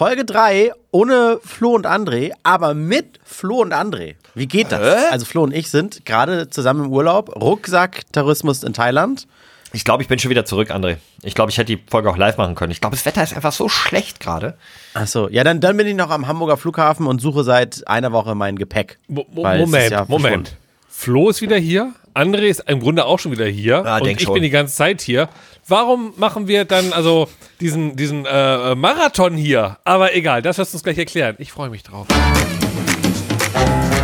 Folge 0.00 0.24
3 0.24 0.72
ohne 0.92 1.40
Flo 1.44 1.74
und 1.74 1.86
André, 1.86 2.30
aber 2.42 2.72
mit 2.72 3.20
Flo 3.22 3.60
und 3.60 3.74
André. 3.74 4.14
Wie 4.34 4.46
geht 4.46 4.72
das? 4.72 4.80
Hä? 4.80 5.08
Also 5.10 5.26
Flo 5.26 5.42
und 5.42 5.52
ich 5.52 5.70
sind 5.70 6.06
gerade 6.06 6.48
zusammen 6.48 6.86
im 6.86 6.90
Urlaub, 6.90 7.36
Rucksack-Tourismus 7.36 8.62
in 8.62 8.72
Thailand. 8.72 9.28
Ich 9.74 9.84
glaube, 9.84 10.02
ich 10.02 10.08
bin 10.08 10.18
schon 10.18 10.30
wieder 10.30 10.46
zurück, 10.46 10.70
André. 10.70 10.96
Ich 11.22 11.34
glaube, 11.34 11.50
ich 11.50 11.58
hätte 11.58 11.76
die 11.76 11.82
Folge 11.86 12.08
auch 12.08 12.16
live 12.16 12.38
machen 12.38 12.54
können. 12.54 12.72
Ich 12.72 12.80
glaube, 12.80 12.96
das 12.96 13.04
Wetter 13.04 13.22
ist 13.22 13.36
einfach 13.36 13.52
so 13.52 13.68
schlecht 13.68 14.20
gerade. 14.20 14.56
Achso, 14.94 15.28
ja, 15.28 15.44
dann, 15.44 15.60
dann 15.60 15.76
bin 15.76 15.86
ich 15.86 15.94
noch 15.94 16.08
am 16.08 16.26
Hamburger 16.26 16.56
Flughafen 16.56 17.06
und 17.06 17.20
suche 17.20 17.44
seit 17.44 17.86
einer 17.86 18.10
Woche 18.10 18.34
mein 18.34 18.56
Gepäck. 18.56 18.98
Mo 19.06 19.26
Moment, 19.30 19.90
ja 19.90 20.06
Moment. 20.08 20.56
Flo 20.88 21.28
ist 21.28 21.42
wieder 21.42 21.58
hier. 21.58 21.92
André 22.14 22.48
ist 22.48 22.64
im 22.66 22.80
Grunde 22.80 23.04
auch 23.04 23.18
schon 23.18 23.30
wieder 23.32 23.46
hier. 23.46 23.84
Ah, 23.86 23.98
und 23.98 24.08
ich 24.08 24.20
schon. 24.20 24.34
bin 24.34 24.42
die 24.42 24.50
ganze 24.50 24.74
Zeit 24.74 25.00
hier. 25.00 25.28
Warum 25.68 26.12
machen 26.16 26.48
wir 26.48 26.64
dann 26.64 26.92
also 26.92 27.28
diesen, 27.60 27.94
diesen 27.96 28.26
äh, 28.26 28.74
Marathon 28.74 29.36
hier? 29.36 29.78
Aber 29.84 30.14
egal, 30.14 30.42
das 30.42 30.58
wirst 30.58 30.72
du 30.72 30.76
uns 30.76 30.82
gleich 30.82 30.98
erklären. 30.98 31.36
Ich 31.38 31.52
freue 31.52 31.70
mich 31.70 31.84
drauf. 31.84 32.08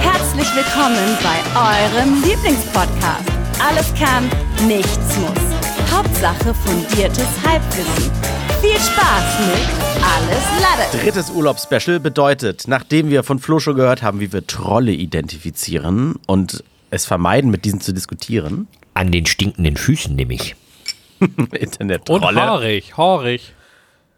Herzlich 0.00 0.46
willkommen 0.54 1.18
bei 1.22 1.38
eurem 1.58 2.22
Lieblingspodcast. 2.22 3.24
Alles 3.58 3.92
kann, 3.98 4.30
nichts 4.68 5.16
muss. 5.18 5.92
Hauptsache 5.92 6.54
fundiertes 6.54 7.28
Halbwissen. 7.44 8.12
Viel 8.60 8.78
Spaß 8.78 9.40
mit 9.48 9.66
Alles 10.02 10.44
Lade. 10.62 11.02
Drittes 11.02 11.30
Urlaubsspecial 11.30 11.98
bedeutet, 11.98 12.64
nachdem 12.68 13.10
wir 13.10 13.24
von 13.24 13.40
Flo 13.40 13.58
schon 13.58 13.74
gehört 13.74 14.02
haben, 14.02 14.20
wie 14.20 14.32
wir 14.32 14.46
Trolle 14.46 14.92
identifizieren 14.92 16.16
und 16.26 16.62
es 16.90 17.06
vermeiden, 17.06 17.50
mit 17.50 17.64
diesen 17.64 17.80
zu 17.80 17.92
diskutieren, 17.92 18.68
An 18.94 19.12
den 19.12 19.26
stinkenden 19.26 19.76
Füßen 19.76 20.14
nämlich. 20.14 20.56
Internet 21.52 22.08
Und 22.10 22.24
haarig, 22.24 22.96
haarig. 22.96 23.52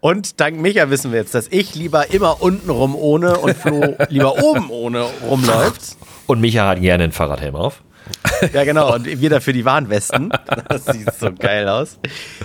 Und 0.00 0.40
dank 0.40 0.60
Micha 0.60 0.90
wissen 0.90 1.10
wir 1.10 1.18
jetzt, 1.18 1.34
dass 1.34 1.48
ich 1.48 1.74
lieber 1.74 2.10
immer 2.12 2.40
unten 2.40 2.70
rum 2.70 2.94
ohne 2.94 3.38
und 3.38 3.56
Flo 3.56 3.96
lieber 4.08 4.42
oben 4.42 4.70
ohne 4.70 5.02
rumläuft. 5.28 5.96
Und 6.26 6.40
Micha 6.40 6.68
hat 6.68 6.80
gerne 6.80 7.04
einen 7.04 7.12
Fahrradhelm 7.12 7.56
auf. 7.56 7.82
Ja, 8.52 8.64
genau. 8.64 8.94
Und 8.94 9.06
wir 9.06 9.30
dafür 9.30 9.52
die 9.52 9.64
Warnwesten. 9.64 10.30
Das 10.68 10.86
sieht 10.86 11.12
so 11.12 11.32
geil 11.32 11.68
aus. 11.68 11.98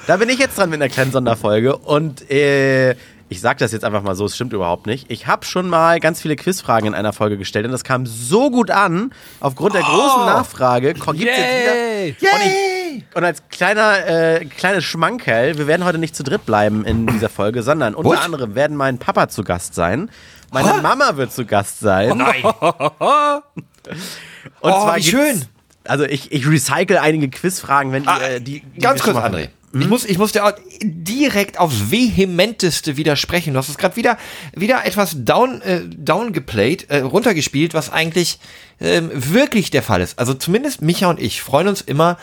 Da 0.08 0.18
bin 0.18 0.28
ich 0.28 0.40
jetzt 0.40 0.58
dran 0.58 0.70
mit 0.70 0.82
einer 0.82 0.92
kleinen 0.92 1.12
Sonderfolge. 1.12 1.78
Und 1.78 2.30
äh, 2.32 2.96
ich 3.30 3.42
sage 3.42 3.60
das 3.60 3.72
jetzt 3.72 3.84
einfach 3.84 4.04
mal 4.04 4.16
so, 4.16 4.26
es 4.26 4.36
stimmt 4.36 4.54
überhaupt 4.54 4.86
nicht. 4.86 5.10
Ich 5.10 5.26
habe 5.28 5.46
schon 5.46 5.68
mal 5.70 6.00
ganz 6.00 6.22
viele 6.22 6.36
Quizfragen 6.36 6.88
in 6.88 6.94
einer 6.94 7.14
Folge 7.14 7.38
gestellt 7.38 7.66
und 7.66 7.72
das 7.72 7.84
kam 7.84 8.06
so 8.06 8.52
gut 8.52 8.70
an. 8.70 9.12
Aufgrund 9.40 9.74
der 9.74 9.82
großen 9.82 10.26
Nachfrage 10.26 10.94
gibt 10.94 11.08
es 11.08 11.20
jetzt 11.20 11.38
Yay! 11.40 12.16
wieder. 12.20 12.32
Und, 12.34 12.42
ich, 12.46 13.04
und 13.16 13.24
als 13.24 13.42
kleiner, 13.50 14.06
äh, 14.08 14.46
kleines 14.46 14.84
Schmankerl, 14.84 15.58
wir 15.58 15.66
werden 15.68 15.84
heute 15.84 15.98
nicht 15.98 16.16
zu 16.16 16.24
dritt 16.24 16.46
bleiben 16.46 16.86
in 16.86 17.08
dieser 17.08 17.30
Folge, 17.30 17.64
sondern 17.64 17.96
unter 17.96 18.10
What? 18.12 18.24
anderem 18.24 18.54
werden 18.56 18.78
mein 18.78 19.00
Papa 19.00 19.30
zu 19.30 19.44
Gast 19.44 19.74
sein. 19.74 20.12
Meine 20.52 20.82
Mama 20.84 21.16
wird 21.18 21.32
zu 21.34 21.46
Gast 21.46 21.80
sein. 21.80 22.16
Nein. 22.18 22.44
Und 24.62 24.72
Oh, 24.72 24.84
zwar 24.84 24.96
wie 24.98 25.02
gibt's- 25.02 25.10
schön. 25.10 25.46
Also 25.86 26.06
ich, 26.06 26.32
ich 26.32 26.48
recycle 26.48 26.98
einige 26.98 27.30
Quizfragen, 27.30 27.92
wenn 27.92 28.08
Ah, 28.08 28.20
ihr 28.34 28.40
die, 28.40 28.62
die 28.62 28.80
Ganz 28.80 29.02
kurz, 29.02 29.16
mal- 29.16 29.50
André. 29.74 29.82
Ich, 29.82 29.90
muss, 29.90 30.06
ich 30.06 30.18
muss 30.18 30.32
dir 30.32 30.46
auch 30.46 30.54
direkt 30.84 31.60
aufs 31.60 31.92
vehementeste 31.92 32.96
widersprechen. 32.98 33.54
Du 33.54 33.60
hast 33.60 33.70
es 33.70 33.78
gerade 33.78 33.96
wieder, 33.96 34.18
wieder 34.56 34.86
etwas 34.86 35.16
down, 35.18 35.62
äh, 35.62 35.82
downgeplayt, 35.88 36.90
äh, 36.90 37.00
runtergespielt, 37.00 37.74
was 37.74 37.92
eigentlich 37.92 38.40
ähm, 38.80 39.10
wirklich 39.14 39.72
der 39.72 39.84
Fall 39.84 40.02
ist. 40.02 40.20
Also 40.20 40.34
zumindest 40.34 40.82
Micha 40.82 41.10
und 41.10 41.20
ich 41.20 41.42
freuen 41.42 41.68
uns 41.68 41.82
immer, 41.82 42.18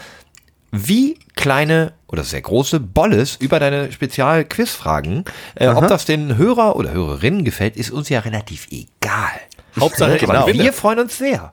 wie 0.73 1.19
kleine 1.35 1.93
oder 2.07 2.23
sehr 2.23 2.41
große 2.41 2.79
Bolles 2.81 3.37
über 3.37 3.59
deine 3.59 3.91
Spezial-Quizfragen. 3.91 5.25
Äh, 5.57 5.69
ob 5.69 5.89
das 5.89 6.05
den 6.05 6.37
Hörer 6.37 6.77
oder 6.77 6.93
Hörerinnen 6.93 7.45
gefällt, 7.45 7.77
ist 7.77 7.91
uns 7.91 8.09
ja 8.09 8.21
relativ 8.21 8.69
egal. 8.71 9.41
Hauptsache, 9.79 10.19
Genau. 10.19 10.47
Wir 10.47 10.73
freuen 10.73 11.01
uns 11.01 11.19
sehr. 11.19 11.53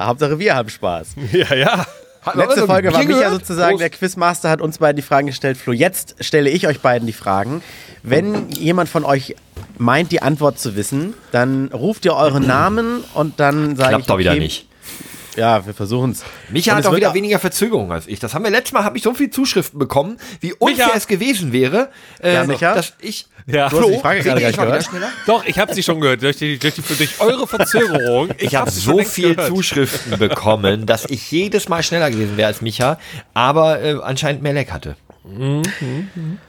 Hauptsache 0.00 0.38
wir 0.38 0.54
haben 0.54 0.68
Spaß. 0.68 1.08
Ja, 1.32 1.54
ja. 1.54 1.86
Letzte 2.34 2.66
Folge 2.66 2.92
war 2.92 3.04
Micha 3.04 3.30
sozusagen, 3.30 3.70
Prost. 3.70 3.82
der 3.82 3.90
Quizmaster 3.90 4.50
hat 4.50 4.60
uns 4.60 4.78
beiden 4.78 4.96
die 4.96 5.02
Fragen 5.02 5.26
gestellt. 5.26 5.56
Flo, 5.56 5.72
jetzt 5.72 6.16
stelle 6.20 6.50
ich 6.50 6.66
euch 6.66 6.80
beiden 6.80 7.06
die 7.06 7.12
Fragen. 7.12 7.62
Wenn 8.02 8.50
jemand 8.50 8.88
von 8.88 9.04
euch 9.04 9.34
meint, 9.78 10.12
die 10.12 10.22
Antwort 10.22 10.58
zu 10.58 10.76
wissen, 10.76 11.14
dann 11.32 11.68
ruft 11.68 12.04
ihr 12.04 12.14
euren 12.14 12.46
Namen 12.46 13.04
und 13.14 13.40
dann 13.40 13.76
sage 13.76 13.90
ich, 13.90 13.96
Klappt 13.96 14.10
doch 14.10 14.18
wieder 14.18 14.34
nicht. 14.34 14.67
Ja, 15.38 15.64
wir 15.64 15.72
versuchen 15.72 16.10
es. 16.10 16.24
Micha 16.50 16.74
hat 16.74 16.86
auch 16.86 16.96
wieder 16.96 17.14
weniger 17.14 17.38
Verzögerung 17.38 17.92
als 17.92 18.06
ich. 18.06 18.18
Das 18.18 18.34
haben 18.34 18.44
wir 18.44 18.50
letztes 18.50 18.72
Mal, 18.72 18.82
habe 18.84 18.96
ich 18.98 19.04
so 19.04 19.14
viele 19.14 19.30
Zuschriften 19.30 19.78
bekommen, 19.78 20.18
wie 20.40 20.52
unfair 20.54 20.86
Micha. 20.86 20.96
es 20.96 21.06
gewesen 21.06 21.52
wäre, 21.52 21.90
äh, 22.22 22.34
Ja, 22.34 22.44
Micha? 22.44 22.74
dass 22.74 22.92
ich. 23.00 23.26
Ja. 23.46 23.68
Du 23.68 23.80
hast 23.80 23.88
die 23.88 23.98
Frage 23.98 24.20
gerade 24.22 24.42
ich 24.42 24.56
gar 24.56 24.66
mal 24.66 24.76
nicht 24.78 24.92
wieder 24.92 25.04
gehört. 25.04 25.12
schneller? 25.12 25.12
Doch, 25.26 25.44
ich 25.46 25.58
habe 25.58 25.72
sie 25.72 25.82
schon 25.82 26.00
gehört. 26.00 26.22
Durch, 26.22 26.36
die, 26.36 26.58
durch, 26.58 26.74
die, 26.74 26.82
durch 26.82 27.20
eure 27.20 27.46
Verzögerung. 27.46 28.28
Ich 28.38 28.54
habe 28.56 28.66
hab 28.66 28.74
so 28.74 28.98
viel 28.98 29.34
gehört. 29.36 29.48
Zuschriften 29.48 30.18
bekommen, 30.18 30.84
dass 30.86 31.04
ich 31.06 31.30
jedes 31.30 31.68
Mal 31.68 31.82
schneller 31.82 32.10
gewesen 32.10 32.36
wäre 32.36 32.48
als 32.48 32.60
Micha, 32.60 32.98
aber 33.32 33.80
äh, 33.80 33.96
anscheinend 34.02 34.42
mehr 34.42 34.52
Leck 34.52 34.70
hatte. 34.72 34.96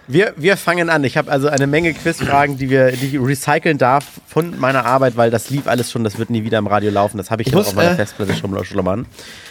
Wir, 0.07 0.33
wir 0.37 0.57
fangen 0.57 0.89
an. 0.89 1.03
Ich 1.03 1.17
habe 1.17 1.31
also 1.31 1.47
eine 1.49 1.67
Menge 1.67 1.93
Quizfragen, 1.93 2.57
die, 2.57 2.69
wir, 2.69 2.91
die 2.93 3.07
ich 3.07 3.19
recyceln 3.19 3.77
darf 3.77 4.05
von 4.27 4.59
meiner 4.59 4.85
Arbeit, 4.85 5.17
weil 5.17 5.31
das 5.31 5.49
lief 5.49 5.67
alles 5.67 5.91
schon, 5.91 6.03
das 6.03 6.17
wird 6.17 6.29
nie 6.29 6.43
wieder 6.43 6.57
im 6.57 6.67
Radio 6.67 6.89
laufen. 6.91 7.17
Das 7.17 7.29
habe 7.31 7.41
ich, 7.41 7.49
Ich 7.49 7.53
muss, 7.53 7.67
auf 7.67 7.75
meiner 7.75 7.91
äh, 7.91 7.95
Festplatte 7.95 8.33
schon 8.35 8.63
schlummern. 8.65 9.05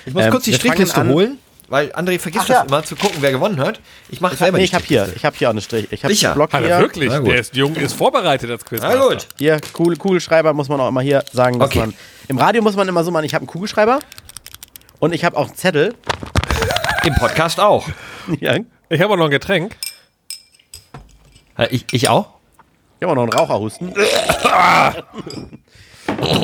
Ich 0.06 0.14
muss 0.14 0.24
Ähm, 0.24 0.30
kurz 0.30 0.44
die 0.44 0.54
Strichliste 0.54 1.00
an- 1.00 1.08
holen, 1.10 1.38
weil 1.68 1.92
André 1.92 2.18
vergisst 2.18 2.44
Ach 2.46 2.48
ja. 2.48 2.54
das 2.62 2.68
immer, 2.68 2.82
zu 2.84 2.96
gucken, 2.96 3.18
wer 3.20 3.30
gewonnen 3.32 3.58
hat. 3.60 3.80
Ich 4.08 4.20
mache 4.20 4.34
Ich 4.34 4.40
hab, 4.40 4.46
selber 4.46 4.58
nee, 4.58 4.64
ich 4.64 4.74
habe 4.74 4.84
hier, 4.86 5.08
ich 5.14 5.24
habe 5.24 5.36
hier 5.36 5.48
auch 5.48 5.52
eine 5.52 5.60
Strich. 5.60 5.88
Ich 5.90 6.02
habe 6.04 6.14
Sicher? 6.14 6.32
Block 6.34 6.52
Hat 6.52 6.60
hier. 6.62 6.70
er 6.70 6.80
wirklich? 6.80 7.10
Der 7.10 7.34
ist 7.38 7.54
jung, 7.54 7.74
ist 7.76 7.92
vorbereitet 7.94 8.50
als 8.50 8.64
Quiz. 8.64 8.80
Na 8.82 8.96
gut. 8.96 9.28
Hier, 9.38 9.60
cool, 9.78 9.96
Kugelschreiber 9.96 10.54
muss 10.54 10.68
man 10.68 10.80
auch 10.80 10.88
immer 10.88 11.02
hier 11.02 11.22
sagen, 11.32 11.58
dass 11.58 11.68
Okay. 11.68 11.80
man. 11.80 11.94
Im 12.28 12.38
Radio 12.38 12.62
muss 12.62 12.76
man 12.76 12.88
immer 12.88 13.04
so 13.04 13.10
machen, 13.10 13.24
ich 13.24 13.34
habe 13.34 13.42
einen 13.42 13.48
Kugelschreiber 13.48 13.98
und 14.98 15.12
ich 15.14 15.24
habe 15.24 15.36
auch 15.36 15.48
einen 15.48 15.56
Zettel. 15.56 15.94
Im 17.04 17.14
Podcast 17.14 17.60
auch. 17.60 17.86
Ja, 18.40 18.56
ich 18.88 18.96
Ich 18.96 19.00
habe 19.02 19.12
auch 19.12 19.16
noch 19.18 19.24
ein 19.26 19.30
Getränk. 19.30 19.76
Äh, 21.56 21.68
Ich, 21.70 21.84
ich 21.92 22.08
auch? 22.08 22.30
habe 23.00 23.12
auch 23.12 23.14
noch 23.16 23.22
einen 23.22 23.32
Raucherhusten. 23.32 23.92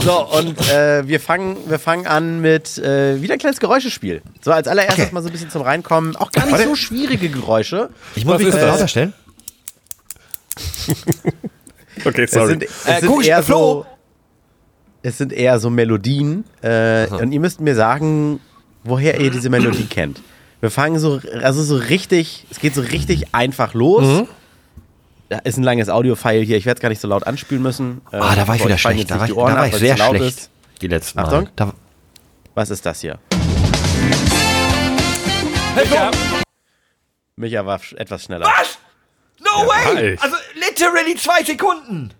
so, 0.01 0.27
und 0.39 0.61
äh, 0.71 1.07
wir, 1.09 1.19
fangen, 1.21 1.57
wir 1.69 1.79
fangen 1.79 2.07
an 2.07 2.41
mit 2.41 2.79
äh, 2.79 3.21
wieder 3.21 3.33
ein 3.35 3.39
kleines 3.41 3.59
Geräuschespiel. 3.61 4.23
So, 4.41 4.53
als 4.53 4.69
allererstes 4.69 5.07
Okay. 5.07 5.15
mal 5.15 5.23
so 5.23 5.29
ein 5.29 5.33
bisschen 5.33 5.51
zum 5.51 5.63
Reinkommen. 5.63 6.15
Auch 6.17 6.31
gar 6.31 6.47
nicht 6.47 6.59
so 6.63 6.75
schwierige 6.77 7.29
Geräusche. 7.29 7.91
Ich 8.15 8.25
muss 8.25 8.39
mich 8.39 8.49
kurz 8.51 8.61
das? 8.61 8.71
lauter 8.71 8.89
stellen. 8.89 9.13
Okay, 12.05 12.25
Es 12.25 12.33
sind, 12.33 12.65
es 12.65 12.87
Äh, 12.87 13.01
sind 13.01 13.25
eher 13.25 13.43
Flo. 13.45 13.57
so. 13.57 13.87
Es 15.03 15.17
sind 15.17 15.33
eher 15.33 15.61
so 15.61 15.71
Melodien. 15.71 16.45
Äh, 16.61 17.07
und 17.07 17.31
ihr 17.31 17.39
müsst 17.39 17.61
mir 17.61 17.77
sagen, 17.77 18.41
woher 18.83 19.21
ihr 19.21 19.31
diese 19.31 19.49
Melodie 19.49 19.87
kennt. 19.87 20.21
Wir 20.65 20.71
fangen 20.71 20.99
so, 20.99 21.21
also 21.43 21.63
so 21.63 21.77
richtig, 21.77 22.47
es 22.51 22.59
geht 22.59 22.75
so 22.75 22.81
richtig 22.81 23.35
einfach 23.35 23.75
los. 23.75 24.27
Da 25.29 25.37
ist 25.41 25.59
ein 25.59 25.63
langes 25.63 25.91
Audio-File 25.91 26.43
hier, 26.43 26.57
ich 26.57 26.65
werde 26.65 26.79
es 26.79 26.81
gar 26.81 26.89
nicht 26.89 27.03
so 27.03 27.07
laut 27.09 27.27
anspielen 27.27 27.63
müssen. 27.63 28.01
Äh, 28.11 28.17
Ah, 28.17 28.35
da 28.35 28.49
war 28.49 28.57
ich 28.57 28.65
wieder 28.65 28.79
schlecht. 28.79 29.11
Da 29.11 29.19
war 29.21 29.27
ich, 29.29 29.35
da 29.35 29.43
war 29.43 29.59
ab, 29.59 29.67
ich 29.67 29.75
sehr 29.77 29.95
schlecht. 29.99 30.25
ist. 30.25 30.51
Die 30.81 30.87
letzten 30.89 31.19
Mal. 31.19 31.27
Achtung. 31.27 31.49
Da, 31.55 31.75
Was 32.55 32.71
ist 32.71 32.87
das 32.87 33.03
hier? 33.03 33.19
Ja. 35.93 36.11
Micha 37.37 37.67
war 37.67 37.79
etwas 37.97 38.25
schneller. 38.25 38.47
Was? 38.47 38.79
No 39.41 39.65
Ja, 39.65 39.69
way! 39.69 39.85
halt. 39.97 40.23
Also 40.23 40.37
literally 40.55 41.15
zwei 41.17 41.45
Sekunden. 41.45 42.15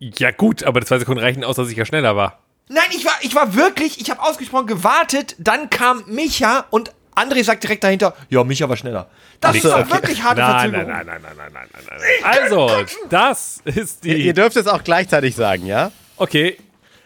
ja, 0.00 0.32
gut, 0.32 0.64
aber 0.64 0.80
die 0.80 0.86
zwei 0.86 0.98
Sekunden 0.98 1.20
reichen 1.22 1.44
aus, 1.44 1.54
dass 1.54 1.68
ich 1.70 1.76
ja 1.76 1.84
schneller 1.86 2.16
war. 2.16 2.40
Nein, 2.68 2.82
ich 2.90 3.04
war, 3.04 3.12
ich 3.20 3.32
war 3.36 3.54
wirklich, 3.54 4.00
ich 4.00 4.10
habe 4.10 4.20
ausgesprochen 4.22 4.66
gewartet, 4.66 5.36
dann 5.38 5.70
kam 5.70 6.02
Micha 6.08 6.64
und 6.70 6.90
André 7.16 7.42
sagt 7.42 7.62
direkt 7.62 7.82
dahinter, 7.82 8.14
ja, 8.28 8.44
Micha 8.44 8.68
war 8.68 8.76
schneller. 8.76 9.08
Das 9.40 9.52
so, 9.52 9.56
ist 9.56 9.64
doch 9.64 9.78
okay. 9.80 9.92
wirklich 9.92 10.22
harte 10.22 10.40
Nein, 10.40 10.70
Verzögerung. 10.70 10.88
nein, 10.88 11.06
nein, 11.06 11.20
nein, 11.22 11.36
nein, 11.36 11.50
nein, 11.52 11.68
nein, 11.72 11.84
nein, 11.98 11.98
nein. 12.22 12.42
Also, 12.42 12.70
das 13.10 13.60
ist 13.64 14.04
die. 14.04 14.26
ihr 14.26 14.34
dürft 14.34 14.56
es 14.56 14.66
auch 14.66 14.84
gleichzeitig 14.84 15.34
sagen, 15.34 15.66
ja? 15.66 15.90
Okay, 16.18 16.58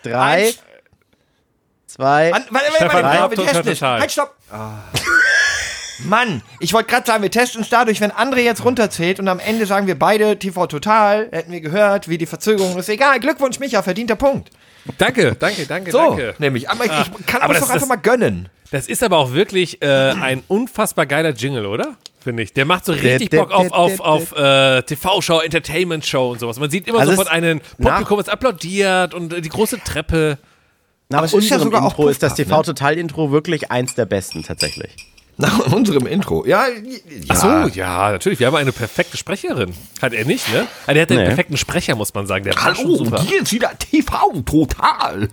Drei, 0.02 0.46
Eins. 0.46 0.58
zwei, 1.86 2.32
An, 2.32 2.44
warte, 2.50 2.66
warte, 2.78 2.94
warte, 2.94 3.18
Raab, 3.18 3.30
wir 3.36 3.46
testen 3.46 3.68
es. 3.72 3.82
Halt, 3.82 4.10
stopp. 4.12 4.34
Ah. 4.50 4.78
Mann, 6.04 6.42
ich 6.60 6.72
wollte 6.72 6.88
gerade 6.88 7.06
sagen, 7.06 7.22
wir 7.22 7.30
testen 7.30 7.60
es 7.60 7.68
dadurch, 7.68 8.00
wenn 8.00 8.10
André 8.10 8.38
jetzt 8.38 8.64
runterzählt 8.64 9.20
und 9.20 9.28
am 9.28 9.38
Ende 9.38 9.66
sagen 9.66 9.86
wir 9.86 9.98
beide 9.98 10.38
TV 10.38 10.66
Total, 10.66 11.28
hätten 11.30 11.52
wir 11.52 11.60
gehört, 11.60 12.08
wie 12.08 12.16
die 12.16 12.24
Verzögerung 12.26 12.78
ist. 12.78 12.88
Egal, 12.88 13.20
Glückwunsch, 13.20 13.58
Micha, 13.60 13.82
verdienter 13.82 14.16
Punkt. 14.16 14.48
danke, 14.96 15.34
danke, 15.38 15.66
danke, 15.66 15.90
So, 15.92 15.98
danke. 15.98 16.34
nämlich. 16.38 16.70
Aber 16.70 16.86
ich, 16.86 16.90
ich 17.20 17.26
kann 17.26 17.42
aber 17.42 17.50
uns 17.50 17.58
das- 17.60 17.68
doch 17.68 17.74
einfach 17.74 17.80
das- 17.80 17.88
mal 17.88 17.96
gönnen. 17.96 18.48
Das 18.70 18.86
ist 18.86 19.02
aber 19.02 19.18
auch 19.18 19.32
wirklich 19.32 19.82
äh, 19.82 19.86
ein 19.86 20.42
unfassbar 20.48 21.06
geiler 21.06 21.30
Jingle, 21.30 21.66
oder? 21.66 21.96
Finde 22.22 22.42
ich. 22.42 22.52
Der 22.52 22.66
macht 22.66 22.84
so 22.84 22.92
richtig 22.92 23.30
Bock 23.30 23.50
auf, 23.50 23.72
auf, 23.72 24.00
auf 24.00 24.32
äh, 24.36 24.82
TV-Show, 24.82 25.40
Entertainment-Show 25.40 26.30
und 26.32 26.38
sowas. 26.40 26.58
Man 26.60 26.70
sieht 26.70 26.86
immer 26.86 27.00
Also 27.00 27.12
sofort 27.12 27.28
es- 27.28 27.32
einen 27.32 27.60
Publikum, 27.80 28.18
das 28.18 28.28
applaudiert 28.28 29.14
und 29.14 29.32
äh, 29.32 29.40
die 29.40 29.48
große 29.48 29.80
Treppe. 29.82 30.38
Nach 31.08 31.18
Aber 31.18 31.26
es 31.26 31.32
ist 31.34 31.48
ja 31.48 31.56
unserem 31.56 31.62
sogar 31.62 31.82
auch 31.82 31.90
Intro 31.92 32.08
ist 32.08 32.22
das 32.22 32.34
Puffpuff, 32.34 32.46
ne? 32.46 32.52
TV-Total-Intro 32.56 33.32
wirklich 33.32 33.70
eins 33.72 33.94
der 33.94 34.04
besten 34.06 34.42
tatsächlich. 34.44 34.94
Nach 35.38 35.72
unserem 35.72 36.06
Intro. 36.06 36.44
Ja, 36.46 36.66
ja. 36.68 36.98
Ach 37.30 37.36
so, 37.36 37.48
ja, 37.74 38.12
natürlich. 38.12 38.38
Wir 38.38 38.46
haben 38.46 38.56
eine 38.56 38.72
perfekte 38.72 39.16
Sprecherin. 39.16 39.72
Hat 40.02 40.12
er 40.12 40.26
nicht, 40.26 40.52
ne? 40.52 40.66
Ah, 40.86 40.92
Der 40.92 41.02
hat 41.02 41.10
den 41.10 41.16
Nee. 41.16 41.24
perfekten 41.24 41.56
Sprecher, 41.56 41.96
muss 41.96 42.12
man 42.12 42.26
sagen. 42.26 42.44
Der 42.44 42.54
war 42.54 42.74
schon 42.74 42.84
Hallo, 42.84 42.96
super. 42.96 43.22
hier 43.22 43.40
ist 43.42 43.50
wieder 43.52 43.70
TV 43.78 44.42
total. 44.44 45.28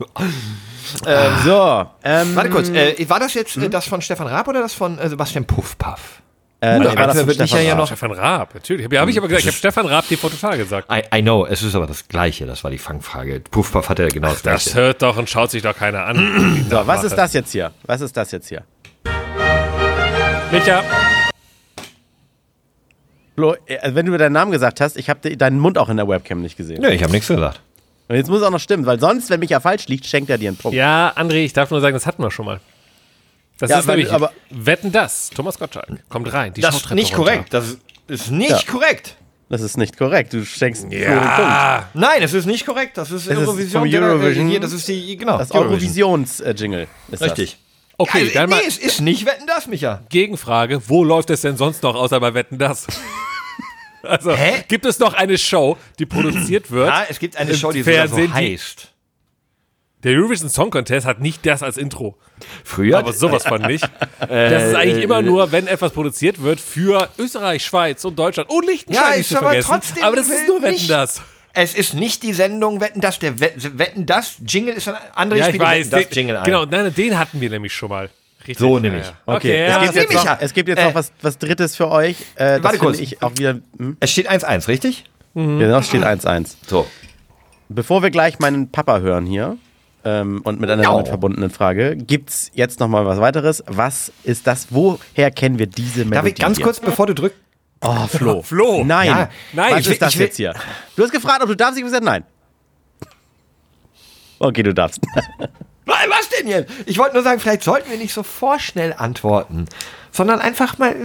So, 1.44 1.86
ähm, 2.04 2.36
Warte 2.36 2.50
kurz, 2.50 2.69
äh, 2.69 3.10
war 3.10 3.19
das 3.19 3.34
jetzt 3.34 3.57
äh, 3.57 3.69
das 3.69 3.86
von 3.88 4.01
Stefan 4.01 4.28
Raab 4.28 4.48
oder 4.48 4.62
das 4.62 4.74
von 4.74 4.98
äh, 5.00 5.10
Sebastian 5.10 5.45
Puffpaff? 5.45 6.22
äh, 6.60 6.80
das 6.80 6.95
war 6.95 7.07
das 7.07 7.19
von 7.22 7.31
Stefan 7.34 7.63
ja 7.63 7.69
Raab. 7.72 7.78
noch- 7.80 7.88
Stefan 7.88 8.12
Raab, 8.12 8.54
natürlich. 8.56 8.86
Hab- 8.86 8.94
Ja, 8.94 9.01
habe 9.01 9.12
ich 9.12 9.18
aber 9.18 9.28
gesagt. 9.28 9.44
Ich 9.44 9.48
habe 9.48 9.57
Stefan 9.57 9.86
Raab 9.86 10.07
TV 10.07 10.30
Total 10.30 10.57
gesagt. 10.57 10.92
I, 10.92 11.18
I 11.18 11.22
know, 11.22 11.45
es 11.45 11.62
ist 11.63 11.75
aber 11.75 11.88
das 11.88 12.07
Gleiche, 12.07 12.45
das 12.45 12.63
war 12.63 12.72
die 12.72 12.78
Fangfrage. 12.78 13.39
Puffpaff 13.51 13.89
hatte 13.89 14.04
ja 14.04 14.10
genau 14.10 14.30
das 14.30 14.42
Das 14.42 14.63
Gleiche. 14.66 14.78
hört 14.80 15.01
doch 15.01 15.18
und 15.18 15.30
schaut 15.30 15.51
sich 15.51 15.62
doch 15.63 15.75
keiner 15.75 16.06
an. 16.06 16.66
So, 16.69 16.86
was 16.88 17.04
ist 17.04 17.16
das 17.18 17.33
jetzt 17.33 17.51
hier? 17.51 17.72
Was 17.86 18.01
ist 18.01 18.16
das 18.18 18.31
jetzt 18.31 18.48
hier? 18.50 18.63
Micha, 20.51 20.81
Flo, 23.36 23.54
äh, 23.68 23.94
wenn 23.94 24.06
du 24.07 24.18
deinen 24.18 24.33
Namen 24.33 24.51
gesagt 24.51 24.81
hast, 24.81 24.98
ich 24.98 25.10
habe 25.12 25.36
deinen 25.38 25.60
Mund 25.60 25.78
auch 25.78 25.90
in 25.90 25.98
der 25.98 26.07
Webcam 26.07 26.42
nicht 26.42 26.57
gesehen. 26.57 26.81
Nö, 26.81 26.90
ich 26.90 27.04
habe 27.04 27.12
nichts 27.12 27.28
gesagt. 27.28 27.62
Und 28.09 28.15
jetzt 28.15 28.30
muss 28.30 28.39
es 28.39 28.45
auch 28.45 28.51
noch 28.51 28.59
stimmen, 28.59 28.86
weil 28.86 29.00
sonst, 29.00 29.30
wenn 29.30 29.39
Micha 29.39 29.59
falsch 29.59 29.88
liegt, 29.88 30.06
schenkt 30.06 30.30
er 30.30 30.38
dir 30.38 30.50
einen 30.50 30.57
Punkt. 30.57 30.75
ja, 30.77 31.13
André, 31.15 31.44
ich 31.44 31.54
darf 31.54 31.71
nur 31.71 31.81
sagen, 31.81 31.94
das 31.94 32.06
hatten 32.06 32.24
wir 32.24 32.31
schon 32.31 32.45
mal. 32.45 32.59
Das 33.59 33.69
Ja, 33.71 33.80
ist 33.80 33.88
weil- 33.88 33.98
nämlich, 33.98 34.13
aber- 34.13 34.31
Wetten 34.50 34.92
das, 34.92 35.30
Thomas 35.31 35.57
Gottschalk. 35.59 35.88
Kommt 36.09 36.31
rein, 36.31 36.54
die 36.54 36.62
Das 36.62 36.75
ist 36.75 36.92
nicht 36.92 37.18
runter. 37.18 37.31
korrekt. 37.31 37.54
Das 37.54 37.77
ist 38.07 38.31
nicht 38.31 38.51
Ja. 38.51 38.62
korrekt. 38.71 39.15
Das 39.50 39.62
ist 39.62 39.77
nicht 39.77 39.98
korrekt. 39.98 40.33
Du 40.33 40.45
schenkst 40.45 40.83
den 40.83 40.89
Punkt. 40.89 41.04
Ja, 41.06 41.89
Nein, 41.94 42.21
es 42.21 42.33
ist 42.33 42.45
nicht 42.45 42.65
korrekt. 42.65 42.98
Das 42.98 43.12
ist 43.12 43.27
ist 43.27 43.38
Eurovision. 43.38 43.81
vom 43.83 43.89
der- 43.92 44.01
Eurovision. 44.01 44.48
äh, 44.48 44.51
hier, 44.51 44.59
das 44.59 44.74
ist 44.74 44.88
die, 44.88 45.15
genau. 45.18 45.38
Das 45.38 45.51
Eurovision. 45.51 46.27
Eurovisions-Jingle 46.27 46.88
ist 47.12 47.21
Richtig. 47.21 47.57
okay, 47.98 48.19
Also, 48.24 48.33
dann 48.33 48.50
nee, 48.50 48.56
mal 48.57 48.62
es 48.68 48.77
ist 48.77 49.00
nicht 49.01 49.25
Wetten 49.25 49.48
das, 49.48 49.68
Micha. 49.68 50.01
Gegenfrage, 50.09 50.81
wo 50.88 51.04
läuft 51.04 51.30
es 51.30 51.42
denn 51.42 51.56
sonst 51.57 51.81
noch, 51.83 51.95
außer 51.95 52.19
bei 52.19 52.33
Wetten 52.33 52.57
das? 52.57 52.88
Also, 54.04 54.34
Hä? 54.36 54.64
gibt 54.68 54.86
es 54.86 55.00
noch 55.00 55.14
eine 55.14 55.38
Show, 55.38 55.78
die 56.00 56.06
produziert 56.06 56.72
wird? 56.72 56.88
Ja, 56.88 57.06
es 57.10 57.20
gibt 57.20 57.36
eine 57.38 57.56
Show, 57.56 57.72
die 57.72 57.84
Fernsehen, 57.84 58.28
so 58.28 58.34
heißt. 58.34 58.94
Der 60.04 60.14
Eurovision 60.14 60.50
Song 60.50 60.70
Contest 60.70 61.08
hat 61.08 61.20
nicht 61.20 61.44
das 61.46 61.64
als 61.64 61.76
Intro. 61.76 62.16
Früher, 62.64 63.00
Aber 63.00 63.14
sowas 63.14 63.44
von 63.44 63.62
nicht. 63.64 63.84
Das 64.20 64.64
ist 64.70 64.76
eigentlich 64.76 65.04
immer 65.04 65.22
nur, 65.24 65.52
wenn 65.52 65.66
etwas 65.68 65.92
produziert 65.92 66.42
wird 66.44 66.60
für 66.62 67.10
Österreich, 67.18 67.66
Schweiz 67.66 68.06
und 68.06 68.18
Deutschland 68.18 68.50
und 68.50 68.66
Liechtenstein 68.68 69.12
Ja, 69.14 69.16
ist 69.16 69.36
aber 69.36 69.60
trotzdem 69.62 70.04
aber 70.04 70.16
das 70.16 70.30
ist 70.30 70.48
nur 70.48 70.62
Wetten 70.62 70.74
nicht- 70.74 70.90
das. 70.90 71.22
es 71.54 71.74
ist 71.74 71.96
nicht 71.96 72.22
die 72.22 72.34
Sendung 72.34 72.80
Wetten 72.80 73.02
das. 73.02 73.18
Der 73.20 73.40
Wett- 73.40 73.78
Wetten 73.80 74.06
das 74.06 74.36
Jingle 74.46 74.76
ist 74.76 74.88
ein 74.88 74.96
anderes 75.16 75.40
Ja, 75.42 75.48
ich 75.48 75.56
Spiel. 75.56 75.66
weiß. 75.66 75.90
Das 75.90 76.04
Den, 76.08 76.12
Jingle 76.14 76.38
ein. 76.38 76.44
genau, 76.44 76.66
nein, 76.66 76.94
den 76.94 77.18
hatten 77.18 77.42
wir 77.42 77.50
nämlich 77.50 77.74
schon 77.74 77.90
mal. 77.90 78.10
Richtig. 78.48 78.58
So 78.60 78.80
nämlich. 78.80 79.06
Ja. 79.06 79.14
Okay, 79.26 79.36
Okay, 79.36 79.64
es, 79.66 79.70
ja. 79.70 79.82
gibt 79.82 79.96
jetzt 80.14 80.26
noch, 80.26 80.38
es 80.40 80.54
gibt 80.54 80.70
jetzt 80.70 80.80
äh, 80.80 80.86
noch 80.86 80.96
was, 80.96 81.12
was 81.22 81.38
Drittes 81.38 81.76
für 81.76 81.90
euch. 81.90 82.16
Äh, 82.36 82.56
das 82.56 82.64
Warte 82.64 82.78
kurz. 82.78 83.00
Ich 83.00 83.22
auch 83.22 83.32
wieder, 83.38 83.60
hm? 83.78 83.98
Es 84.00 84.12
steht 84.12 84.30
1-1, 84.30 84.68
richtig? 84.68 85.04
Genau, 85.34 85.82
steht 85.84 86.04
1-1. 86.04 86.56
So. 86.66 86.88
Bevor 87.70 88.02
wir 88.02 88.10
gleich 88.10 88.40
meinen 88.40 88.72
Papa 88.72 89.00
hören 89.02 89.26
hier 89.26 89.58
ähm, 90.06 90.42
und 90.44 90.60
mit 90.60 90.70
einer 90.70 90.82
Ja. 90.84 90.92
damit 90.92 91.10
verbundenen 91.10 91.50
Frage, 91.50 91.96
gibt's 91.98 92.50
jetzt 92.54 92.80
noch 92.80 92.88
mal 92.88 93.06
was 93.06 93.20
weiteres. 93.20 93.64
Was 93.68 94.12
ist 94.24 94.48
das? 94.48 94.68
Woher 94.72 95.30
kennen 95.32 95.60
wir 95.60 95.68
diese 95.68 96.06
Melodie? 96.06 96.14
Darf 96.16 96.26
ich 96.28 96.36
ganz 96.36 96.58
hier? 96.58 96.66
kurz, 96.66 96.80
bevor 96.80 97.06
du 97.08 97.14
drückst? 97.14 97.38
Oh, 97.82 98.08
Flo. 98.08 98.42
Flo. 98.44 98.84
Nein. 98.84 99.08
Ja, 99.08 99.30
nein, 99.54 99.74
Was 99.74 99.80
ich 99.82 99.86
will- 99.88 99.94
ist 99.94 100.02
das 100.02 100.18
will- 100.18 100.26
jetzt 100.26 100.38
hier? 100.38 100.54
Du 100.96 101.04
hast 101.04 101.12
gefragt, 101.12 101.44
ob 101.44 101.50
du 101.50 101.56
darfst. 101.56 101.78
Ich 101.78 101.84
habe 101.84 101.90
gesagt, 101.92 102.06
nein. 102.06 102.24
Okay, 104.40 104.64
du 104.64 104.74
darfst. 104.74 105.02
Nein, 105.88 106.10
was 106.10 106.28
denn 106.30 106.48
jetzt? 106.50 106.72
Ich 106.86 106.98
wollte 106.98 107.13
nur 107.13 107.24
sagen, 107.24 107.39
vielleicht 107.39 107.63
sollten 107.63 107.89
wir 107.89 107.98
nicht 107.98 108.13
so 108.13 108.22
vorschnell 108.22 108.94
antworten, 108.98 109.66
sondern 110.12 110.39
einfach 110.42 110.78
mal 110.78 110.95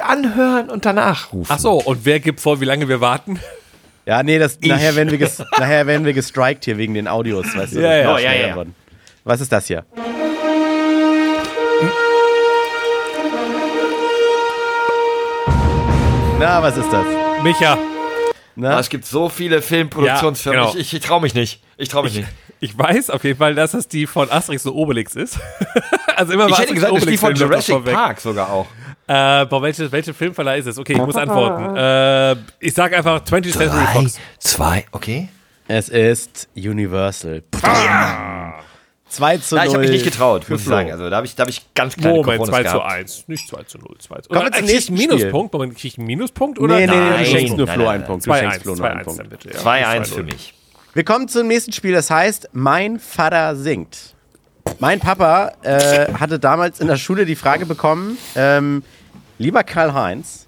anhören 0.00 0.70
und 0.70 0.86
danach 0.86 1.32
rufen. 1.34 1.52
Ach 1.52 1.58
so, 1.58 1.72
und 1.74 2.06
wer 2.06 2.20
gibt 2.20 2.40
vor, 2.40 2.58
wie 2.60 2.64
lange 2.64 2.88
wir 2.88 3.02
warten? 3.02 3.38
Ja, 4.06 4.22
nee, 4.22 4.38
das, 4.38 4.58
nachher, 4.62 4.96
werden 4.96 5.10
wir 5.10 5.18
ges, 5.18 5.42
nachher 5.58 5.86
werden 5.86 6.06
wir 6.06 6.14
gestrikt 6.14 6.64
hier 6.64 6.78
wegen 6.78 6.94
den 6.94 7.06
Audios, 7.06 7.54
weißt 7.54 7.74
du? 7.74 7.82
Ja, 7.82 7.96
ja. 7.96 8.14
Oh, 8.14 8.18
ja, 8.18 8.32
ja. 8.32 8.64
Was 9.24 9.42
ist 9.42 9.52
das 9.52 9.66
hier? 9.66 9.84
Na, 16.38 16.62
was 16.62 16.78
ist 16.78 16.90
das? 16.90 17.04
Micha, 17.42 17.76
Na? 18.60 18.78
Es 18.78 18.88
gibt 18.90 19.06
so 19.06 19.28
viele 19.28 19.62
Filmproduktionsfirmen. 19.62 20.60
Ja, 20.60 20.66
genau. 20.68 20.78
Ich, 20.78 20.92
ich, 20.92 20.94
ich 20.94 21.06
traue 21.06 21.20
mich 21.20 21.34
nicht. 21.34 21.62
Ich 21.78 21.88
traue 21.88 22.04
mich 22.04 22.14
nicht. 22.14 22.28
ich 22.60 22.76
weiß 22.76 23.10
auf 23.10 23.24
jeden 23.24 23.38
Fall, 23.38 23.54
dass 23.54 23.74
es 23.74 23.88
die 23.88 24.06
von 24.06 24.30
Asterix 24.30 24.66
und 24.66 24.74
Obelix 24.74 25.16
ist. 25.16 25.38
also 26.16 26.32
immer 26.34 26.46
Ich 26.46 26.58
hätte 26.58 26.72
Asterix 26.72 26.74
gesagt, 26.74 26.92
ist 26.92 27.00
die 27.00 27.02
Obelix 27.02 27.20
von 27.20 27.30
das 27.32 27.40
Jurassic. 27.40 27.94
Park 27.94 28.20
sogar 28.20 28.50
auch. 28.50 28.66
Äh, 29.06 29.46
boah, 29.46 29.62
welche, 29.62 29.90
welche 29.90 30.14
Filmverleih 30.14 30.58
ist 30.58 30.66
es? 30.66 30.78
Okay, 30.78 30.92
ich 30.92 30.98
muss 30.98 31.16
antworten. 31.16 31.76
Äh, 31.80 32.36
ich 32.60 32.74
sag 32.74 32.92
einfach 32.94 33.22
20th 33.24 33.56
Century 33.56 33.86
Fox. 33.92 34.20
zwei, 34.38 34.84
okay. 34.92 35.28
Es 35.66 35.88
ist 35.88 36.48
Universal. 36.54 37.42
2 39.10 39.38
zu 39.38 39.54
0. 39.54 39.58
Ja, 39.58 39.68
ich 39.68 39.74
habe 39.74 39.82
mich 39.82 39.90
nicht 39.90 40.04
getraut, 40.04 40.48
muss 40.48 40.60
ich 40.60 40.66
sagen. 40.66 40.90
Also 40.92 41.10
da 41.10 41.16
habe 41.16 41.26
ich, 41.26 41.34
da 41.34 41.42
hab 41.42 41.50
ich 41.50 41.62
ganz 41.74 41.94
kleine 41.96 42.18
Moment, 42.18 42.38
Cojones 42.38 42.48
2 42.48 42.56
zu 42.64 42.76
gehabt. 42.78 42.92
1. 42.92 43.24
Nicht 43.28 43.48
2 43.48 43.62
zu 43.64 43.78
0. 43.78 43.88
2 43.98 44.20
zu 44.20 44.28
Kommen 44.28 44.40
wir 44.40 44.46
Oder, 44.46 44.52
zum 44.52 44.52
krieg 44.52 44.64
ich 44.68 44.72
nächsten. 44.90 44.94
Minuspunkt? 44.94 45.52
Moment, 45.52 45.74
krieg 45.76 45.84
ich 45.92 45.98
einen 45.98 46.06
Minuspunkt? 46.06 46.58
Oder? 46.58 46.76
Nee, 46.76 46.86
nee, 46.86 46.92
nee, 46.92 46.98
Nein, 47.10 47.18
du 47.18 47.24
schenkst 47.30 47.56
nur 47.56 47.66
nein, 47.66 47.74
Flo 47.74 47.84
nein, 47.84 47.92
einen 47.94 48.00
nein. 48.00 48.06
Punkt. 48.06 48.26
Du 48.26 48.30
2 48.30 48.38
schenkst 48.38 48.54
1, 48.54 48.62
Flo 48.62 48.70
nur 48.70 48.78
2 48.78 48.88
einen 48.88 48.98
1 48.98 49.04
Punkt. 49.06 49.20
dann 49.20 49.28
bitte. 49.28 49.50
Ja. 49.50 49.60
2-1 49.60 50.00
2-0. 50.00 50.14
für 50.14 50.22
mich. 50.22 50.54
Wir 50.94 51.04
kommen 51.04 51.28
zum 51.28 51.46
nächsten 51.46 51.72
Spiel, 51.72 51.92
das 51.92 52.10
heißt 52.10 52.48
Mein 52.52 52.98
Vater 52.98 53.56
singt. 53.56 54.14
Mein 54.78 55.00
Papa 55.00 55.52
äh, 55.62 56.12
hatte 56.14 56.38
damals 56.38 56.80
in 56.80 56.86
der 56.86 56.96
Schule 56.96 57.26
die 57.26 57.36
Frage 57.36 57.66
bekommen, 57.66 58.18
ähm, 58.34 58.82
lieber 59.38 59.62
Karl-Heinz, 59.64 60.46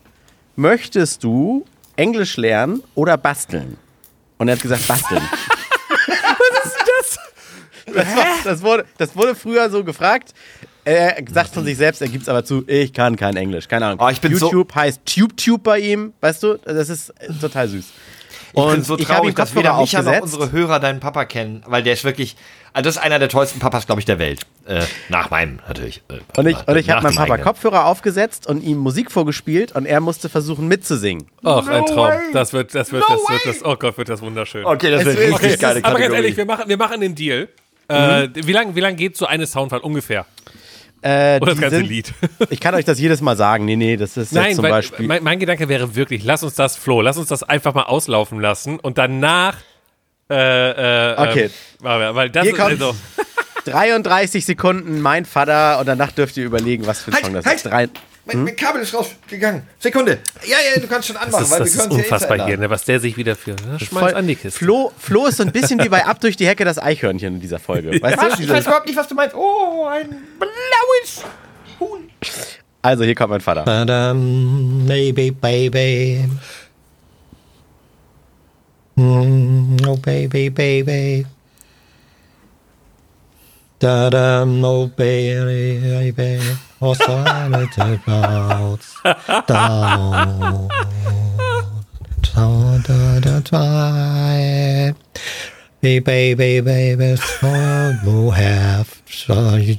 möchtest 0.56 1.24
du 1.24 1.64
Englisch 1.96 2.36
lernen 2.36 2.82
oder 2.94 3.16
basteln? 3.16 3.76
Und 4.38 4.48
er 4.48 4.54
hat 4.56 4.62
gesagt, 4.62 4.86
basteln. 4.88 5.22
Das, 7.94 8.16
war, 8.16 8.26
das, 8.44 8.62
wurde, 8.62 8.84
das 8.98 9.16
wurde 9.16 9.34
früher 9.34 9.70
so 9.70 9.84
gefragt. 9.84 10.32
Er 10.84 11.16
sagt 11.32 11.54
von 11.54 11.64
sich 11.64 11.76
selbst, 11.76 12.02
er 12.02 12.08
gibt 12.08 12.22
es 12.22 12.28
aber 12.28 12.44
zu, 12.44 12.64
ich 12.66 12.92
kann 12.92 13.14
kein 13.16 13.36
Englisch. 13.36 13.68
Keine 13.68 13.86
Ahnung. 13.86 14.00
Oh, 14.04 14.08
ich 14.08 14.20
bin 14.20 14.34
so- 14.36 14.46
YouTube 14.46 14.74
heißt 14.74 15.00
TubeTube 15.06 15.62
bei 15.62 15.78
ihm, 15.78 16.12
weißt 16.20 16.42
du? 16.42 16.58
Das 16.64 16.88
ist 16.88 17.12
total 17.40 17.68
süß. 17.68 17.84
Ich 18.48 18.52
bin 18.54 18.62
Und 18.64 18.84
so 18.84 18.98
ich 18.98 19.04
habe 19.08 19.14
traurig, 19.20 19.30
ihm 19.32 19.34
dass 19.36 19.54
weder 19.54 19.78
Micha 19.78 20.02
noch 20.02 20.10
aufgesetzt. 20.12 20.34
unsere 20.38 20.52
Hörer 20.52 20.78
deinen 20.80 21.00
Papa 21.00 21.24
kennen, 21.24 21.62
weil 21.66 21.82
der 21.82 21.94
ist 21.94 22.04
wirklich, 22.04 22.36
also 22.74 22.86
das 22.88 22.96
ist 22.96 23.02
einer 23.02 23.18
der 23.18 23.30
tollsten 23.30 23.60
Papas, 23.60 23.86
glaube 23.86 24.00
ich, 24.00 24.04
der 24.04 24.18
Welt. 24.18 24.42
Äh, 24.66 24.82
nach 25.08 25.30
meinem 25.30 25.60
natürlich. 25.68 26.02
Äh, 26.10 26.18
Und 26.38 26.46
ich, 26.48 26.56
nach- 26.56 26.66
und 26.66 26.76
ich 26.76 26.90
habe 26.90 27.02
meinem 27.02 27.14
Papa 27.14 27.32
eigenen. 27.34 27.44
Kopfhörer 27.46 27.86
aufgesetzt 27.86 28.46
und 28.48 28.62
ihm 28.62 28.76
Musik 28.78 29.10
vorgespielt 29.10 29.72
und 29.72 29.86
er 29.86 30.00
musste 30.00 30.28
versuchen 30.28 30.68
mitzusingen. 30.68 31.28
Ein 31.44 31.64
No 31.64 31.82
Traum. 31.86 31.96
way. 32.08 32.18
Das 32.34 32.52
wird, 32.52 32.74
das 32.74 32.92
wird, 32.92 33.08
No 33.08 33.14
das 33.16 33.30
wird, 33.30 33.56
das, 33.56 33.64
oh 33.64 33.76
Gott, 33.76 33.96
wird 33.96 34.08
das 34.10 34.20
wunderschön. 34.20 34.64
Okay, 34.66 34.90
das 34.90 35.00
Es 35.00 35.06
wird 35.06 35.18
ist- 35.18 35.24
richtig 35.34 35.46
okay, 35.52 35.56
geile 35.58 35.74
Aber 35.76 35.82
ganz 35.82 35.92
Kategorie. 35.94 36.16
ehrlich, 36.16 36.36
wir 36.36 36.44
machen, 36.44 36.64
wir 36.68 36.76
machen 36.76 37.00
den 37.00 37.14
Deal. 37.14 37.48
Äh, 37.88 38.28
wie 38.34 38.52
lange 38.52 38.74
wie 38.74 38.80
lang 38.80 38.96
geht 38.96 39.16
so 39.16 39.26
eine 39.26 39.46
Soundfall 39.46 39.80
ungefähr? 39.80 40.26
Äh, 41.02 41.38
Oder 41.40 41.52
das 41.52 41.60
ganze 41.60 41.76
sind- 41.78 41.88
Lied? 41.88 42.14
Ich 42.50 42.60
kann 42.60 42.74
euch 42.74 42.84
das 42.84 42.98
jedes 43.00 43.20
Mal 43.20 43.36
sagen. 43.36 43.64
Nee, 43.64 43.76
nee, 43.76 43.96
das 43.96 44.10
ist 44.10 44.16
jetzt 44.16 44.32
Nein, 44.34 44.54
zum 44.54 44.62
weil, 44.64 44.70
Beispiel. 44.70 45.06
mein, 45.06 45.22
mein 45.24 45.38
Gedanke 45.40 45.68
wäre 45.68 45.94
wirklich, 45.96 46.22
lass 46.24 46.42
uns 46.44 46.54
das, 46.54 46.76
Flo, 46.76 47.00
lass 47.00 47.16
uns 47.18 47.28
das 47.28 47.42
einfach 47.42 47.74
mal 47.74 47.84
auslaufen 47.84 48.40
lassen 48.40 48.78
und 48.78 48.98
danach. 48.98 49.56
Äh, 50.30 51.10
äh, 51.12 51.14
Okay. 51.18 51.50
Weil, 51.80 52.14
weil 52.14 52.30
das 52.30 52.44
Hier 52.44 52.52
ist 52.52 52.58
kommt 52.58 52.70
also. 52.70 52.94
33 53.64 54.44
Sekunden, 54.44 55.00
mein 55.00 55.24
Vater, 55.24 55.78
und 55.80 55.86
danach 55.86 56.12
dürft 56.12 56.36
ihr 56.36 56.44
überlegen, 56.44 56.86
was 56.86 57.00
für 57.02 57.10
ein 57.10 57.14
Halt, 57.14 57.24
Song 57.24 57.34
das 57.34 57.46
halt. 57.46 57.56
ist. 57.56 57.66
Drei, 57.66 57.88
Mein, 58.24 58.44
mein 58.44 58.56
Kabel 58.56 58.82
ist 58.82 58.94
rausgegangen. 58.94 59.62
Sekunde. 59.78 60.18
Ja, 60.46 60.56
ja, 60.74 60.80
du 60.80 60.86
kannst 60.86 61.08
schon 61.08 61.16
anmachen, 61.16 61.32
Das 61.40 61.42
ist, 61.42 61.50
weil 61.50 61.58
das 61.60 61.74
wir 61.74 61.82
ist 61.84 61.90
ja 61.90 61.96
unfassbar 61.96 62.38
eh 62.38 62.44
hier, 62.46 62.58
ne, 62.58 62.70
was 62.70 62.84
der 62.84 63.00
sich 63.00 63.16
wieder 63.16 63.34
für. 63.36 63.50
Ne, 63.50 63.78
schmeiß 63.80 64.14
an 64.14 64.26
die 64.26 64.36
Kiste. 64.36 64.58
Flo, 64.58 64.92
Flo 64.98 65.26
ist 65.26 65.38
so 65.38 65.42
ein 65.42 65.52
bisschen 65.52 65.82
wie 65.82 65.88
bei 65.88 66.04
Ab 66.04 66.20
durch 66.20 66.36
die 66.36 66.46
Hecke 66.46 66.64
das 66.64 66.78
Eichhörnchen 66.78 67.34
in 67.34 67.40
dieser 67.40 67.58
Folge. 67.58 67.90
Weißt 68.02 68.16
Was? 68.18 68.36
du? 68.36 68.42
Ich 68.44 68.48
weiß 68.48 68.66
überhaupt 68.66 68.86
nicht, 68.86 68.96
was 68.96 69.08
du 69.08 69.14
meinst. 69.14 69.34
Oh, 69.34 69.86
ein 69.90 70.08
blaues 70.38 71.24
Huhn. 71.80 72.08
Also, 72.82 73.04
hier 73.04 73.14
kommt 73.14 73.30
mein 73.30 73.40
Vater. 73.40 73.62
Ba-dum, 73.62 74.84
baby, 74.86 75.30
baby. 75.30 76.24
Mm, 78.96 79.76
oh, 79.86 79.96
baby, 79.96 80.50
baby. 80.50 81.26
Da-dum, 83.82 84.64
oh, 84.64 84.86
baby, 84.86 86.12
baby. 86.12 86.38
Oh, 86.80 86.94
silent 86.94 87.72
clouds. 88.04 88.94
Down. 89.48 90.68
Down, 92.32 92.82
da, 92.86 93.18
da, 93.18 93.40
da. 93.40 94.92
Baby, 95.80 95.98
baby, 96.36 96.60
baby, 96.60 97.16
so 97.16 97.92
you 98.04 98.30
have 98.30 99.02
so 99.10 99.56
you 99.56 99.74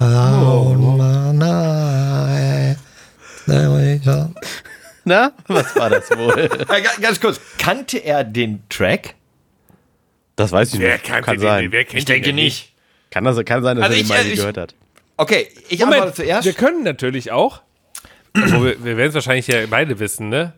Oh, 0.00 0.74
my 0.96 1.32
night. 1.32 2.76
There 3.46 3.70
we 3.70 3.98
go. 3.98 4.32
Na, 5.04 5.32
was 5.48 5.76
war 5.76 5.90
das 5.90 6.08
wohl? 6.12 6.38
Äh, 6.38 6.80
ga- 6.80 6.98
ganz 7.02 7.20
kurz. 7.20 7.38
Kannte 7.58 7.98
er 7.98 8.24
den 8.24 8.62
Track? 8.70 9.14
Das 10.36 10.50
weiß 10.52 10.74
ich 10.74 10.80
Wer 10.80 10.94
nicht. 10.94 11.04
kann 11.04 11.22
den, 11.24 11.38
sein. 11.40 11.72
wer 11.72 11.84
kennt 11.84 11.98
Ich 11.98 12.04
denke 12.04 12.26
den 12.28 12.36
nicht. 12.36 12.72
Kann, 13.10 13.24
das, 13.24 13.36
kann 13.44 13.62
sein, 13.62 13.76
dass 13.76 13.84
Also 13.84 13.94
er 13.94 13.96
die 13.98 14.02
ich, 14.02 14.08
mal 14.08 14.18
äh, 14.24 14.28
ich- 14.28 14.36
gehört 14.36 14.56
hat. 14.56 14.74
Okay, 15.16 15.46
ich 15.68 15.78
Moment, 15.78 15.94
antworte 16.02 16.16
zuerst. 16.22 16.44
wir 16.44 16.52
können 16.54 16.82
natürlich 16.82 17.30
auch, 17.30 17.62
obwohl 18.36 18.64
wir, 18.70 18.84
wir 18.84 18.96
werden 18.96 19.10
es 19.10 19.14
wahrscheinlich 19.14 19.46
ja 19.46 19.58
beide 19.70 19.98
wissen, 20.00 20.28
ne? 20.28 20.52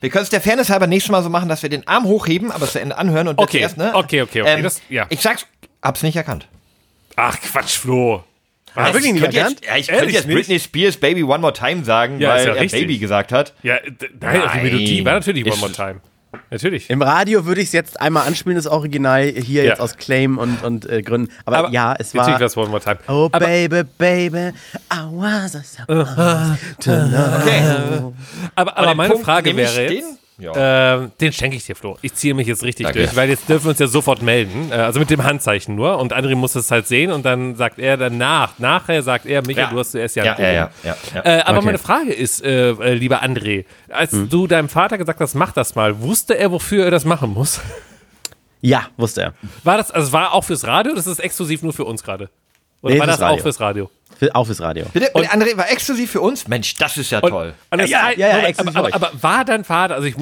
Wir 0.00 0.10
können 0.10 0.24
es 0.24 0.30
der 0.30 0.40
Fairness 0.40 0.68
halber 0.70 0.86
nächstes 0.88 1.12
Mal 1.12 1.22
so 1.22 1.28
machen, 1.28 1.48
dass 1.48 1.62
wir 1.62 1.68
den 1.68 1.86
Arm 1.86 2.04
hochheben, 2.06 2.50
aber 2.50 2.66
zu 2.66 2.80
Ende 2.80 2.98
anhören 2.98 3.28
und 3.28 3.38
Okay, 3.38 3.58
jetzt 3.58 3.62
erst, 3.62 3.78
ne? 3.78 3.94
okay, 3.94 4.22
okay, 4.22 4.42
okay, 4.42 4.62
das- 4.62 4.80
ja. 4.88 5.06
Ich 5.10 5.20
sag's, 5.20 5.46
hab's 5.82 6.02
nicht 6.02 6.16
erkannt. 6.16 6.48
Ach, 7.14 7.38
Quatsch, 7.40 7.76
Flo. 7.78 8.24
Hast 8.74 8.90
du 8.90 8.94
wirklich 8.94 9.12
nicht 9.12 9.22
erkannt? 9.34 9.60
jetzt, 9.60 9.64
ja, 9.64 9.76
ich 9.76 9.88
Ehrlich 9.88 9.98
könnte 10.00 10.14
jetzt 10.14 10.26
nicht? 10.26 10.34
Britney 10.36 10.58
Spears 10.60 10.96
Baby 10.96 11.22
One 11.22 11.38
More 11.38 11.52
Time 11.52 11.84
sagen, 11.84 12.18
Ja, 12.18 12.30
weil 12.30 12.46
ja 12.48 12.54
er 12.54 12.60
richtig. 12.62 12.80
Baby 12.80 12.98
gesagt 12.98 13.30
hat. 13.32 13.52
Ja, 13.62 13.74
nein, 13.84 14.00
die 14.02 14.16
Nein. 14.24 14.62
Melodie 14.64 15.04
war 15.04 15.12
natürlich 15.14 15.44
One 15.46 15.56
More 15.56 15.72
Time. 15.72 16.00
Natürlich. 16.50 16.90
Im 16.90 17.02
Radio 17.02 17.44
würde 17.46 17.60
ich 17.60 17.68
es 17.68 17.72
jetzt 17.72 18.00
einmal 18.00 18.26
anspielen, 18.26 18.56
das 18.56 18.66
Original 18.66 19.24
hier 19.24 19.64
Ja. 19.64 19.70
jetzt 19.70 19.80
aus 19.80 19.96
Claim 19.96 20.38
und, 20.38 20.62
und 20.62 20.88
äh, 20.88 21.02
Gründen. 21.02 21.32
Aber, 21.44 21.70
ja, 21.70 21.94
es 21.98 22.14
war. 22.14 22.40
Es 22.40 22.56
One 22.56 22.68
More 22.68 22.80
Time. 22.80 22.98
Oh 23.08 23.28
aber, 23.32 23.46
baby, 23.46 23.82
baby, 23.98 24.52
I 24.92 24.98
was 25.10 25.56
a 25.56 25.62
to 26.80 26.90
know. 26.90 27.36
Okay. 27.40 28.12
aber, 28.54 28.78
aber 28.78 28.94
meine 28.94 29.12
Punkt 29.12 29.24
Frage 29.24 29.56
wäre 29.56 29.86
den? 29.88 30.04
Ja. 30.40 30.94
ähm, 30.96 31.12
den 31.20 31.32
schenke 31.32 31.56
ich 31.56 31.64
dir, 31.64 31.76
Flo. 31.76 31.98
Ich 32.02 32.14
ziehe 32.14 32.34
mich 32.34 32.46
jetzt 32.46 32.62
richtig 32.64 32.84
Danke. 32.86 33.00
durch, 33.00 33.14
weil 33.16 33.28
jetzt 33.28 33.48
dürfen 33.48 33.66
wir 33.66 33.70
uns 33.70 33.78
ja 33.78 33.86
sofort 33.86 34.22
melden. 34.22 34.70
Äh, 34.70 34.74
also 34.74 34.98
mit 35.00 35.10
dem 35.10 35.22
Handzeichen 35.22 35.74
nur. 35.74 35.98
Und 35.98 36.12
André 36.14 36.34
muss 36.34 36.54
es 36.54 36.70
halt 36.70 36.86
sehen 36.86 37.12
und 37.12 37.24
dann 37.24 37.56
sagt 37.56 37.78
er 37.78 37.96
danach, 37.96 38.58
nachher 38.58 39.02
sagt 39.02 39.26
er, 39.26 39.42
Michael, 39.46 39.66
Ja. 39.66 39.70
du 39.70 39.78
hast 39.78 39.92
zuerst 39.92 40.16
ja 40.16 40.24
Ja, 40.24 40.36
ja, 40.38 40.52
ja, 40.52 40.70
ja, 40.84 40.96
ja. 41.14 41.20
Äh, 41.24 41.40
aber 41.42 41.58
Okay. 41.58 41.66
meine 41.66 41.78
Frage 41.78 42.12
ist, 42.12 42.42
äh, 42.44 42.70
äh, 42.70 42.94
lieber 42.94 43.22
André, 43.22 43.64
als 43.88 44.10
du 44.28 44.46
deinem 44.46 44.68
Vater 44.68 44.98
gesagt 44.98 45.20
hast, 45.20 45.34
mach 45.34 45.52
das 45.52 45.74
mal, 45.74 46.00
wusste 46.00 46.38
er, 46.38 46.50
wofür 46.52 46.84
er 46.86 46.90
das 46.90 47.04
machen 47.04 47.32
muss? 47.34 47.60
Ja, 48.62 48.88
wusste 48.96 49.22
er. 49.22 49.34
War 49.64 49.76
das, 49.78 49.90
also 49.90 50.12
war 50.12 50.34
auch 50.34 50.44
fürs 50.44 50.66
Radio 50.66 50.92
oder 50.92 50.98
ist 50.98 51.06
das 51.08 51.18
exklusiv 51.18 51.62
nur 51.62 51.72
für 51.72 51.84
uns 51.84 52.02
gerade? 52.02 52.28
Oder 52.82 52.94
Nee, 52.94 53.00
war 53.00 53.06
das 53.06 53.20
auch 53.20 53.28
Radio. 53.30 53.42
fürs 53.42 53.60
Radio? 53.60 53.90
Für, 54.20 54.34
auch 54.34 54.44
fürs 54.44 54.60
Radio. 54.60 54.84
Bitte, 54.92 55.10
und 55.14 55.26
André 55.30 55.56
war 55.56 55.70
exklusiv 55.70 56.10
für 56.10 56.20
uns? 56.20 56.46
Mensch, 56.46 56.74
das 56.74 56.98
ist 56.98 57.10
ja 57.10 57.20
Und- 57.20 57.30
toll. 57.30 57.54
Und 57.70 57.80
das 57.80 57.88
Ja, 57.88 58.10
ja, 58.10 58.28
ja, 58.28 58.34
aber, 58.36 58.48
exklusiv 58.48 58.76
aber, 58.76 58.94
aber, 58.94 59.06
aber 59.06 59.22
war 59.22 59.44
dein 59.46 59.64
Vater, 59.64 59.94
also 59.94 60.06
ich, 60.06 60.14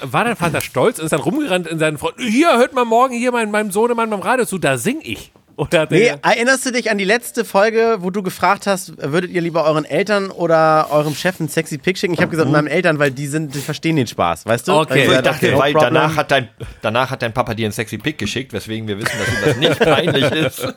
war 0.00 0.24
dein 0.24 0.36
Vater 0.36 0.62
stolz 0.62 0.98
und 0.98 1.04
ist 1.04 1.10
dann 1.12 1.20
rumgerannt 1.20 1.66
in 1.66 1.78
seinen 1.78 1.98
Freunden, 1.98 2.22
hier, 2.22 2.56
hört 2.56 2.72
mal 2.72 2.86
morgen 2.86 3.12
hier 3.14 3.30
mein, 3.30 3.50
meinem 3.50 3.70
Sohnemann 3.70 4.08
beim 4.08 4.20
Radio 4.20 4.46
zu, 4.46 4.56
da 4.56 4.78
sing 4.78 5.00
ich. 5.02 5.32
Oder 5.66 5.86
Nee, 5.90 6.12
erinnerst 6.22 6.66
du 6.66 6.72
dich 6.72 6.90
an 6.90 6.98
die 6.98 7.04
letzte 7.04 7.44
Folge, 7.44 7.98
wo 8.00 8.10
du 8.10 8.22
gefragt 8.22 8.66
hast, 8.66 8.92
würdet 9.02 9.30
ihr 9.30 9.40
lieber 9.40 9.64
euren 9.64 9.84
Eltern 9.84 10.30
oder 10.30 10.88
eurem 10.90 11.14
Chef 11.14 11.38
ein 11.40 11.48
sexy 11.48 11.78
Pick 11.78 11.98
schicken? 11.98 12.14
Ich 12.14 12.20
habe 12.20 12.30
gesagt, 12.30 12.50
meinen 12.50 12.66
Eltern, 12.66 12.98
weil 12.98 13.10
die 13.10 13.26
sind, 13.26 13.54
die 13.54 13.58
verstehen 13.60 13.96
den 13.96 14.06
Spaß, 14.06 14.46
weißt 14.46 14.68
du? 14.68 14.72
Okay. 14.72 14.90
Weil 14.90 14.98
Ich 14.98 15.06
gesagt, 15.08 15.26
dachte, 15.26 15.50
no 15.52 15.58
weil 15.58 15.72
problem. 15.72 15.94
danach 15.94 16.16
hat, 16.16 16.30
dein, 16.30 16.48
danach 16.80 17.10
hat 17.10 17.22
dein 17.22 17.32
Papa 17.32 17.54
dir 17.54 17.66
einen 17.66 17.72
sexy 17.72 17.98
Pick 17.98 18.18
geschickt, 18.18 18.52
weswegen 18.52 18.88
wir 18.88 18.98
wissen, 18.98 19.12
dass 19.18 19.28
ihm 19.28 19.44
das 19.44 19.56
nicht 19.56 19.78
peinlich 19.80 20.30
ist. 20.46 20.74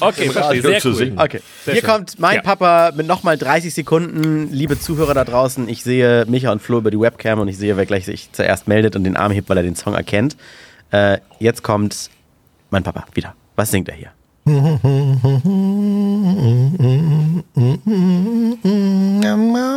okay, 0.00 0.30
verstehe, 0.30 0.62
sehr 0.62 0.80
zu 0.80 0.88
cool. 0.88 0.94
singen. 0.94 1.18
Okay, 1.20 1.40
Sehr 1.64 1.74
hier 1.74 1.82
schön. 1.82 1.90
kommt 1.90 2.18
mein 2.18 2.36
Ja. 2.36 2.42
Papa 2.42 2.92
mit 2.96 3.06
nochmal 3.06 3.36
30 3.38 3.72
Sekunden. 3.74 4.50
Liebe 4.52 4.78
Zuhörer 4.78 5.14
da 5.14 5.24
draußen, 5.24 5.68
ich 5.68 5.82
sehe 5.82 6.24
Micha 6.26 6.50
und 6.52 6.60
Flo 6.62 6.78
über 6.78 6.90
die 6.90 7.00
Webcam 7.00 7.38
und 7.40 7.48
ich 7.48 7.58
sehe, 7.58 7.76
wer 7.76 7.86
gleich 7.86 8.04
sich 8.06 8.30
zuerst 8.32 8.68
meldet 8.68 8.96
und 8.96 9.04
den 9.04 9.16
Arm 9.16 9.32
hebt, 9.32 9.48
weil 9.48 9.56
er 9.56 9.62
den 9.62 9.76
Song 9.76 9.94
erkennt. 9.94 10.36
Äh, 10.90 11.18
jetzt 11.38 11.62
kommt 11.62 12.10
mein 12.70 12.82
Papa 12.82 13.04
wieder. 13.14 13.34
Was 13.60 13.68
singt 13.70 13.90
er 13.90 13.94
hier? 13.94 14.12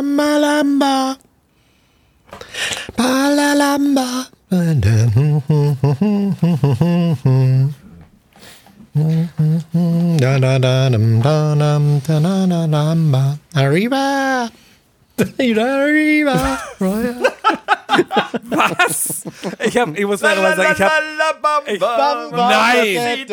Malamba. 0.00 1.18
Balalamba. 2.96 4.08
Arriba. 13.52 14.48
Arriba. 15.38 16.38
Was? 18.42 19.24
Ich, 19.64 19.76
hab, 19.78 19.96
ich 19.96 20.04
muss 20.04 20.20
mal 20.20 20.36
mal 20.36 20.56
sagen, 20.56 20.74
ich 20.74 20.82
habe 20.82 20.92
Nein. 22.32 23.26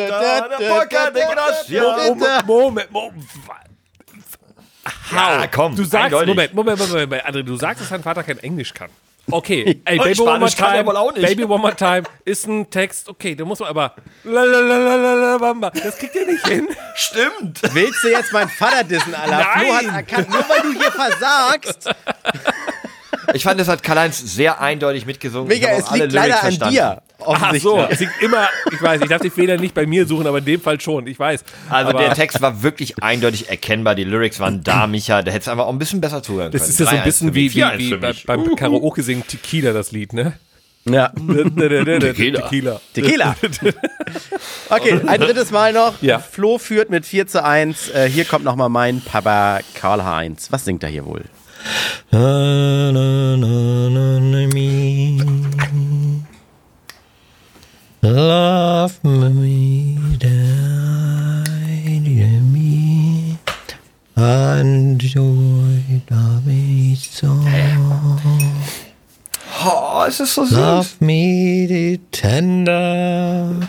Moment, 1.78 2.46
Moment, 2.46 2.92
Moment. 2.92 3.26
Ja, 5.12 5.46
komm, 5.48 5.76
Du 5.76 5.84
sagst. 5.84 6.12
Moment, 6.12 6.54
Moment, 6.54 6.78
Moment, 6.78 6.92
Moment, 6.92 7.24
André, 7.26 7.42
du 7.42 7.56
sagst, 7.56 7.82
dass 7.82 7.88
dein 7.88 8.02
Vater 8.02 8.22
kein 8.22 8.38
Englisch 8.38 8.72
kann. 8.74 8.90
Okay, 9.30 9.80
ey, 9.84 9.98
Baby 9.98 10.20
One 10.20 10.40
More 10.40 10.50
er 10.50 10.56
Time, 10.56 10.86
wohl 10.86 10.96
auch 10.96 11.12
nicht. 11.12 11.24
Baby 11.24 11.44
One 11.44 11.60
More 11.60 11.76
Time 11.76 12.02
ist 12.24 12.46
ein 12.48 12.68
Text, 12.70 13.08
okay, 13.08 13.36
da 13.36 13.44
muss 13.44 13.60
man 13.60 13.68
aber, 13.68 13.94
das 14.24 15.96
kriegt 15.98 16.16
er 16.16 16.26
nicht 16.26 16.46
hin. 16.46 16.68
Stimmt. 16.96 17.60
Willst 17.72 18.02
du 18.02 18.08
jetzt 18.08 18.32
meinen 18.32 18.48
Vater 18.50 18.82
dissen, 18.82 19.14
Alter? 19.14 19.38
Flo 19.38 19.74
hat 19.74 19.84
Nein. 19.84 19.94
erkannt, 19.94 20.28
nur 20.28 20.44
weil 20.48 20.62
du 20.62 20.72
hier 20.72 20.90
versagst. 20.90 21.88
Ich 23.34 23.42
fand, 23.44 23.60
das 23.60 23.68
hat 23.68 23.82
Karl-Heinz 23.82 24.18
sehr 24.18 24.60
eindeutig 24.60 25.06
mitgesungen. 25.06 25.50
Ich 25.50 25.60
Mega, 25.60 25.72
es 25.74 25.84
auch 25.84 25.92
alle 25.92 26.02
liegt 26.04 26.12
leider 26.12 26.26
Lyrics 26.28 26.44
an 26.44 26.48
verstanden. 26.48 26.74
dir. 26.74 27.02
Ach 27.24 27.54
so, 27.54 27.86
es 27.88 28.00
liegt 28.00 28.20
immer, 28.20 28.48
ich 28.72 28.82
weiß, 28.82 29.00
ich 29.00 29.08
darf 29.08 29.22
die 29.22 29.30
Fehler 29.30 29.56
nicht 29.56 29.74
bei 29.74 29.86
mir 29.86 30.06
suchen, 30.06 30.26
aber 30.26 30.38
in 30.38 30.44
dem 30.44 30.60
Fall 30.60 30.80
schon, 30.80 31.06
ich 31.06 31.18
weiß. 31.18 31.44
Also 31.70 31.90
aber 31.90 31.98
der 32.00 32.14
Text 32.14 32.40
war 32.42 32.62
wirklich 32.62 33.02
eindeutig 33.02 33.48
erkennbar, 33.48 33.94
die 33.94 34.04
Lyrics 34.04 34.40
waren 34.40 34.64
da, 34.64 34.86
Micha, 34.86 35.22
da 35.22 35.30
hättest 35.30 35.46
du 35.46 35.52
einfach 35.52 35.66
auch 35.66 35.72
ein 35.72 35.78
bisschen 35.78 36.00
besser 36.00 36.22
zuhören 36.22 36.50
können. 36.50 36.60
Das 36.60 36.68
ist 36.68 36.80
ja 36.80 36.86
so 36.86 36.92
ein 36.92 37.02
3-1 37.02 37.04
bisschen 37.04 37.34
wie, 37.34 37.54
wie, 37.54 37.62
4-1 37.64 37.78
wie 37.78 37.88
für 37.90 37.98
bei, 37.98 38.08
mich. 38.08 38.26
beim 38.26 38.56
Karaoke 38.56 39.02
singen 39.02 39.24
Tequila, 39.26 39.72
das 39.72 39.92
Lied, 39.92 40.12
ne? 40.12 40.32
Ja. 40.84 41.10
Tequila. 41.10 42.40
Tequila. 42.40 42.80
Tequila. 42.92 43.36
Okay, 44.68 45.00
ein 45.06 45.20
drittes 45.20 45.52
Mal 45.52 45.72
noch. 45.72 46.02
Ja. 46.02 46.18
Flo 46.18 46.58
führt 46.58 46.90
mit 46.90 47.06
4 47.06 47.28
zu 47.28 47.44
1. 47.44 47.90
Äh, 47.90 48.08
hier 48.08 48.24
kommt 48.24 48.44
nochmal 48.44 48.68
mein 48.68 49.00
Papa 49.00 49.60
Karl-Heinz. 49.74 50.50
Was 50.50 50.64
singt 50.64 50.82
er 50.82 50.88
hier 50.88 51.04
wohl? 51.06 51.22
Love 58.02 58.98
me, 59.04 59.96
die, 60.18 62.00
me. 62.52 63.38
The 64.16 64.62
song. 66.96 67.46
Oh, 69.64 70.04
es 70.08 70.18
ist 70.18 70.34
so 70.34 70.44
süß. 70.44 70.58
Love 70.58 70.88
me 71.00 72.00
tender, 72.10 73.68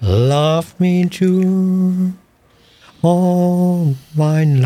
love 0.00 0.68
me 0.78 1.08
true. 1.10 2.12
All 3.02 3.94
mein. 4.14 4.62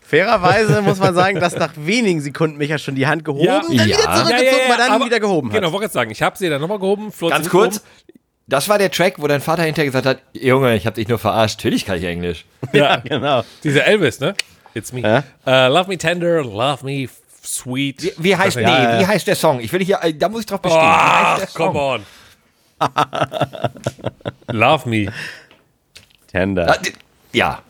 Fairerweise 0.00 0.82
muss 0.82 0.98
man 0.98 1.14
sagen, 1.14 1.40
dass 1.40 1.56
nach 1.56 1.72
wenigen 1.76 2.20
Sekunden 2.20 2.58
Micha 2.58 2.78
schon 2.78 2.94
die 2.94 3.06
Hand 3.06 3.24
gehoben, 3.24 3.44
Ja. 3.44 3.60
dann 3.60 3.70
wieder 3.70 3.86
Ja. 3.86 3.96
zurückgezogen, 3.96 4.60
aber 4.68 4.76
dann 4.76 4.90
aber- 4.92 5.04
wieder 5.06 5.20
gehoben 5.20 5.48
hat. 5.48 5.54
Genau, 5.56 5.72
wollte 5.72 5.84
gerade 5.84 5.92
sagen, 5.94 6.10
ich 6.10 6.20
habe 6.22 6.36
sie 6.36 6.48
dann 6.48 6.60
nochmal 6.60 6.78
gehoben. 6.78 7.12
Flo 7.12 7.28
Ganz 7.28 7.48
kurz, 7.48 7.76
gehoben. 7.76 8.18
das 8.46 8.68
war 8.68 8.78
der 8.78 8.90
Track, 8.90 9.14
wo 9.18 9.26
dein 9.26 9.40
Vater 9.40 9.62
hinterher 9.62 9.86
gesagt 9.86 10.06
hat, 10.06 10.18
Junge, 10.34 10.76
ich 10.76 10.86
hab 10.86 10.94
dich 10.96 11.08
nur 11.08 11.18
verarscht. 11.18 11.58
Natürlich 11.60 11.86
kann 11.86 11.96
ich 11.98 12.04
Englisch. 12.04 12.44
Ja, 12.72 12.96
Genau. 13.04 13.42
dieser 13.64 13.86
Elvis, 13.86 14.20
ne? 14.20 14.34
It's 14.74 14.92
me. 14.92 15.00
Ja? 15.00 15.22
Uh, 15.46 15.72
love 15.72 15.88
me 15.88 15.96
tender, 15.96 16.42
love 16.42 16.84
me 16.84 17.08
sweet. 17.44 18.02
Wie, 18.02 18.12
wie 18.18 18.36
heißt, 18.36 18.56
nee, 18.56 18.62
Ja, 18.62 18.94
ja. 18.94 19.00
wie 19.00 19.06
heißt 19.06 19.26
der 19.26 19.36
Song? 19.36 19.60
Ich 19.60 19.72
will 19.72 19.82
hier, 19.84 19.98
äh, 20.02 20.12
da 20.14 20.28
muss 20.28 20.40
ich 20.40 20.46
drauf 20.46 20.60
bestehen. 20.60 20.80
der 20.82 21.46
come 21.54 21.78
on. 21.78 22.02
love 24.52 24.88
me. 24.88 25.12
Tender. 26.28 26.70
Ah, 26.70 26.76
Ja. 27.32 27.62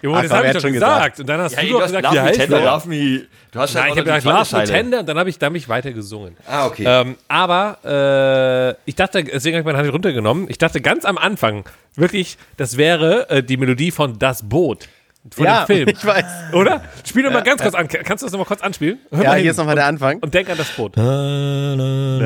Jo, 0.00 0.14
Ach, 0.14 0.22
das 0.22 0.30
habe 0.30 0.46
ich 0.46 0.52
doch 0.52 0.60
schon 0.60 0.72
gesagt. 0.74 1.18
Und 1.20 1.28
dann 1.28 1.40
hast 1.40 1.56
Hey, 1.56 1.66
du 1.68 1.72
doch 1.74 1.82
gesagt, 1.82 2.04
Love 2.04 2.14
wie 2.14 2.20
heißt 2.20 2.38
Tender, 2.38 2.58
der? 2.60 2.70
Love 2.70 2.88
Me. 2.88 3.26
Du 3.50 3.58
hast 3.58 3.74
Nein, 3.74 3.82
halt 3.82 3.92
ich 3.94 3.98
habe 3.98 4.04
gesagt, 4.20 4.52
Love 4.52 4.56
me 4.60 4.64
tender 4.64 5.00
und 5.00 5.08
dann 5.08 5.18
habe 5.18 5.30
ich, 5.30 5.38
dann 5.38 5.48
hab 5.50 5.56
ich 5.56 5.68
weiter 5.68 5.92
gesungen. 5.92 6.36
Ah, 6.46 6.66
okay. 6.66 6.84
Ähm, 6.86 7.16
aber 7.26 8.76
äh, 8.86 8.88
ich 8.88 8.94
dachte, 8.94 9.24
deswegen 9.24 9.56
habe 9.56 9.62
ich 9.62 9.66
meine 9.66 9.78
Hand 9.78 9.92
runtergenommen. 9.92 10.46
Ich 10.50 10.58
dachte 10.58 10.80
ganz 10.80 11.04
am 11.04 11.18
Anfang 11.18 11.64
wirklich, 11.96 12.36
das 12.58 12.76
wäre 12.76 13.28
äh, 13.30 13.42
die 13.42 13.56
Melodie 13.56 13.90
von 13.90 14.18
Das 14.20 14.48
Boot. 14.48 14.86
Von 15.30 15.44
ja, 15.44 15.64
dem 15.64 15.66
Film. 15.66 15.88
ich 15.88 16.04
weiß. 16.04 16.24
Oder? 16.54 16.80
Spiel 17.04 17.24
doch 17.24 17.32
mal 17.32 17.42
ganz 17.42 17.60
kurz 17.60 17.74
an. 17.74 17.86
Kannst 17.88 18.22
du 18.22 18.26
das 18.26 18.32
nochmal 18.32 18.46
kurz 18.46 18.62
anspielen? 18.62 18.98
Hör 19.10 19.22
Ja, 19.22 19.30
mal 19.30 19.38
hier 19.38 19.50
ist 19.50 19.56
nochmal 19.58 19.74
der 19.74 19.86
Anfang. 19.86 20.18
und 20.20 20.32
denk 20.32 20.48
an 20.48 20.56
das 20.56 20.68
Boot. 20.70 20.94
Na, 20.96 22.22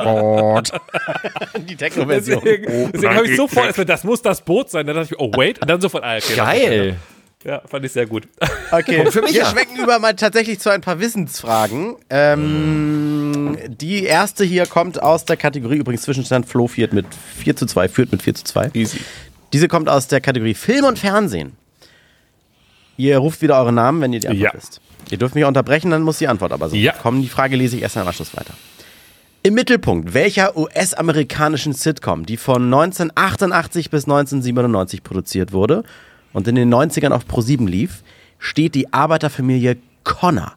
Sport. 0.00 0.72
Die 1.68 1.76
Techno-Version. 1.76 2.42
Deswegen, 2.44 2.92
deswegen 2.92 3.14
habe 3.14 3.26
ich 3.26 3.36
sofort, 3.36 3.88
das 3.88 4.04
muss 4.04 4.22
das 4.22 4.40
Boot 4.42 4.70
sein. 4.70 4.86
Dann 4.86 4.96
dachte 4.96 5.14
ich, 5.14 5.20
oh 5.20 5.30
wait, 5.36 5.60
und 5.60 5.68
dann 5.68 5.80
sofort, 5.80 6.04
ah, 6.04 6.16
okay. 6.16 6.36
Geil. 6.36 6.96
Ja, 7.44 7.62
fand 7.66 7.84
ich 7.84 7.92
sehr 7.92 8.06
gut. 8.06 8.26
Okay, 8.72 9.10
für 9.10 9.22
mich 9.22 9.34
wir 9.34 9.42
ja. 9.42 9.46
schwenken 9.50 9.76
über 9.80 9.98
mal 9.98 10.14
tatsächlich 10.16 10.58
zu 10.58 10.70
ein 10.70 10.80
paar 10.80 10.98
Wissensfragen. 10.98 11.96
Ähm, 12.10 13.56
die 13.68 14.04
erste 14.04 14.42
hier 14.44 14.66
kommt 14.66 15.00
aus 15.00 15.24
der 15.24 15.36
Kategorie, 15.36 15.76
übrigens 15.76 16.02
Zwischenstand, 16.02 16.46
Flo 16.48 16.66
führt 16.66 16.92
mit 16.92 17.06
4 17.38 17.54
zu 17.56 17.66
2, 17.66 17.88
führt 17.88 18.10
mit 18.10 18.22
4 18.22 18.34
zu 18.34 18.44
2. 18.44 18.70
Easy. 18.74 18.98
Diese 19.52 19.68
kommt 19.68 19.88
aus 19.88 20.08
der 20.08 20.20
Kategorie 20.20 20.54
Film 20.54 20.84
und 20.86 20.98
Fernsehen. 20.98 21.52
Ihr 22.96 23.18
ruft 23.18 23.42
wieder 23.42 23.58
eure 23.60 23.72
Namen, 23.72 24.00
wenn 24.00 24.12
ihr 24.12 24.20
die 24.20 24.28
Antwort 24.28 24.52
Ja. 24.54 24.58
wisst. 24.58 24.80
Ihr 25.10 25.18
dürft 25.18 25.34
mich 25.36 25.44
unterbrechen, 25.44 25.90
dann 25.90 26.02
muss 26.02 26.18
die 26.18 26.26
Antwort 26.28 26.52
aber 26.52 26.68
so 26.68 26.74
Ja. 26.76 26.92
kommen. 26.94 27.22
Die 27.22 27.28
Frage 27.28 27.54
lese 27.56 27.76
ich 27.76 27.82
erst 27.82 27.96
am 27.96 28.08
Anschluss 28.08 28.36
weiter. 28.36 28.54
Im 29.44 29.54
Mittelpunkt 29.54 30.14
welcher 30.14 30.56
US-amerikanischen 30.56 31.72
Sitcom, 31.72 32.26
die 32.26 32.36
von 32.36 32.64
1988 32.64 33.90
bis 33.90 34.04
1997 34.06 35.04
produziert 35.04 35.52
wurde 35.52 35.84
und 36.36 36.46
in 36.46 36.54
den 36.54 36.72
90ern 36.72 37.12
auf 37.12 37.24
Pro7 37.24 37.66
lief, 37.66 38.02
steht 38.38 38.74
die 38.74 38.92
Arbeiterfamilie 38.92 39.78
Connor 40.04 40.52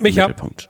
Micha. 0.00 0.26
Mittelpunkt? 0.26 0.68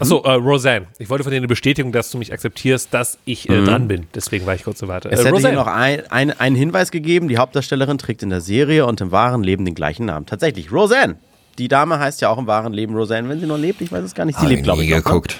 Achso, 0.00 0.22
äh, 0.24 0.32
Roseanne. 0.32 0.86
Ich 0.98 1.08
wollte 1.10 1.22
von 1.24 1.30
dir 1.30 1.36
eine 1.36 1.46
Bestätigung, 1.46 1.92
dass 1.92 2.10
du 2.10 2.18
mich 2.18 2.32
akzeptierst, 2.32 2.92
dass 2.92 3.18
ich 3.26 3.48
äh, 3.50 3.62
dran 3.62 3.86
bin. 3.86 4.06
Deswegen 4.14 4.44
war 4.46 4.54
ich 4.54 4.64
kurz 4.64 4.78
so 4.80 4.88
warte. 4.88 5.08
Es 5.10 5.20
Äh, 5.20 5.24
hätte 5.24 5.28
hier 5.28 5.34
Roseanne. 5.34 5.56
noch 5.56 5.66
ein, 5.68 6.10
ein, 6.10 6.30
einen 6.40 6.56
Hinweis 6.56 6.90
gegeben, 6.90 7.28
die 7.28 7.36
Hauptdarstellerin 7.38 7.98
trägt 7.98 8.22
in 8.24 8.30
der 8.30 8.40
Serie 8.40 8.86
und 8.86 9.00
im 9.00 9.12
wahren 9.12 9.44
Leben 9.44 9.64
den 9.64 9.74
gleichen 9.76 10.06
Namen. 10.06 10.26
Tatsächlich, 10.26 10.72
Roseanne. 10.72 11.16
Die 11.58 11.68
Dame 11.68 11.98
heißt 12.00 12.20
ja 12.20 12.30
auch 12.30 12.38
im 12.38 12.46
wahren 12.48 12.72
Leben 12.72 12.96
Roseanne, 12.96 13.28
wenn 13.28 13.38
sie 13.40 13.46
noch 13.46 13.58
lebt. 13.58 13.80
Ich 13.80 13.92
weiß 13.92 14.02
es 14.02 14.14
gar 14.14 14.24
nicht. 14.24 14.36
Sie 14.38 14.42
Hab 14.44 14.50
lebt, 14.50 14.64
glaube 14.64 14.80
nie 14.80 14.86
ich. 14.88 14.90
noch, 14.90 14.96
ne? 14.98 15.04
geguckt. 15.04 15.38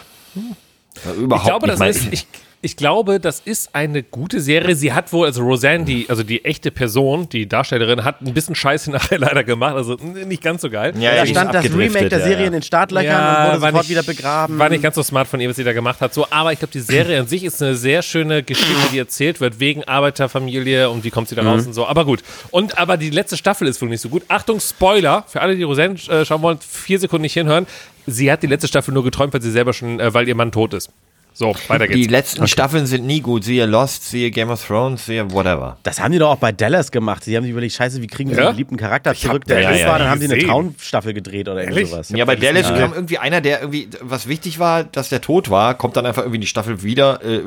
Ja, 1.05 1.13
Überhaupt 1.15 1.43
Ich 1.45 1.49
glaube, 1.49 1.67
nicht 1.67 1.73
das 1.73 1.79
mal. 1.81 1.89
ist, 1.91 2.13
ich, 2.13 2.27
ich 2.67 2.77
glaube, 2.77 3.21
das 3.21 3.41
ist 3.45 3.75
eine 3.75 4.03
gute 4.03 4.41
Serie. 4.41 4.75
Sie 4.75 4.93
hat 4.93 5.13
wohl, 5.13 5.27
also 5.27 5.43
Roseanne, 5.43 5.85
die, 5.85 6.07
also 6.11 6.23
die 6.23 6.45
echte 6.45 6.71
Person, 6.71 7.29
die 7.29 7.49
Darstellerin, 7.49 8.05
hat 8.05 8.21
ein 8.21 8.35
bisschen 8.35 8.55
Scheiße 8.55 8.91
nachher 8.97 9.19
leider 9.19 9.45
gemacht. 9.45 9.77
Also 9.77 9.95
nicht 9.95 10.43
ganz 10.43 10.63
so 10.63 10.69
geil. 10.69 10.93
ja, 10.99 11.15
Da 11.15 11.23
ist 11.23 11.31
stand 11.31 11.55
das 11.55 11.65
Remake 11.73 12.09
der 12.09 12.19
ja, 12.19 12.25
Serie 12.25 12.41
ja. 12.43 12.47
in 12.49 12.53
den 12.53 12.63
Startlöchern 12.63 13.15
und 13.15 13.53
wurde 13.53 13.61
war 13.63 13.71
sofort 13.71 13.75
nicht- 13.85 13.89
wieder 13.91 14.03
begraben. 14.03 14.59
War 14.59 14.69
nicht 14.69 14.83
ganz 14.83 14.97
so 14.97 15.03
smart 15.03 15.29
von 15.29 15.41
ihr, 15.41 15.49
was 15.49 15.57
sie 15.57 15.65
da 15.65 15.73
gemacht 15.73 16.01
hat. 16.01 16.13
So, 16.13 16.27
aber 16.31 16.53
ich 16.53 16.59
glaube, 16.59 16.73
die 16.73 16.81
Serie 16.81 17.21
an 17.21 17.29
sich 17.29 17.45
ist 17.45 17.63
eine 17.63 17.75
sehr 17.77 18.03
schöne 18.03 18.43
Geschichte, 18.43 18.75
die 18.93 18.99
erzählt 18.99 19.41
wird, 19.41 19.61
wegen 19.61 19.85
Arbeiterfamilie 19.85 20.91
und 20.91 21.05
wie 21.05 21.11
kommt 21.11 21.29
sie 21.29 21.35
da 21.35 21.43
Mhm. 21.43 21.49
raus 21.49 21.67
und 21.67 21.73
so. 21.75 21.87
Aber 21.87 22.05
gut. 22.05 22.23
Und 22.51 22.79
aber 22.79 22.97
die 22.97 23.11
letzte 23.11 23.37
Staffel 23.37 23.69
ist 23.69 23.81
wohl 23.81 23.89
nicht 23.89 24.01
so 24.01 24.09
gut. 24.09 24.25
Achtung, 24.29 24.59
Spoiler, 24.61 25.25
für 25.29 25.41
alle, 25.41 25.55
die 25.57 25.63
Roseanne 25.63 25.95
äh, 26.09 26.25
schauen 26.25 26.43
wollen, 26.43 26.59
vier 26.61 26.99
Sekunden 26.99 27.23
nicht 27.23 27.35
hinhören. 27.35 27.67
Sie 28.09 28.31
hat 28.31 28.43
die 28.43 28.47
letzte 28.47 28.69
Staffel 28.69 28.93
nur 28.95 29.05
geträumt, 29.05 29.33
weil 29.35 29.43
sie 29.43 29.51
selber 29.51 29.73
schon, 29.73 30.01
äh, 30.01 30.13
weil 30.15 30.27
ihr 30.29 30.35
Mann 30.35 30.53
tot 30.53 30.75
ist. 30.75 30.91
So, 31.39 31.55
weiter 31.69 31.87
Die 31.87 31.93
geht's. 31.93 32.11
letzten 32.11 32.47
Staffeln 32.47 32.87
sind 32.87 33.05
nie 33.07 33.21
gut. 33.21 33.45
Siehe 33.45 33.67
Lost, 33.67 34.09
siehe 34.09 34.31
Game 34.31 34.49
of 34.49 34.67
Thrones, 34.67 35.05
siehe 35.05 35.31
whatever. 35.33 35.77
Das 35.83 36.01
haben 36.01 36.13
die 36.13 36.19
doch 36.19 36.31
auch 36.31 36.39
bei 36.39 36.51
Dallas 36.51 36.91
gemacht. 36.91 37.25
Sie 37.25 37.37
haben 37.37 37.43
sich 37.45 37.53
überlegt, 37.53 37.75
scheiße, 37.75 38.01
wie 38.01 38.07
kriegen 38.07 38.31
wir 38.31 38.39
Ja? 38.39 38.45
den 38.47 38.53
beliebten 38.53 38.79
Charakter 38.79 39.15
zurück, 39.15 39.45
der 39.45 39.61
ja, 39.61 39.71
tot 39.71 39.81
ja, 39.81 39.87
war. 39.87 39.99
Dann 39.99 40.09
haben 40.09 40.21
sie 40.23 40.33
eine. 40.33 40.43
Traumstaffel 40.43 41.13
gedreht 41.13 41.47
oder 41.51 41.61
irgendwie 41.61 41.81
Ehrlich? 41.81 41.91
sowas. 41.91 42.09
Ja, 42.09 42.25
bei 42.25 42.37
Dallas 42.37 42.69
kam 42.69 42.95
irgendwie 42.95 43.19
einer, 43.19 43.43
der 43.43 43.61
irgendwie, 43.61 43.87
was 44.01 44.27
wichtig 44.29 44.59
war, 44.59 44.85
dass 44.85 45.11
der 45.11 45.21
tot 45.21 45.51
war, 45.51 45.75
kommt 45.75 45.99
dann 45.99 46.07
einfach 46.07 46.23
irgendwie 46.23 46.37
in 46.37 46.41
die 46.41 46.47
Staffel 46.47 46.83
wieder, 46.83 47.21
äh, 47.23 47.41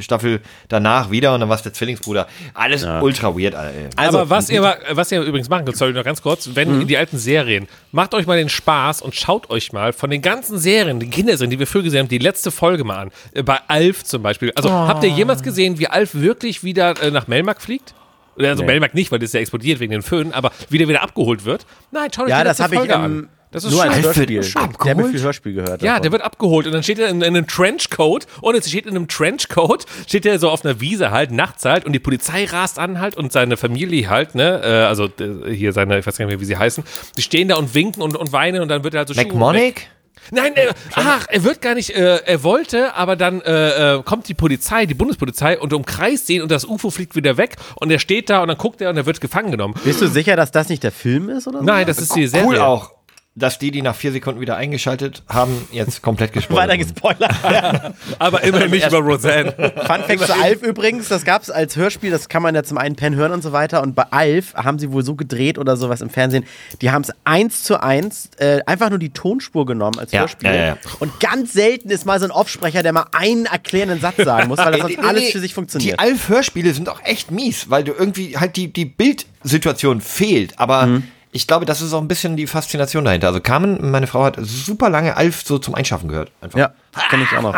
Staffel 0.00 0.42
danach 0.68 1.10
wieder 1.10 1.32
und 1.32 1.40
dann 1.40 1.48
war 1.48 1.56
es 1.56 1.62
der 1.62 1.72
Zwillingsbruder. 1.72 2.26
Alles 2.52 2.84
ultra 2.84 3.34
weird, 3.34 3.54
Alter. 3.54 3.74
ey. 3.74 3.88
Also, 3.96 4.18
aber 4.18 4.28
was 4.28 4.50
ihr, 4.50 4.62
was 4.90 5.10
ihr 5.12 5.22
übrigens 5.22 5.48
machen 5.48 5.64
könnt, 5.64 5.78
sorry, 5.78 5.94
noch 5.94 6.04
ganz 6.04 6.20
kurz, 6.20 6.50
wenn 6.52 6.86
die 6.86 6.98
alten 6.98 7.16
Serien, 7.16 7.68
macht 7.90 8.12
euch 8.12 8.26
mal 8.26 8.36
den 8.36 8.50
Spaß 8.50 9.00
und 9.00 9.14
schaut 9.14 9.48
euch 9.48 9.72
mal 9.72 9.94
von 9.94 10.10
den 10.10 10.20
ganzen 10.20 10.58
Serien, 10.58 11.00
die 11.00 11.08
Kinderserien, 11.08 11.50
die 11.50 11.58
wir 11.58 11.66
früher 11.66 11.84
gesehen 11.84 12.00
haben, 12.00 12.08
die 12.08 12.18
letzte 12.18 12.50
Folge 12.50 12.84
mal 12.84 12.98
an. 12.98 13.10
Äh, 13.32 13.42
Bei 13.42 13.58
Alf 13.68 14.04
zum 14.04 14.22
Beispiel. 14.22 14.52
Also 14.54 14.70
habt 14.70 15.04
ihr 15.04 15.10
jemals 15.10 15.42
gesehen, 15.42 15.78
wie 15.78 15.88
Alf 15.88 16.14
wirklich 16.14 16.64
wieder 16.64 17.00
äh, 17.02 17.10
nach 17.10 17.28
Melmark 17.28 17.60
fliegt? 17.60 17.94
Also 18.38 18.64
Melmark 18.64 18.94
nicht, 18.94 19.12
weil 19.12 19.18
das 19.18 19.30
ist 19.30 19.34
ja 19.34 19.40
explodiert 19.40 19.80
wegen 19.80 19.92
den 19.92 20.02
Föhn, 20.02 20.32
aber 20.32 20.50
wieder 20.70 20.88
wieder 20.88 21.02
abgeholt 21.02 21.44
wird? 21.44 21.66
Nein, 21.90 22.10
schaut 22.14 22.24
euch 22.26 22.30
ja, 22.30 22.44
das 22.44 22.58
letzte 22.58 22.76
habe 22.76 22.86
ich 22.86 22.94
an. 22.94 23.28
Das 23.52 23.64
ist 23.64 23.72
nur 23.72 23.82
als 23.82 23.94
schön. 23.94 24.04
Hörspiel. 24.04 24.38
Alfred 24.38 24.54
Der 24.54 24.62
abgeholt? 24.62 25.10
viel 25.10 25.22
Hörspiel 25.22 25.52
gehört. 25.54 25.82
Ja, 25.82 25.94
davon. 25.94 26.02
der 26.02 26.12
wird 26.12 26.22
abgeholt 26.22 26.66
und 26.66 26.72
dann 26.72 26.84
steht 26.84 27.00
er 27.00 27.08
in, 27.08 27.16
in 27.20 27.36
einem 27.36 27.48
Trenchcoat 27.48 28.26
und 28.40 28.54
jetzt 28.54 28.68
steht 28.68 28.86
in 28.86 28.94
einem 28.94 29.08
Trenchcoat, 29.08 29.86
steht 30.06 30.24
er 30.24 30.38
so 30.38 30.50
auf 30.50 30.64
einer 30.64 30.80
Wiese 30.80 31.10
halt, 31.10 31.32
nachts 31.32 31.64
halt 31.64 31.84
und 31.84 31.92
die 31.92 31.98
Polizei 31.98 32.44
rast 32.44 32.78
an 32.78 33.00
halt 33.00 33.16
und 33.16 33.32
seine 33.32 33.56
Familie 33.56 34.08
halt, 34.08 34.36
ne, 34.36 34.60
äh, 34.62 34.68
also 34.84 35.06
äh, 35.06 35.52
hier 35.52 35.72
seine, 35.72 35.98
ich 35.98 36.06
weiß 36.06 36.16
gar 36.16 36.26
nicht 36.26 36.32
mehr, 36.34 36.40
wie 36.40 36.44
sie 36.44 36.56
heißen, 36.56 36.84
die 37.16 37.22
stehen 37.22 37.48
da 37.48 37.56
und 37.56 37.74
winken 37.74 38.02
und, 38.02 38.16
und 38.16 38.32
weinen 38.32 38.62
und 38.62 38.68
dann 38.68 38.84
wird 38.84 38.94
er 38.94 38.98
halt 38.98 39.08
so 39.08 39.14
McMonic? 39.14 39.88
Nein, 40.30 40.54
äh, 40.54 40.72
ach, 40.94 41.26
er 41.28 41.44
wird 41.44 41.60
gar 41.60 41.74
nicht, 41.74 41.90
äh, 41.90 42.16
er 42.24 42.42
wollte, 42.42 42.94
aber 42.94 43.16
dann 43.16 43.40
äh, 43.40 43.96
äh, 43.96 44.02
kommt 44.02 44.28
die 44.28 44.34
Polizei, 44.34 44.86
die 44.86 44.94
Bundespolizei 44.94 45.58
und 45.58 45.72
umkreist 45.72 46.28
ihn 46.30 46.42
und 46.42 46.50
das 46.50 46.64
UFO 46.64 46.90
fliegt 46.90 47.16
wieder 47.16 47.36
weg 47.36 47.56
und 47.76 47.90
er 47.90 47.98
steht 47.98 48.30
da 48.30 48.42
und 48.42 48.48
dann 48.48 48.58
guckt 48.58 48.80
er 48.80 48.90
und 48.90 48.96
er 48.96 49.06
wird 49.06 49.20
gefangen 49.20 49.50
genommen. 49.50 49.74
Bist 49.84 50.00
du 50.00 50.08
sicher, 50.08 50.36
dass 50.36 50.52
das 50.52 50.68
nicht 50.68 50.82
der 50.82 50.92
Film 50.92 51.28
ist 51.28 51.46
oder 51.48 51.58
so? 51.60 51.64
Nein, 51.64 51.86
das 51.86 51.98
ist 51.98 52.14
die 52.14 52.26
Serie. 52.26 52.46
Cool 52.46 52.58
auch, 52.58 52.92
dass 53.36 53.58
die, 53.60 53.70
die 53.70 53.80
nach 53.80 53.94
vier 53.94 54.10
Sekunden 54.10 54.40
wieder 54.40 54.56
eingeschaltet 54.56 55.22
haben, 55.28 55.66
jetzt 55.70 56.02
komplett 56.02 56.32
gespoilert 56.32 56.68
Weiter 56.68 56.76
gespoilert. 56.76 57.32
Aber 58.18 58.42
immerhin 58.42 58.72
nicht 58.72 58.88
über 58.88 58.98
Roseanne. 58.98 59.52
Fun 59.86 60.02
Fact 60.04 60.20
zu 60.26 60.34
Alf 60.34 60.62
übrigens, 60.62 61.08
das 61.08 61.24
gab 61.24 61.40
es 61.42 61.48
als 61.50 61.76
Hörspiel, 61.76 62.10
das 62.10 62.28
kann 62.28 62.42
man 62.42 62.54
ja 62.56 62.64
zum 62.64 62.76
einen 62.76 62.96
Pen 62.96 63.14
hören 63.14 63.30
und 63.32 63.42
so 63.42 63.52
weiter. 63.52 63.82
Und 63.82 63.94
bei 63.94 64.02
Alf 64.10 64.54
haben 64.54 64.80
sie 64.80 64.90
wohl 64.92 65.04
so 65.04 65.14
gedreht 65.14 65.58
oder 65.58 65.76
sowas 65.76 66.00
im 66.00 66.10
Fernsehen, 66.10 66.44
die 66.82 66.90
haben 66.90 67.02
es 67.02 67.12
eins 67.24 67.62
zu 67.62 67.80
eins 67.80 68.30
äh, 68.38 68.60
einfach 68.66 68.90
nur 68.90 68.98
die 68.98 69.10
Tonspur 69.10 69.64
genommen 69.64 69.98
als 70.00 70.10
Ja, 70.10 70.20
Hörspiel. 70.20 70.50
ja, 70.50 70.54
ja, 70.56 70.66
ja. 70.66 70.76
Und 70.98 71.20
ganz 71.20 71.52
selten 71.52 71.88
ist 71.90 72.04
mal 72.06 72.18
so 72.18 72.24
ein 72.26 72.32
Offsprecher, 72.32 72.82
der 72.82 72.92
mal 72.92 73.06
einen 73.12 73.46
erklärenden 73.46 74.00
Satz 74.00 74.16
sagen 74.16 74.48
muss, 74.48 74.58
weil 74.58 74.72
das 74.72 74.80
sonst 74.80 74.98
alles 75.04 75.30
für 75.30 75.38
sich 75.38 75.52
Die 75.52 75.54
funktioniert. 75.54 76.00
Alf-Hörspiele 76.00 76.74
sind 76.74 76.88
auch 76.88 77.00
echt 77.04 77.30
mies, 77.30 77.70
weil 77.70 77.84
du 77.84 77.92
irgendwie 77.92 78.36
halt 78.36 78.56
die, 78.56 78.72
die 78.72 78.86
Bildsituation 78.86 80.00
fehlt. 80.00 80.58
Aber 80.58 80.86
Mhm. 80.86 81.04
Ich 81.32 81.46
glaube, 81.46 81.64
das 81.64 81.80
ist 81.80 81.92
auch 81.92 82.00
ein 82.00 82.08
bisschen 82.08 82.36
die 82.36 82.46
Faszination 82.46 83.04
dahinter. 83.04 83.28
Also 83.28 83.40
Carmen, 83.40 83.90
meine 83.90 84.06
Frau, 84.06 84.24
hat 84.24 84.36
super 84.40 84.90
lange 84.90 85.16
Alf 85.16 85.42
so 85.44 85.58
zum 85.58 85.74
Einschaffen 85.74 86.08
gehört. 86.08 86.32
Einfach. 86.40 86.58
Ja, 86.58 86.72
kenne 87.08 87.24
ich 87.24 87.36
auch 87.38 87.42
noch. 87.42 87.54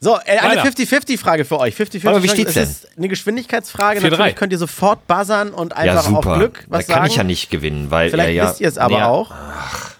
So, 0.00 0.16
äh, 0.24 0.38
eine 0.38 0.60
Weiter. 0.60 0.68
50-50-Frage 0.68 1.44
für 1.44 1.58
euch. 1.58 1.74
50-50 1.74 2.08
Aber 2.08 2.22
wie 2.22 2.28
steht's 2.28 2.54
Es 2.56 2.70
ist 2.70 2.96
eine 2.98 3.08
Geschwindigkeitsfrage. 3.08 4.00
4-3. 4.00 4.10
Natürlich 4.10 4.36
könnt 4.36 4.52
ihr 4.52 4.58
sofort 4.58 5.06
buzzern 5.06 5.50
und 5.50 5.72
Ja, 5.72 5.76
einfach 5.78 6.04
super. 6.04 6.30
auf 6.32 6.38
Glück 6.38 6.64
was 6.68 6.86
da 6.86 6.92
kann 6.94 7.02
sagen. 7.02 7.10
ich 7.10 7.16
ja 7.16 7.24
nicht 7.24 7.50
gewinnen, 7.50 7.90
weil 7.90 8.10
Vielleicht 8.10 8.28
er 8.28 8.34
ja. 8.34 8.48
wisst 8.48 8.60
ihr 8.60 8.68
es 8.68 8.78
aber 8.78 8.98
Nee, 8.98 9.02
auch. 9.02 9.32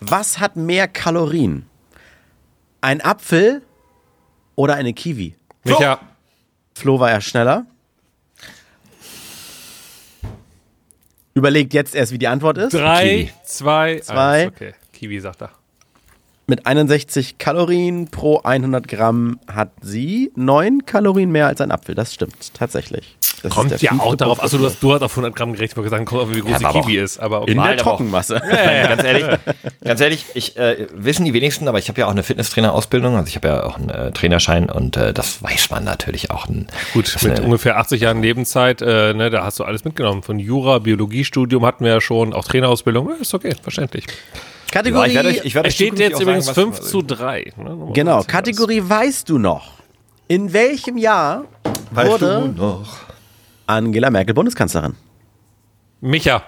Was 0.00 0.38
hat 0.38 0.56
mehr 0.56 0.86
Kalorien? 0.88 1.66
Ein 2.80 3.00
Apfel 3.00 3.62
oder 4.54 4.74
eine 4.76 4.92
Kiwi? 4.92 5.34
Micha, 5.64 5.98
Flo 6.74 7.00
war 7.00 7.10
ja 7.10 7.20
schneller. 7.20 7.66
Überlegt 11.38 11.72
jetzt 11.74 11.94
erst, 11.94 12.12
wie 12.12 12.18
die 12.18 12.28
Antwort 12.28 12.58
ist. 12.58 12.74
drei, 12.74 13.08
Kiwi. 13.08 13.30
zwei, 13.44 14.00
Zwei. 14.00 14.42
eins. 14.44 14.52
Okay, 14.54 14.74
Kiwi 14.92 15.20
sagt 15.20 15.42
er. 15.42 15.50
Mit 16.50 16.66
61 16.66 17.36
Kalorien 17.36 18.08
pro 18.08 18.40
100 18.42 18.88
Gramm 18.88 19.38
hat 19.46 19.70
sie 19.82 20.32
9 20.34 20.86
Kalorien 20.86 21.30
mehr 21.30 21.46
als 21.46 21.60
ein 21.60 21.70
Apfel. 21.70 21.94
Das 21.94 22.14
stimmt 22.14 22.54
tatsächlich. 22.54 23.18
Das 23.42 23.52
Kommt 23.52 23.82
ja 23.82 23.92
auch 23.98 24.16
darauf, 24.16 24.42
achso, 24.42 24.56
du 24.56 24.64
hast, 24.64 24.82
du 24.82 24.94
hast 24.94 25.02
auf 25.02 25.12
100 25.12 25.36
Gramm 25.36 25.52
gerechnet, 25.52 25.76
weil 25.76 25.84
gesagt, 25.84 26.06
kommt 26.06 26.22
auf, 26.22 26.34
wie 26.34 26.40
groß 26.40 26.58
Ja, 26.62 26.72
die 26.72 26.80
Kiwi 26.80 26.96
ist. 26.96 27.18
Aber 27.20 27.42
okay. 27.42 27.50
in 27.50 27.56
der 27.58 27.64
Mal, 27.66 27.72
aber 27.74 27.80
auch- 27.82 27.96
Trockenmasse. 27.98 28.40
ganz 28.50 29.04
ehrlich, 29.04 29.26
ganz 29.84 30.00
ehrlich, 30.00 30.24
ich 30.32 30.56
äh, 30.56 30.86
wissen 30.94 31.26
die 31.26 31.34
wenigsten, 31.34 31.68
aber 31.68 31.78
ich 31.78 31.90
habe 31.90 32.00
ja 32.00 32.06
auch 32.06 32.12
eine 32.12 32.22
Fitnesstrainer-Ausbildung, 32.22 33.14
also 33.16 33.28
ich 33.28 33.36
habe 33.36 33.48
ja 33.48 33.64
auch 33.64 33.76
einen 33.76 33.90
äh, 33.90 34.10
Trainerschein 34.12 34.70
und 34.70 34.96
äh, 34.96 35.12
das 35.12 35.42
weiß 35.42 35.68
man 35.68 35.84
natürlich 35.84 36.30
auch. 36.30 36.48
Ein, 36.48 36.66
Gut, 36.94 37.14
mit 37.22 37.40
ungefähr 37.40 37.76
80 37.76 38.00
Jahren 38.00 38.22
Lebenszeit, 38.22 38.80
äh, 38.80 39.12
ne, 39.12 39.28
da 39.28 39.44
hast 39.44 39.58
du 39.60 39.64
alles 39.64 39.84
mitgenommen. 39.84 40.22
Von 40.22 40.38
Jura, 40.38 40.78
Biologiestudium 40.78 41.66
hatten 41.66 41.84
wir 41.84 41.92
ja 41.92 42.00
schon, 42.00 42.32
auch 42.32 42.46
Trainerausbildung. 42.46 43.10
Ja, 43.10 43.16
ist 43.20 43.34
okay, 43.34 43.54
verständlich. 43.62 44.06
Ja, 44.68 44.72
Kategorie. 44.82 45.08
ich 45.08 45.14
werde 45.14 45.28
euch, 45.28 45.44
ich 45.44 45.54
werde 45.54 45.68
Es 45.68 45.74
steht 45.74 45.98
jetzt 45.98 46.20
übrigens 46.20 46.46
sagen, 46.46 46.72
5 46.72 46.78
was- 46.80 46.90
zu 46.90 47.02
3. 47.02 47.52
Ne? 47.56 47.90
Genau, 47.94 48.22
Kategorie 48.22 48.82
weißt 48.84 49.28
du 49.28 49.38
noch. 49.38 49.72
In 50.28 50.52
welchem 50.52 50.98
Jahr 50.98 51.44
Weißt 51.90 52.10
wurde 52.10 52.52
du 52.54 52.60
noch? 52.62 52.96
Angela 53.66 54.10
Merkel 54.10 54.34
Bundeskanzlerin? 54.34 54.94
Micha. 56.00 56.42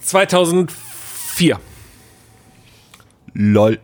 2004. 0.00 1.58
LOL. 3.34 3.78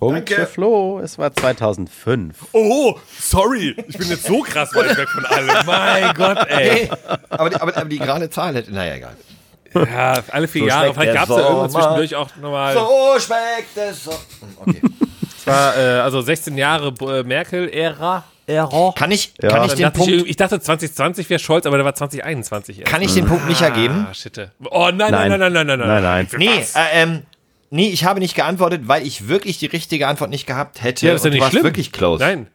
Punkt 0.00 0.28
für 0.28 0.46
Flo, 0.46 0.98
es 1.00 1.16
war 1.16 1.32
2005. 1.32 2.36
Oh, 2.52 2.94
sorry. 3.18 3.74
Ich 3.88 3.96
bin 3.96 4.08
jetzt 4.08 4.24
so 4.26 4.40
krass 4.42 4.74
weit 4.74 4.96
weg 4.98 5.08
von 5.08 5.24
allem. 5.24 5.48
Mein 5.66 6.14
Gott, 6.14 6.46
ey. 6.50 6.90
Aber 7.30 7.48
die, 7.48 7.56
aber, 7.56 7.74
aber 7.76 7.88
die 7.88 7.98
gerade 7.98 8.28
Zahl 8.28 8.54
hätte, 8.54 8.70
naja, 8.72 8.96
egal. 8.96 9.16
Ja, 9.74 10.22
alle 10.30 10.48
vier 10.48 10.62
So 10.62 10.68
Jahre. 10.68 10.94
Vielleicht 10.94 11.14
gab 11.14 11.28
es 11.30 11.36
ja 11.36 11.42
irgendwann 11.42 11.70
zwischendurch 11.70 12.14
auch 12.16 12.28
nochmal. 12.40 12.74
So 12.74 12.88
schmeckt 13.18 13.76
es 13.76 14.04
so. 14.04 14.12
Okay. 14.64 14.80
Es 15.36 15.46
war, 15.48 15.76
äh, 15.76 15.80
also 16.00 16.22
16 16.22 16.56
Jahre 16.56 16.94
äh, 17.06 17.22
Merkel-Ära. 17.22 18.24
Ära. 18.46 18.92
Kann 18.96 19.10
ich, 19.10 19.34
Ja. 19.42 19.50
kann 19.50 19.64
ich 19.66 19.72
den 19.74 19.82
dachte 19.82 19.84
ich, 19.84 19.92
Punkt, 19.98 20.10
irgendwie- 20.12 20.30
ich 20.30 20.36
dachte 20.36 20.58
2020 20.60 21.28
wäre 21.28 21.38
Scholz, 21.38 21.66
aber 21.66 21.76
der 21.76 21.84
war 21.84 21.94
2021 21.94 22.80
erst. 22.80 22.90
kann 22.90 23.02
ich 23.02 23.12
den 23.12 23.26
Punkt 23.26 23.46
Micha 23.46 23.68
geben? 23.68 24.06
Ah, 24.10 24.14
shit. 24.14 24.38
Oh 24.70 24.90
nein, 24.92 25.10
nein, 25.12 25.28
nein, 25.38 25.38
nein, 25.38 25.52
nein, 25.52 25.66
nein, 25.66 25.78
Nein, 25.80 26.02
nein. 26.02 26.26
Für 26.28 26.38
Nee, 26.38 26.48
äh, 26.48 27.02
ähm, 27.02 27.22
nee, 27.70 27.88
ich 27.88 28.04
habe 28.06 28.20
nicht 28.20 28.34
geantwortet, 28.34 28.82
weil 28.86 29.06
ich 29.06 29.28
wirklich 29.28 29.58
die 29.58 29.66
richtige 29.66 30.08
Antwort 30.08 30.30
nicht 30.30 30.46
gehabt 30.46 30.82
hätte. 30.82 31.06
Ja, 31.06 31.12
das 31.12 31.22
ist 31.22 31.26
ja 31.26 31.30
nicht 31.38 31.46
schlimm. 31.48 31.64
wirklich 31.64 31.92
close. 31.92 32.22
Nein. 32.22 32.46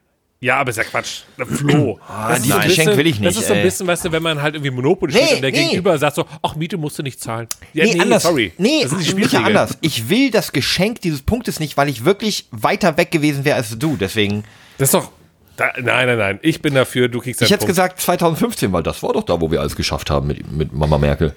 Ja, 0.41 0.56
aber 0.58 0.69
ist 0.69 0.78
ja 0.78 0.84
Quatsch. 0.86 1.23
Flo. 1.38 1.99
das 2.08 2.38
ist 2.38 2.45
dieses 2.45 2.54
so 2.56 2.60
ein 2.62 2.67
Geschenk 2.67 2.78
bisschen- 2.88 2.97
will 2.97 3.08
ich 3.08 3.19
nicht, 3.19 3.28
Das 3.30 3.36
ist 3.41 3.47
so 3.47 3.54
ein 3.54 3.60
ey. 3.60 3.65
bisschen, 3.65 3.88
weißt 3.88 4.06
du, 4.06 4.12
wenn 4.13 4.23
man 4.23 4.41
halt 4.41 4.56
irgendwie 4.56 4.71
Monopoly 4.71 5.13
Nee, 5.13 5.19
spielt 5.19 5.36
und 5.36 5.41
der 5.41 5.52
nee. 5.52 5.65
Gegenüber 5.65 5.97
sagt 5.97 6.15
so, 6.15 6.25
ach, 6.41 6.56
Miete 6.56 6.78
musst 6.78 6.97
du 6.97 7.04
nicht 7.04 7.19
zahlen. 7.19 7.47
Ja, 7.73 7.84
Nee, 7.84 7.99
anders. 7.99 8.23
sorry. 8.23 8.54
Nee, 8.58 8.84
das 8.84 8.93
Micha, 8.93 9.04
Spielregeln. 9.12 9.45
anders. 9.45 9.78
Ich 9.82 10.08
will 10.10 10.32
das 10.32 10.54
Geschenk 10.54 11.02
dieses 11.02 11.21
Punktes 11.23 11.60
nicht, 11.60 11.75
weil 11.75 11.89
ich 11.89 12.06
wirklich 12.06 12.47
weiter 12.52 12.95
weg 12.95 13.12
gewesen 13.12 13.43
wäre 13.43 13.58
als 13.58 13.78
du. 13.78 13.97
Deswegen, 13.97 14.45
Das 14.78 14.88
ist 14.88 14.93
doch, 14.93 15.12
da, 15.58 15.73
nein, 15.82 16.08
nein, 16.08 16.17
nein. 16.17 16.39
Ich 16.41 16.62
bin 16.62 16.73
dafür, 16.73 17.10
du 17.10 17.19
kriegst 17.19 17.41
ich 17.41 17.49
hätte 17.49 17.58
Punkt. 17.60 17.71
gesagt 17.71 17.99
2015, 17.99 18.71
weil 18.71 18.82
das 18.82 19.04
war 19.04 19.12
doch 19.12 19.23
da, 19.23 19.41
wo 19.41 19.52
wir 19.52 19.60
alles 19.60 19.75
geschafft 19.75 20.10
haben 20.10 20.28
mit, 20.28 20.49
mit 20.49 20.71
Mama 20.71 20.97
Merkel. 20.97 21.34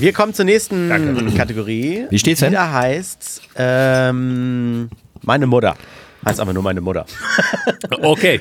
Wir 0.00 0.12
kommen 0.12 0.34
zur 0.34 0.46
nächsten 0.46 0.88
Kategorie. 1.36 2.06
Wie 2.10 2.18
steht's 2.18 2.40
denn? 2.40 2.50
Die 2.50 2.56
da 2.56 2.72
heißt, 2.72 3.40
ähm, 3.54 4.90
Meine 5.22 5.46
Mutter. 5.46 5.76
Heißt 6.24 6.40
aber 6.40 6.52
nur 6.52 6.62
meine 6.62 6.80
Mutter. 6.80 7.06
Okay. 8.02 8.40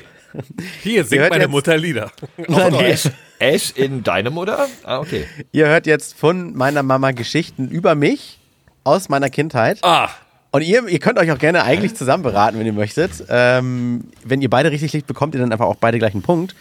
Hier 0.81 1.03
singt 1.03 1.29
meine 1.29 1.43
jetzt- 1.43 1.51
Mutter 1.51 1.77
Lieder. 1.77 2.11
Nein, 2.47 2.97
S 3.39 3.71
in 3.71 4.01
deine 4.01 4.29
Mutter? 4.29 4.67
Ah, 4.83 4.99
okay. 4.99 5.25
Ihr 5.51 5.67
hört 5.67 5.85
jetzt 5.87 6.17
von 6.17 6.55
meiner 6.55 6.83
Mama 6.83 7.11
Geschichten 7.11 7.67
über 7.67 7.95
mich 7.95 8.39
aus 8.85 9.09
meiner 9.09 9.29
Kindheit. 9.29 9.79
Ah, 9.81 10.09
Und 10.51 10.61
ihr, 10.61 10.87
ihr 10.87 10.99
könnt 10.99 11.19
euch 11.19 11.31
auch 11.31 11.37
gerne 11.37 11.63
eigentlich 11.63 11.95
zusammen 11.95 12.23
beraten, 12.23 12.57
wenn 12.59 12.65
ihr 12.65 12.71
möchtet. 12.73 13.11
Ähm, 13.29 14.05
wenn 14.23 14.41
ihr 14.41 14.49
beide 14.49 14.71
richtig 14.71 14.93
liegt, 14.93 15.07
bekommt 15.07 15.35
ihr 15.35 15.41
dann 15.41 15.51
einfach 15.51 15.65
auch 15.65 15.75
beide 15.75 15.99
gleich 15.99 16.13
einen 16.13 16.23
Punkt. 16.23 16.55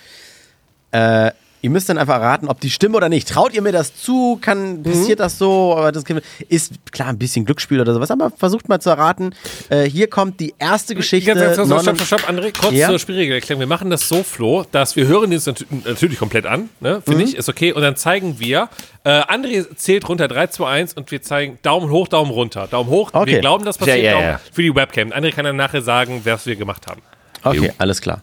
Äh, 0.90 1.30
ihr 1.62 1.70
müsst 1.70 1.88
dann 1.88 1.98
einfach 1.98 2.14
erraten, 2.14 2.48
ob 2.48 2.60
die 2.60 2.70
stimmen 2.70 2.94
oder 2.94 3.08
nicht. 3.08 3.28
Traut 3.28 3.52
ihr 3.54 3.62
mir 3.62 3.72
das 3.72 3.94
zu? 3.96 4.38
Kann, 4.40 4.82
passiert 4.82 5.20
das 5.20 5.38
so? 5.38 5.74
Aber 5.76 5.92
das 5.92 6.04
ist 6.48 6.72
klar 6.92 7.08
ein 7.08 7.18
bisschen 7.18 7.44
Glücksspiel 7.44 7.80
oder 7.80 7.92
sowas, 7.94 8.10
aber 8.10 8.30
versucht 8.30 8.68
mal 8.68 8.80
zu 8.80 8.90
erraten. 8.90 9.34
Äh, 9.68 9.84
hier 9.84 10.08
kommt 10.08 10.40
die 10.40 10.54
erste 10.58 10.94
Geschichte. 10.94 11.34
Ganz, 11.34 11.56
ganz, 11.56 11.68
ganz, 11.68 11.82
stopp, 11.82 11.96
stopp, 12.00 12.20
stopp, 12.20 12.30
André, 12.30 12.52
kurz 12.58 12.72
Ja? 12.74 12.88
zur 12.88 12.98
Spielregel 12.98 13.34
erklären. 13.34 13.60
Wir 13.60 13.66
machen 13.66 13.90
das 13.90 14.08
so, 14.08 14.22
Flo, 14.22 14.64
dass 14.72 14.96
wir 14.96 15.06
hören 15.06 15.32
uns 15.32 15.46
natü- 15.46 15.66
natürlich 15.84 16.18
komplett 16.18 16.46
an, 16.46 16.68
ne? 16.80 17.02
finde 17.04 17.20
Mhm. 17.22 17.26
ich, 17.28 17.36
ist 17.36 17.48
okay. 17.48 17.72
Und 17.72 17.82
dann 17.82 17.96
zeigen 17.96 18.38
wir, 18.38 18.68
äh, 19.04 19.10
André 19.22 19.66
zählt 19.76 20.08
runter 20.08 20.28
3, 20.28 20.46
2, 20.48 20.68
1 20.68 20.94
und 20.94 21.10
wir 21.10 21.22
zeigen 21.22 21.58
Daumen 21.62 21.90
hoch, 21.90 22.08
Daumen 22.08 22.30
runter. 22.30 22.66
Daumen 22.70 22.90
hoch, 22.90 23.10
Okay. 23.12 23.32
wir 23.32 23.40
glauben, 23.40 23.64
das 23.64 23.78
passiert, 23.78 23.98
Ja, 23.98 24.20
ja, 24.20 24.40
für 24.52 24.62
die 24.62 24.74
Webcam. 24.74 25.10
André 25.12 25.32
kann 25.32 25.44
dann 25.44 25.56
nachher 25.56 25.82
sagen, 25.82 26.22
was 26.24 26.46
wir 26.46 26.56
gemacht 26.56 26.86
haben. 26.86 27.02
Okay, 27.42 27.72
alles 27.78 28.00
klar. 28.02 28.22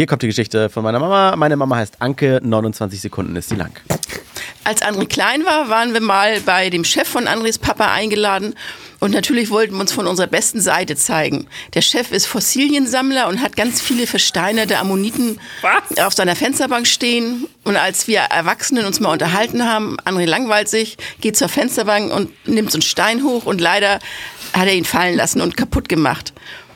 Hier 0.00 0.06
kommt 0.06 0.22
die 0.22 0.28
Geschichte 0.28 0.70
von 0.70 0.84
meiner 0.84 1.00
Mama. 1.00 1.34
Meine 1.34 1.56
Mama 1.56 1.74
heißt 1.74 2.00
Anke, 2.00 2.40
29 2.40 3.00
Sekunden 3.00 3.34
ist 3.34 3.48
sie 3.48 3.56
lang. 3.56 3.72
Als 4.62 4.80
André 4.80 5.08
klein 5.08 5.44
war, 5.44 5.70
waren 5.70 5.92
wir 5.92 6.00
mal 6.00 6.40
bei 6.42 6.70
dem 6.70 6.84
Chef 6.84 7.08
von 7.08 7.26
Andres 7.26 7.58
Papa 7.58 7.92
eingeladen 7.92 8.54
und 9.00 9.10
natürlich 9.10 9.50
wollten 9.50 9.74
wir 9.74 9.80
uns 9.80 9.90
von 9.90 10.06
unserer 10.06 10.28
besten 10.28 10.60
Seite 10.60 10.94
zeigen. 10.94 11.48
Der 11.74 11.80
Chef 11.80 12.12
ist 12.12 12.26
Fossiliensammler 12.26 13.26
und 13.26 13.42
hat 13.42 13.56
ganz 13.56 13.80
viele 13.80 14.06
versteinerte 14.06 14.78
Ammoniten 14.78 15.40
Was? 15.62 15.98
auf 15.98 16.12
seiner 16.12 16.36
Fensterbank 16.36 16.86
stehen. 16.86 17.48
Und 17.64 17.74
als 17.74 18.06
wir 18.06 18.20
Erwachsenen 18.20 18.86
uns 18.86 19.00
mal 19.00 19.10
unterhalten 19.10 19.64
haben, 19.64 19.96
André 20.04 20.26
langweilt 20.26 20.68
sich, 20.68 20.96
geht 21.20 21.36
zur 21.36 21.48
Fensterbank 21.48 22.12
und 22.14 22.30
nimmt 22.46 22.70
so 22.70 22.76
einen 22.76 22.82
Stein 22.82 23.24
hoch 23.24 23.46
und 23.46 23.60
leider 23.60 23.98
hat 24.52 24.68
er 24.68 24.74
ihn 24.74 24.84
fallen 24.84 25.16
lassen 25.16 25.40
und 25.40 25.56
kaputt 25.56 25.88
gemacht. 25.88 26.34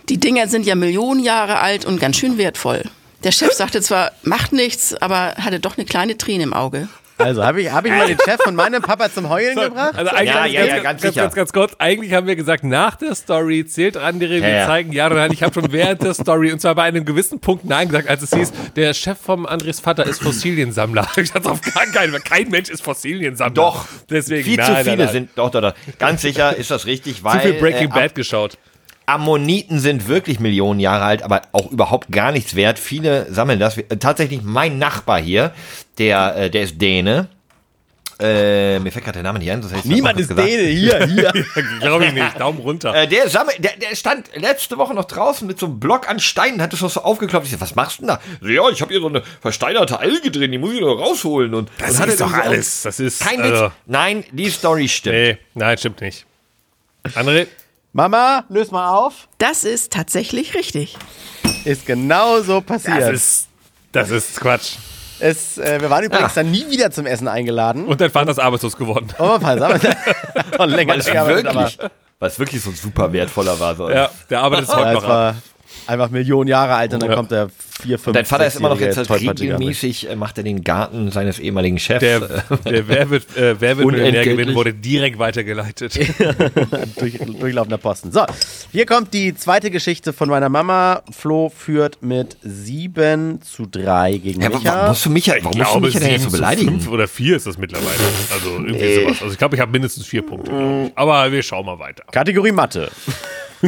Die 0.09 0.19
Dinger 0.19 0.49
sind 0.49 0.67
ja 0.67 0.75
Millionen 0.75 1.21
Jahre 1.23 1.61
alt 1.61 1.85
und 1.85 2.01
ganz 2.01 2.17
schön 2.17 2.37
wertvoll. 2.37 2.83
Der 3.25 3.33
Chef 3.33 3.53
sagte 3.53 3.81
zwar, 3.81 4.13
macht 4.23 4.53
nichts, 4.53 4.95
aber 5.01 5.35
hatte 5.37 5.61
doch 5.61 5.77
eine 5.77 5.87
kleine 5.87 6.19
Träne 6.19 6.43
im 6.45 6.53
Auge. 6.53 6.89
Also, 7.19 7.45
habe 7.45 7.63
ich, 7.63 7.71
hab 7.71 7.85
ich 7.85 7.93
mal 7.93 8.09
den 8.09 8.19
Chef 8.19 8.41
von 8.43 8.57
meinem 8.57 8.83
Papa 8.83 9.09
zum 9.13 9.29
Heulen 9.29 9.55
gebracht? 9.55 9.95
Also 9.95 10.11
eigentlich 10.11 10.35
Ja, 10.35 10.45
wir- 10.45 10.51
ja, 10.53 10.65
ja, 10.65 10.67
ganz, 10.67 10.83
ganz 10.83 11.03
ganz, 11.03 11.15
sicher. 11.15 11.23
ganz, 11.23 11.35
ganz 11.35 11.53
kurz. 11.53 11.73
Eigentlich 11.79 12.13
haben 12.15 12.27
wir 12.27 12.35
gesagt, 12.35 12.65
nach 12.65 12.97
der 12.97 13.15
Story 13.15 13.65
zählt 13.65 13.97
André, 13.97 14.41
wir 14.41 14.49
ja. 14.49 14.67
zeigen 14.67 14.93
ja 14.93 15.07
oder 15.07 15.17
nein. 15.17 15.31
Ich 15.33 15.43
habe 15.45 15.55
schon 15.55 15.71
während 15.71 16.03
der 16.03 16.15
Story 16.15 16.51
und 16.51 16.61
zwar 16.61 16.75
bei 16.75 16.83
einem 16.83 17.05
gewissen 17.05 17.39
Punkt 17.39 17.65
Nein 17.65 17.89
gesagt, 17.89 18.09
als 18.09 18.23
es 18.23 18.31
hieß, 18.35 18.53
der 18.75 18.93
Chef 18.93 19.19
vom 19.21 19.47
Andres 19.47 19.79
Vater 19.79 20.05
ist 20.05 20.21
Fossiliensammler. 20.23 21.07
Ich 21.17 21.31
dachte 21.31 21.49
auf 21.51 21.61
gar 21.61 21.87
keinen, 21.87 22.21
kein 22.25 22.49
Mensch 22.49 22.71
ist 22.71 22.83
Fossiliensammler. 22.83 23.55
Doch. 23.55 23.85
Deswegen, 24.11 24.43
Viel 24.45 24.57
nein, 24.57 24.67
zu 24.67 24.73
nein, 24.73 24.85
viele 24.85 24.97
nein. 25.05 25.13
sind, 25.13 25.31
doch, 25.37 25.51
doch, 25.51 25.61
doch. 25.61 25.75
Ganz 26.01 26.23
sicher 26.23 26.57
ist 26.57 26.73
das 26.73 26.87
richtig, 26.87 27.23
weil 27.23 27.41
Zu 27.41 27.49
viel 27.49 27.61
Breaking 27.61 27.91
äh, 27.91 27.95
Bad 27.95 28.15
geschaut. 28.17 28.59
Ammoniten 29.07 29.79
sind 29.81 30.09
wirklich 30.09 30.41
Millionen 30.41 30.81
Jahre 30.81 31.05
alt, 31.05 31.23
aber 31.23 31.43
auch 31.53 31.71
überhaupt 31.71 32.11
gar 32.13 32.33
nichts 32.33 32.55
wert. 32.55 32.79
Viele 32.79 33.33
sammeln 33.33 33.59
das. 33.59 33.79
Äh, 33.79 33.97
Tatsächlich 33.99 34.43
mein 34.43 34.79
Nachbar 34.79 35.21
hier, 35.21 35.53
der, 35.99 36.37
äh, 36.37 36.51
der 36.51 36.63
ist 36.63 36.81
Däne. 36.81 37.29
Äh, 38.21 38.79
mir 38.79 38.93
fällt 38.93 39.05
gerade 39.05 39.17
der 39.17 39.25
Name 39.25 39.41
nicht 39.41 39.51
ein. 39.51 39.61
das 39.63 39.85
Niemand 39.85 40.15
mal 40.15 40.21
ist 40.21 40.29
gesagt. 40.29 40.49
Däne, 40.49 40.69
hier, 40.69 41.07
hier. 41.07 41.33
Glaube 41.81 42.07
ich 42.07 42.13
nicht. 42.13 42.39
Daumen 42.39 42.61
runter. 42.61 42.95
Äh, 42.95 43.09
der, 43.09 43.29
sammelt, 43.29 43.57
der, 43.59 43.77
der 43.77 43.97
stand 43.97 44.31
letzte 44.37 44.79
Woche 44.79 44.95
noch 44.95 45.07
draußen 45.07 45.45
mit 45.47 45.59
so 45.59 45.67
einem 45.67 45.81
Block 45.81 46.09
an 46.09 46.21
Steinen, 46.21 46.63
hat 46.63 46.73
das 46.73 46.83
noch 46.83 46.91
so 46.91 47.03
aufgeklopft. 47.03 47.47
Ich 47.47 47.53
sag, 47.53 47.61
was 47.61 47.75
machst 47.75 47.99
du 47.99 48.03
denn 48.03 48.09
da? 48.09 48.21
So, 48.41 48.49
ja, 48.49 48.69
ich 48.71 48.81
habe 48.81 48.93
hier 48.93 49.01
so 49.01 49.09
eine 49.09 49.23
versteinerte 49.41 49.99
Alge 49.99 50.31
drin, 50.31 50.53
die 50.53 50.59
muss 50.59 50.75
ich 50.75 50.81
noch 50.81 50.95
rausholen. 50.95 51.53
Und, 51.55 51.71
Das 51.79 51.97
und 51.97 52.01
hat 52.01 52.09
ist 52.11 52.21
doch 52.21 52.31
so 52.31 52.37
alles. 52.37 52.83
Das 52.83 53.01
ist. 53.01 53.21
Kein 53.21 53.41
also, 53.41 53.65
Witz. 53.65 53.73
Nein, 53.87 54.25
die 54.31 54.51
Story 54.51 54.87
stimmt. 54.89 55.17
Nee, 55.17 55.39
nein, 55.55 55.79
stimmt 55.79 56.01
nicht. 56.01 56.25
André, 57.15 57.49
Mama, 57.93 58.45
löse 58.49 58.73
mal 58.73 58.89
auf. 58.97 59.29
Das 59.39 59.65
ist 59.65 59.93
tatsächlich 59.93 60.55
richtig. 60.55 60.97
Ist 61.65 61.85
genau 61.87 62.41
so 62.41 62.61
passiert. 62.61 63.01
das 63.03 63.11
ist. 63.11 63.49
Das 63.93 64.09
ist 64.11 64.41
Quatsch. 64.41 64.77
es, 65.21 65.59
äh, 65.59 65.79
wir 65.81 65.91
waren 65.91 66.05
übrigens 66.05 66.31
Ah. 66.33 66.37
dann 66.37 66.51
nie 66.51 66.69
wieder 66.71 66.91
zum 66.91 67.05
Essen 67.05 67.29
eingeladen. 67.29 67.85
Und 67.85 68.01
dein 68.01 68.11
Vater 68.11 68.31
ist 68.31 68.39
arbeitslos 68.39 68.77
geworden. 68.77 69.09
Oh, 69.19 69.39
pass 69.39 69.61
auf. 69.61 69.79
Schon 70.57 70.71
länger 70.71 70.95
Weil 70.95 71.01
es 71.01 71.07
gearbeitet, 71.07 71.47
aber- 71.47 71.61
wirklich, 71.61 71.79
weil 72.19 72.29
es 72.31 72.39
wirklich 72.39 72.63
so 72.63 72.71
super 72.73 73.13
wertvoller 73.13 73.61
war. 73.61 73.75
So. 73.77 73.91
Ja, 73.91 74.11
der 74.31 74.41
arbeitet 74.41 74.69
Ja, 74.71 74.77
heute 74.77 74.89
es 74.89 74.95
noch 74.95 75.09
war 75.09 75.35
einfach 75.87 76.11
Millionen 76.11 76.49
Jahre 76.49 76.75
alt 76.75 76.95
und 76.95 77.03
dann 77.03 77.11
Ja. 77.11 77.17
kommt 77.17 77.31
der 77.31 77.49
vier, 77.83 77.99
fünf, 77.99 78.15
Dein 78.15 78.25
Vater 78.25 78.47
ist 78.47 78.57
immer 78.57 78.69
noch 78.69 78.81
jetzt 78.81 78.97
halt 78.97 79.11
regelmäßig, 79.11 80.09
macht 80.17 80.39
er 80.39 80.45
den 80.45 80.63
Garten 80.63 81.11
seines 81.11 81.39
ehemaligen 81.39 81.79
Chefs. 81.79 82.01
Der, 82.01 82.21
der 82.21 82.87
Wer 82.89 83.11
wird, 83.11 83.37
äh, 83.37 83.61
wer 83.61 83.77
wird 83.79 83.91
Millionär 83.91 84.25
gewinnen, 84.25 84.55
wurde 84.55 84.73
direkt 84.73 85.19
weitergeleitet. 85.19 85.99
durch, 86.99 87.19
durchlaufender 87.19 87.79
Posten. 87.79 88.13
So, 88.13 88.25
hier 88.71 88.87
kommt 88.87 89.13
die 89.15 89.35
zweite 89.35 89.71
Geschichte 89.71 90.13
von 90.13 90.29
meiner 90.29 90.49
Mama. 90.49 91.03
Flo 91.11 91.49
führt 91.55 92.03
mit 92.03 92.37
7 92.43 93.41
zu 93.43 93.67
3 93.67 94.19
gegen 94.19 94.43
ja, 94.43 94.49
Micha. 94.49 94.61
warum 94.65 94.89
musst 94.89 95.07
du 95.07 95.11
Micha, 95.11 95.35
warum 95.43 95.59
musst 95.59 95.75
du 95.75 95.81
Micha 95.81 95.99
denn 95.99 96.11
jetzt 96.11 96.25
so 96.25 96.31
beleidigen? 96.31 96.71
fünf 96.73 96.89
oder 96.89 97.09
vier 97.09 97.37
ist 97.37 97.47
das 97.47 97.59
mittlerweile. 97.59 97.91
Also 98.33 98.51
irgendwie 98.65 98.95
sowas. 98.95 99.23
Also 99.23 99.33
ich 99.33 99.39
glaube, 99.39 99.57
ich 99.57 99.61
habe 99.61 99.73
mindestens 99.73 100.07
vier 100.07 100.23
Punkte. 100.23 100.51
glaub 100.51 100.87
ich. 100.87 100.93
Aber 100.97 101.33
wir 101.33 101.43
schauen 101.43 101.67
mal 101.67 101.79
weiter. 101.79 102.05
Kategorie 102.13 102.53
Mathe. 102.53 102.91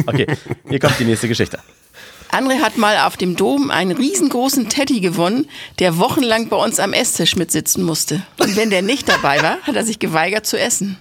Okay, 0.05 0.27
hier 0.69 0.79
kommt 0.79 0.99
die 0.99 1.05
nächste 1.05 1.27
Geschichte. 1.27 1.59
André 2.35 2.59
hat 2.61 2.77
mal 2.77 2.97
auf 2.99 3.17
dem 3.17 3.35
Dom 3.35 3.71
einen 3.71 3.95
riesengroßen 3.95 4.69
Teddy 4.69 4.99
gewonnen, 4.99 5.47
der 5.79 5.97
wochenlang 5.97 6.49
bei 6.49 6.57
uns 6.57 6.79
am 6.79 6.93
Esstisch 6.93 7.35
mitsitzen 7.35 7.83
musste. 7.83 8.21
Und 8.39 8.55
wenn 8.57 8.69
der 8.69 8.81
nicht 8.81 9.07
dabei 9.07 9.41
war, 9.41 9.57
hat 9.61 9.75
er 9.75 9.83
sich 9.83 9.99
geweigert 9.99 10.45
zu 10.45 10.59
essen. 10.59 10.97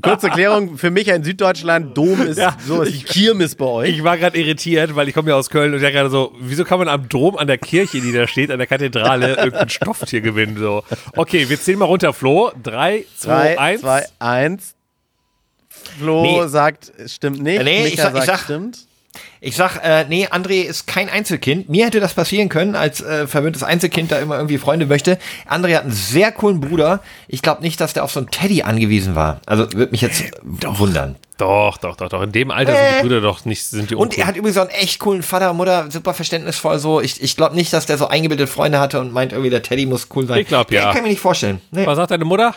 Kurze 0.00 0.28
Erklärung, 0.28 0.78
für 0.78 0.90
mich 0.90 1.08
in 1.08 1.22
Süddeutschland, 1.22 1.94
Dom 1.98 2.22
ist 2.22 2.38
Ja. 2.38 2.56
sowas 2.66 2.88
wie 2.90 3.02
Kirmes 3.02 3.54
bei 3.56 3.66
euch. 3.66 3.90
Ich 3.90 4.02
war 4.02 4.16
gerade 4.16 4.38
irritiert, 4.38 4.96
weil 4.96 5.06
ich 5.08 5.14
komme 5.14 5.28
ja 5.30 5.36
aus 5.36 5.50
Köln 5.50 5.74
und 5.74 5.80
der 5.80 5.92
gerade 5.92 6.08
so, 6.08 6.32
wieso 6.40 6.64
kann 6.64 6.78
man 6.78 6.88
am 6.88 7.10
Dom 7.10 7.36
an 7.36 7.46
der 7.46 7.58
Kirche, 7.58 8.00
die 8.00 8.10
da 8.10 8.26
steht, 8.26 8.50
an 8.50 8.56
der 8.56 8.66
Kathedrale, 8.66 9.34
irgendein 9.36 9.68
Stofftier 9.68 10.22
gewinnen? 10.22 10.56
So. 10.58 10.82
Okay, 11.14 11.46
wir 11.50 11.60
zählen 11.60 11.78
mal 11.78 11.84
runter, 11.84 12.14
Flo. 12.14 12.52
Drei, 12.62 13.04
zwei, 13.18 13.54
3, 13.54 13.58
eins. 13.58 13.80
2, 13.82 14.04
1. 14.20 14.74
Flo 15.98 16.22
Nee. 16.22 16.48
sagt, 16.48 16.90
es 16.96 17.14
stimmt 17.14 17.42
nicht. 17.42 17.62
Nee, 17.62 17.84
ich 17.86 17.90
Micha 17.96 18.04
sag- 18.04 18.14
ich 18.14 18.24
sagt, 18.24 18.26
sag- 18.38 18.44
stimmt. 18.44 18.78
Ich 19.40 19.56
sag, 19.56 19.76
äh, 19.84 20.04
nee, 20.08 20.26
André 20.26 20.62
ist 20.62 20.86
kein 20.86 21.08
Einzelkind. 21.08 21.68
Mir 21.68 21.86
hätte 21.86 22.00
das 22.00 22.14
passieren 22.14 22.48
können, 22.48 22.74
als 22.74 23.00
äh, 23.02 23.26
verwöhntes 23.26 23.62
Einzelkind 23.62 24.12
da 24.12 24.18
immer 24.18 24.36
irgendwie 24.36 24.58
Freunde 24.58 24.86
möchte. 24.86 25.18
André 25.48 25.74
hat 25.76 25.82
einen 25.82 25.92
sehr 25.92 26.32
coolen 26.32 26.60
Bruder. 26.60 27.00
Ich 27.28 27.42
glaube 27.42 27.62
nicht, 27.62 27.80
dass 27.80 27.92
der 27.92 28.04
auf 28.04 28.12
so 28.12 28.20
einen 28.20 28.30
Teddy 28.30 28.62
angewiesen 28.62 29.14
war. 29.14 29.40
Also 29.46 29.72
würde 29.72 29.90
mich 29.90 30.00
jetzt 30.00 30.22
wundern. 30.42 31.16
Doch, 31.38 31.76
doch, 31.78 31.96
doch, 31.96 32.08
doch. 32.08 32.22
In 32.22 32.30
dem 32.30 32.50
Alter 32.52 32.72
sind 32.72 32.84
die 32.98 33.02
Brüder 33.02 33.20
doch 33.20 33.44
nicht, 33.44 33.64
sind 33.64 33.90
die 33.90 33.96
Und 33.96 34.16
er 34.16 34.26
hat 34.26 34.36
übrigens 34.36 34.58
auch 34.58 34.62
einen 34.62 34.70
echt 34.70 35.00
coolen 35.00 35.24
Vater, 35.24 35.52
Mutter, 35.52 35.90
super 35.90 36.14
verständnisvoll 36.14 36.78
so. 36.78 37.00
Ich, 37.00 37.20
ich 37.20 37.36
glaube 37.36 37.56
nicht, 37.56 37.72
dass 37.72 37.84
der 37.84 37.98
so 37.98 38.06
eingebildete 38.06 38.46
Freunde 38.46 38.78
hatte 38.78 39.00
und 39.00 39.12
meint 39.12 39.32
irgendwie, 39.32 39.50
der 39.50 39.62
Teddy 39.62 39.86
muss 39.86 40.06
cool 40.14 40.26
sein. 40.26 40.38
Ich 40.38 40.46
glaub, 40.46 40.70
ja. 40.70 40.80
Nee, 40.80 40.86
kann 40.86 40.96
ich 40.98 41.02
mir 41.02 41.08
nicht 41.08 41.20
vorstellen. 41.20 41.60
Nee. 41.72 41.84
Was 41.84 41.96
sagt 41.96 42.12
deine 42.12 42.24
Mutter? 42.24 42.54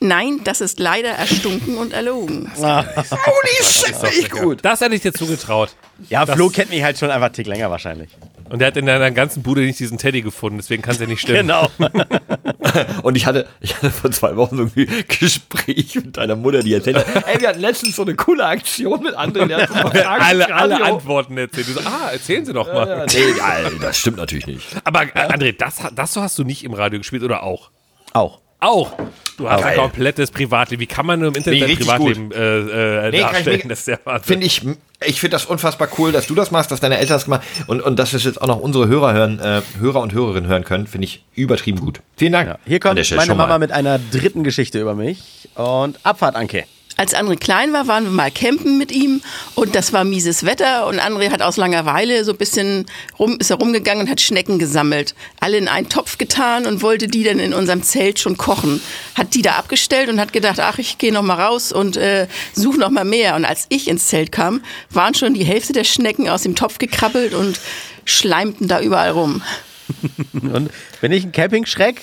Nein, 0.00 0.40
das 0.44 0.60
ist 0.60 0.78
leider 0.78 1.08
erstunken 1.08 1.76
und 1.76 1.92
erlogen. 1.92 2.50
Holy 2.56 3.62
shit, 3.62 3.94
echt 4.04 4.30
gut. 4.30 4.64
Das 4.64 4.80
hätte 4.80 4.94
ich 4.94 5.02
dir 5.02 5.12
zugetraut. 5.12 5.70
Ja, 6.08 6.24
Flo 6.24 6.50
kennt 6.50 6.70
mich 6.70 6.84
halt 6.84 6.98
schon 6.98 7.10
einfach 7.10 7.26
einen 7.26 7.34
Tick 7.34 7.48
länger 7.48 7.70
wahrscheinlich. 7.70 8.10
Und 8.48 8.62
er 8.62 8.68
hat 8.68 8.76
in 8.76 8.86
deiner 8.86 9.10
ganzen 9.10 9.42
Bude 9.42 9.60
nicht 9.62 9.78
diesen 9.78 9.98
Teddy 9.98 10.22
gefunden, 10.22 10.58
deswegen 10.58 10.82
kann 10.82 10.94
es 10.94 11.00
ja 11.00 11.06
nicht 11.06 11.20
stimmen. 11.20 11.48
Genau. 11.48 11.68
Und 13.02 13.16
ich 13.16 13.26
hatte, 13.26 13.46
ich 13.60 13.76
hatte 13.76 13.90
vor 13.90 14.10
zwei 14.10 14.36
Wochen 14.36 14.56
so 14.56 14.62
ein 14.62 15.04
Gespräch 15.08 15.96
mit 15.96 16.16
deiner 16.16 16.36
Mutter, 16.36 16.62
die 16.62 16.72
erzählt 16.72 16.96
hat, 16.96 17.26
ey, 17.26 17.40
wir 17.40 17.48
hatten 17.48 17.60
letztens 17.60 17.96
so 17.96 18.02
eine 18.02 18.14
coole 18.14 18.44
Aktion 18.44 19.02
mit 19.02 19.14
anderen, 19.14 19.48
der 19.48 19.62
hat 19.62 19.68
so 19.68 19.74
Fragen 19.74 19.98
Alle, 20.06 20.54
alle. 20.54 20.82
Antworten 20.82 21.36
erzählt. 21.36 21.66
So, 21.66 21.80
ah, 21.80 22.10
erzählen 22.12 22.44
Sie 22.44 22.52
doch 22.52 22.72
mal. 22.72 22.88
Ja, 22.88 23.04
nee, 23.06 23.36
ja, 23.36 23.70
das 23.80 23.98
stimmt 23.98 24.16
natürlich 24.16 24.46
nicht. 24.46 24.66
Aber 24.84 25.02
äh, 25.02 25.28
André, 25.28 25.54
das, 25.56 25.76
das 25.94 26.12
so 26.12 26.22
hast 26.22 26.38
du 26.38 26.44
nicht 26.44 26.64
im 26.64 26.72
Radio 26.72 27.00
gespielt 27.00 27.24
oder 27.24 27.42
auch? 27.42 27.70
Auch. 28.12 28.40
Auch. 28.60 28.92
Du 29.36 29.48
hast 29.48 29.62
Geil. 29.62 29.74
ein 29.74 29.78
komplettes 29.78 30.32
Privatleben. 30.32 30.80
Wie 30.80 30.86
kann 30.86 31.06
man 31.06 31.20
nur 31.20 31.28
im 31.28 31.36
Internet 31.36 31.60
Nee, 31.60 31.64
richtig 31.66 31.86
Privatleben 31.86 32.32
äh, 32.32 33.06
äh, 33.06 33.10
Nee, 33.10 33.18
ich 33.18 33.22
darstellen? 33.22 33.68
Das 33.68 33.80
ist 33.80 33.88
ja 33.88 33.98
Wahnsinn. 34.02 34.26
Finde 34.26 34.46
ich, 34.46 34.62
ich 35.06 35.20
finde 35.20 35.36
das 35.36 35.44
unfassbar 35.44 35.88
cool, 35.96 36.10
dass 36.10 36.26
du 36.26 36.34
das 36.34 36.50
machst, 36.50 36.72
dass 36.72 36.80
deine 36.80 36.98
Eltern 36.98 37.16
das 37.16 37.24
gemacht 37.24 37.42
und, 37.68 37.80
und 37.80 37.98
dass 37.98 38.12
es 38.14 38.24
jetzt 38.24 38.42
auch 38.42 38.48
noch 38.48 38.58
unsere 38.58 38.88
Hörer 38.88 39.12
hören, 39.12 39.38
äh, 39.38 39.62
Hörer 39.78 40.00
und 40.00 40.12
Hörerinnen 40.12 40.50
hören 40.50 40.64
können, 40.64 40.88
finde 40.88 41.04
ich 41.04 41.24
übertrieben 41.36 41.78
gut. 41.78 42.00
Vielen 42.16 42.32
Dank. 42.32 42.48
Ja. 42.48 42.58
Hier 42.66 42.80
kommt 42.80 42.98
der 42.98 43.16
meine. 43.16 43.34
Mama 43.36 43.58
mit 43.58 43.70
einer 43.70 44.00
dritten 44.10 44.42
Geschichte 44.42 44.80
über 44.80 44.94
mich. 44.94 45.48
Und 45.54 46.04
Abfahrt, 46.04 46.34
Anke. 46.34 46.64
Als 46.98 47.14
André 47.14 47.36
klein 47.36 47.72
war, 47.72 47.86
waren 47.86 48.02
wir 48.02 48.10
mal 48.10 48.32
campen 48.32 48.76
mit 48.76 48.90
ihm 48.90 49.22
und 49.54 49.76
das 49.76 49.92
war 49.92 50.02
mieses 50.02 50.44
Wetter 50.44 50.88
und 50.88 50.98
André 50.98 51.30
hat 51.30 51.42
aus 51.42 51.56
Langeweile 51.56 52.24
so 52.24 52.32
ein 52.32 52.38
bisschen 52.38 52.86
rum, 53.20 53.36
ist 53.38 53.50
er 53.50 53.58
rumgegangen 53.58 54.02
und 54.02 54.10
hat 54.10 54.20
Schnecken 54.20 54.58
gesammelt. 54.58 55.14
Alle 55.38 55.58
in 55.58 55.68
einen 55.68 55.88
Topf 55.88 56.18
getan 56.18 56.66
und 56.66 56.82
wollte 56.82 57.06
die 57.06 57.22
dann 57.22 57.38
in 57.38 57.54
unserem 57.54 57.84
Zelt 57.84 58.18
schon 58.18 58.36
kochen. 58.36 58.82
Hat 59.14 59.34
die 59.34 59.42
da 59.42 59.52
abgestellt 59.52 60.08
und 60.08 60.18
hat 60.18 60.32
gedacht, 60.32 60.58
ach, 60.58 60.78
ich 60.78 60.98
gehe 60.98 61.12
noch 61.12 61.22
mal 61.22 61.40
raus 61.40 61.70
und 61.70 61.96
äh, 61.96 62.26
suche 62.52 62.80
noch 62.80 62.90
mal 62.90 63.04
mehr. 63.04 63.36
Und 63.36 63.44
als 63.44 63.66
ich 63.68 63.86
ins 63.86 64.08
Zelt 64.08 64.32
kam, 64.32 64.60
waren 64.90 65.14
schon 65.14 65.34
die 65.34 65.44
Hälfte 65.44 65.72
der 65.72 65.84
Schnecken 65.84 66.28
aus 66.28 66.42
dem 66.42 66.56
Topf 66.56 66.78
gekrabbelt 66.78 67.32
und 67.32 67.60
schleimten 68.06 68.66
da 68.66 68.80
überall 68.80 69.10
rum. 69.10 69.40
Und 70.32 70.70
bin 71.00 71.12
ich 71.12 71.24
ein 71.24 71.32
Campingschreck? 71.32 72.02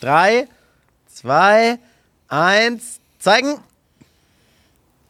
Drei, 0.00 0.48
zwei, 1.12 1.78
eins, 2.28 2.98
zeigen. 3.18 3.60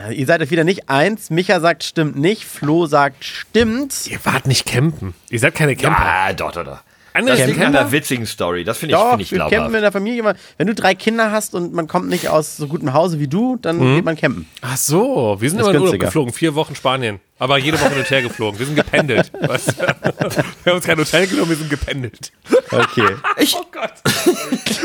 Ja, 0.00 0.11
Ihr 0.11 0.26
seid 0.26 0.42
es 0.42 0.50
wieder 0.50 0.64
nicht 0.64 0.88
eins. 0.88 1.30
Micha 1.30 1.59
sagt 1.61 1.82
stimmt 1.85 2.16
nicht. 2.16 2.44
Flo 2.44 2.87
sagt 2.87 3.24
stimmt. 3.24 3.94
Ihr 4.06 4.18
wart 4.24 4.46
nicht 4.46 4.66
campen. 4.66 5.14
Ihr 5.30 5.38
seid 5.38 5.54
keine 5.54 5.74
Camper. 5.76 5.98
Ah, 6.00 6.32
doch, 6.32 6.52
doch, 6.52 6.64
doch. 6.64 6.78
Andere 7.14 7.35
Das 7.38 7.46
Camper. 7.46 7.66
einer 7.80 7.92
witzigen 7.92 8.26
Story. 8.26 8.62
Das 8.62 8.76
finde 8.76 8.94
ich, 8.94 9.00
Doch, 9.00 9.11
find 9.12 9.22
ich 9.22 9.32
wir 9.32 9.38
campen 9.38 9.50
glaubhaft. 9.54 9.74
in 9.74 9.80
der 9.80 9.92
Familie. 9.92 10.35
Wenn 10.59 10.66
du 10.66 10.74
drei 10.74 10.94
Kinder 10.94 11.30
hast 11.32 11.54
und 11.54 11.72
man 11.72 11.88
kommt 11.88 12.11
nicht 12.11 12.28
aus 12.28 12.59
so 12.59 12.68
gutem 12.68 12.92
Hause 12.92 13.18
wie 13.18 13.26
du, 13.26 13.56
dann 13.56 13.78
Mhm. 13.78 13.94
geht 13.96 14.04
man 14.04 14.16
campen. 14.16 14.46
Ach 14.61 14.76
so, 14.76 15.37
wir 15.40 15.48
sind 15.48 15.59
Ist 15.61 15.64
immer 15.66 15.74
in 15.76 15.80
Urlaub 15.82 15.98
geflogen. 15.98 16.35
Vier 16.35 16.54
Wochen 16.54 16.74
Spanien. 16.74 17.18
Aber 17.38 17.56
jede 17.56 17.80
Woche 17.80 17.88
hin 17.90 17.98
und 18.00 18.11
her 18.11 18.20
geflogen. 18.20 18.59
Wir 18.59 18.66
sind 18.66 18.76
gependelt. 18.76 19.30
Weißt 19.40 19.68
du? 19.68 19.72
Wir 19.82 20.72
haben 20.72 20.76
uns 20.76 20.85
kein 20.87 20.98
Hotel 20.98 21.26
genommen, 21.26 21.48
wir 21.50 21.56
sind 21.56 21.70
gependelt. 21.70 22.32
Okay. 22.70 23.09
Ich, 23.38 23.54
Oh 23.56 23.64
Gott. 23.72 23.92
ich 24.66 24.76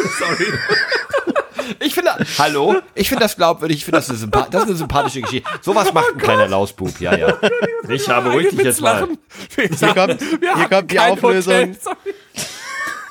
finde, 2.17 2.37
hallo? 2.37 2.75
Ich 2.95 3.09
finde 3.09 3.23
das 3.23 3.35
glaubwürdig. 3.35 3.77
Ich 3.77 3.85
finde 3.85 3.97
das, 3.99 4.07
das 4.07 4.17
ist 4.21 4.33
eine 4.67 4.75
sympathische 4.75 5.21
Geschichte. 5.21 5.49
Sowas 5.61 5.93
macht 5.93 6.13
ein 6.13 6.17
kleiner 6.19 6.47
Lausbub. 6.47 6.99
Ja, 6.99 7.15
ja. 7.17 7.37
Ich 7.89 8.07
habe 8.09 8.31
ruhig 8.31 8.49
dich 8.49 8.59
jetzt 8.61 8.81
mal. 8.81 9.07
Hier 9.55 9.93
kommt- 9.93 10.21
hier 10.21 10.67
kommt 10.69 10.91
die 10.91 10.99
Auflösung. 10.99 11.75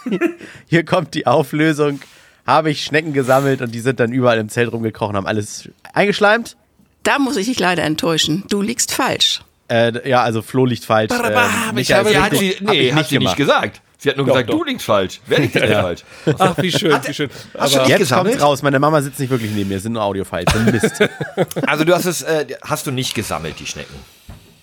Hier 0.66 0.84
kommt 0.84 1.14
die 1.14 1.26
Auflösung. 1.26 2.00
Habe 2.46 2.70
ich 2.70 2.84
Schnecken 2.84 3.12
gesammelt 3.12 3.60
und 3.60 3.72
die 3.74 3.80
sind 3.80 4.00
dann 4.00 4.12
überall 4.12 4.38
im 4.38 4.48
Zelt 4.48 4.72
rumgekrochen, 4.72 5.14
haben 5.16 5.26
alles 5.26 5.68
eingeschleimt. 5.92 6.56
Da 7.02 7.18
muss 7.18 7.36
ich 7.36 7.46
dich 7.46 7.58
leider 7.58 7.82
enttäuschen. 7.84 8.44
Du 8.48 8.60
liegst 8.62 8.92
falsch. 8.92 9.42
Äh, 9.70 10.08
ja, 10.08 10.22
also 10.22 10.42
Flo 10.42 10.66
liegt 10.66 10.84
falsch. 10.84 11.10
Ähm, 11.12 11.78
ich 11.78 11.92
habe- 11.92 12.12
Ja, 12.12 12.22
hat 12.24 12.36
sie, 12.36 12.50
Hab 12.50 12.60
nee, 12.72 12.88
ich 12.88 12.94
hat 12.94 13.08
sie 13.08 13.18
nicht 13.18 13.36
gesagt. 13.36 13.80
Sie 13.98 14.08
hat 14.08 14.16
nur 14.16 14.24
gesagt, 14.26 14.48
doch. 14.48 14.56
du 14.58 14.64
liegst 14.64 14.86
falsch. 14.86 15.20
Wer 15.26 15.40
liegt 15.40 15.54
denn 15.54 15.70
falsch? 15.72 16.00
Ach, 16.38 16.56
wie 16.58 16.72
schön, 16.72 16.98
wie 17.06 17.12
schön. 17.14 17.28
Hast 17.58 17.74
du 17.74 17.80
Aber 17.80 17.88
Jetzt 17.88 17.98
gesammelt? 18.00 18.32
kommt's 18.32 18.44
raus. 18.44 18.62
Meine 18.62 18.78
Mama 18.78 19.00
sitzt 19.02 19.20
nicht 19.20 19.28
wirklich 19.30 19.50
neben 19.52 19.68
mir. 19.68 19.76
Es 19.76 19.82
sind 19.82 19.92
nur 19.92 20.02
Audiofiles. 20.02 20.46
Mist. 20.72 21.04
Also 21.66 21.84
du 21.84 21.94
hast 21.94 22.06
es, 22.06 22.22
äh, 22.22 22.46
hast 22.62 22.86
du 22.86 22.90
nicht 22.92 23.14
gesammelt, 23.14 23.56
die 23.60 23.66
Schnecken. 23.66 23.94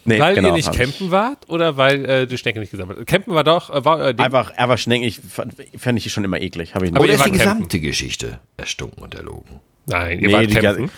Nee, 0.06 0.20
weil 0.20 0.36
genau, 0.36 0.48
ihr 0.50 0.54
nicht 0.54 0.72
ich. 0.72 0.78
campen 0.78 1.12
wart 1.12 1.38
oder 1.50 1.76
weil 1.78 2.06
äh, 2.06 2.26
die 2.28 2.38
Schnecke 2.38 2.60
nicht 2.60 2.72
gesammelt? 2.72 3.06
Campen 3.06 3.36
war 3.36 3.44
doch, 3.44 3.70
äh, 3.70 3.84
war, 3.86 4.02
äh, 4.10 4.14
Einfach, 4.18 4.52
einfach 4.58 4.78
Schnecken, 4.78 5.04
ich 5.06 5.20
fand, 5.20 5.54
fand 5.78 5.98
ich 6.04 6.12
schon 6.12 6.24
immer 6.24 6.40
eklig. 6.42 6.74
Hab 6.76 6.82
ich 6.82 6.90
nicht. 6.92 6.96
Aber 6.96 7.04
Oder 7.04 7.14
ihr 7.14 7.20
ist 7.20 7.26
die 7.26 7.32
campen. 7.32 7.44
gesamte 7.44 7.80
Geschichte 7.82 8.40
erstunken 8.58 9.04
und 9.04 9.14
erlogen? 9.16 9.60
Nein, 9.86 10.20
ihr 10.20 10.28
Nee, 10.30 10.34
wart 10.34 10.50
die 10.50 10.56
campen. 10.56 10.90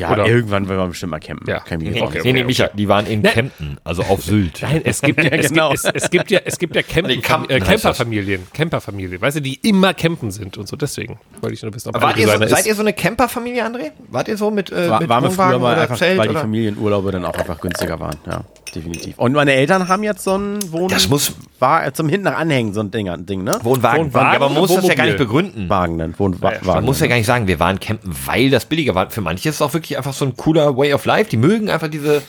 Ja, 0.00 0.12
oder? 0.12 0.26
irgendwann 0.26 0.68
wollen 0.68 0.78
wir 0.78 0.86
bestimmt 0.86 1.10
mal 1.10 1.20
campen. 1.20 1.48
Ja. 1.48 1.60
Kann 1.60 1.80
ich 1.80 1.90
Nee, 1.90 1.96
okay, 1.96 2.00
vorstellen. 2.00 2.24
nee, 2.24 2.32
nee, 2.32 2.44
Micha, 2.44 2.68
die 2.68 2.88
waren 2.88 3.06
in 3.06 3.22
Kempten, 3.22 3.78
also 3.84 4.02
auf 4.02 4.22
Sylt. 4.24 4.60
Nein, 4.62 4.82
es 4.84 5.00
gibt, 5.00 5.22
ja, 5.22 5.30
es, 5.30 5.48
genau. 5.48 5.70
gibt, 5.70 5.84
es, 5.84 6.02
es 6.04 6.10
gibt 6.10 6.30
ja, 6.30 6.40
es 6.44 6.58
gibt 6.58 6.76
ja 6.76 6.82
Campen, 6.82 7.50
äh. 7.50 7.60
Camperfamilien, 7.60 8.46
Camperfamilien, 8.52 9.20
weißt 9.20 9.36
du, 9.36 9.42
die 9.42 9.54
immer 9.56 9.94
campen 9.94 10.30
sind 10.30 10.58
und 10.58 10.68
so. 10.68 10.76
Deswegen 10.76 11.18
wollte 11.40 11.54
ich 11.54 11.62
nur 11.62 11.74
wissen, 11.74 11.90
ob 11.94 12.00
Wart 12.00 12.16
ihr 12.16 12.28
so, 12.28 12.46
seid 12.46 12.66
ihr 12.66 12.74
so 12.74 12.82
eine 12.82 12.92
Camperfamilie, 12.92 13.64
André? 13.64 13.92
Wart 14.08 14.28
ihr 14.28 14.36
so 14.36 14.50
mit, 14.50 14.70
äh, 14.72 14.88
War, 14.90 15.00
mit 15.00 15.08
waren 15.08 15.24
wir 15.24 15.30
früher 15.30 15.58
mal 15.58 15.72
oder 15.72 15.82
einfach, 15.82 15.96
Zelt? 15.98 16.18
weil 16.18 16.28
die? 16.28 16.34
Familienurlaube 16.34 17.12
dann 17.12 17.24
auch 17.24 17.34
einfach 17.34 17.60
günstiger 17.60 17.98
waren. 18.00 18.16
Ja, 18.26 18.44
definitiv. 18.74 19.18
Und 19.18 19.32
meine 19.32 19.52
Eltern 19.52 19.88
haben 19.88 20.02
jetzt 20.02 20.24
so 20.24 20.36
ein 20.36 20.58
Wohn 20.72 20.88
Das 20.88 21.08
muss- 21.08 21.34
war 21.58 21.92
zum 21.94 22.08
hinten 22.08 22.24
nach 22.24 22.38
anhängen, 22.38 22.72
so 22.72 22.80
ein 22.80 22.90
Ding, 22.90 23.08
ein 23.08 23.26
Ding 23.26 23.44
ne? 23.44 23.58
Wohnwagen. 23.62 24.06
Wohnwagen 24.06 24.30
ja, 24.30 24.36
aber 24.36 24.48
man 24.48 24.58
muss 24.62 24.70
oder 24.70 24.80
das 24.80 24.88
ja 24.88 24.94
gar 24.94 25.04
nicht 25.04 25.18
Wohnmobil? 25.18 25.42
begründen. 25.42 25.68
Wagen 25.68 25.98
dann, 25.98 26.18
Wohnwagen. 26.18 26.66
Man 26.66 26.84
muss 26.84 27.00
ja 27.00 27.06
gar 27.06 27.16
nicht 27.16 27.26
sagen, 27.26 27.46
wir 27.46 27.60
waren 27.60 27.78
campen, 27.80 28.14
weil 28.26 28.50
das 28.50 28.64
billiger 28.64 28.94
war. 28.94 29.10
Für 29.10 29.20
manche 29.20 29.48
ist 29.48 29.56
es 29.56 29.62
auch 29.62 29.72
wirklich 29.74 29.96
einfach 29.98 30.12
so 30.14 30.24
ein 30.24 30.36
cooler 30.36 30.76
Way 30.76 30.94
of 30.94 31.04
Life. 31.04 31.30
Die 31.30 31.36
mögen 31.36 31.68
einfach 31.70 31.88
diese, 31.88 32.22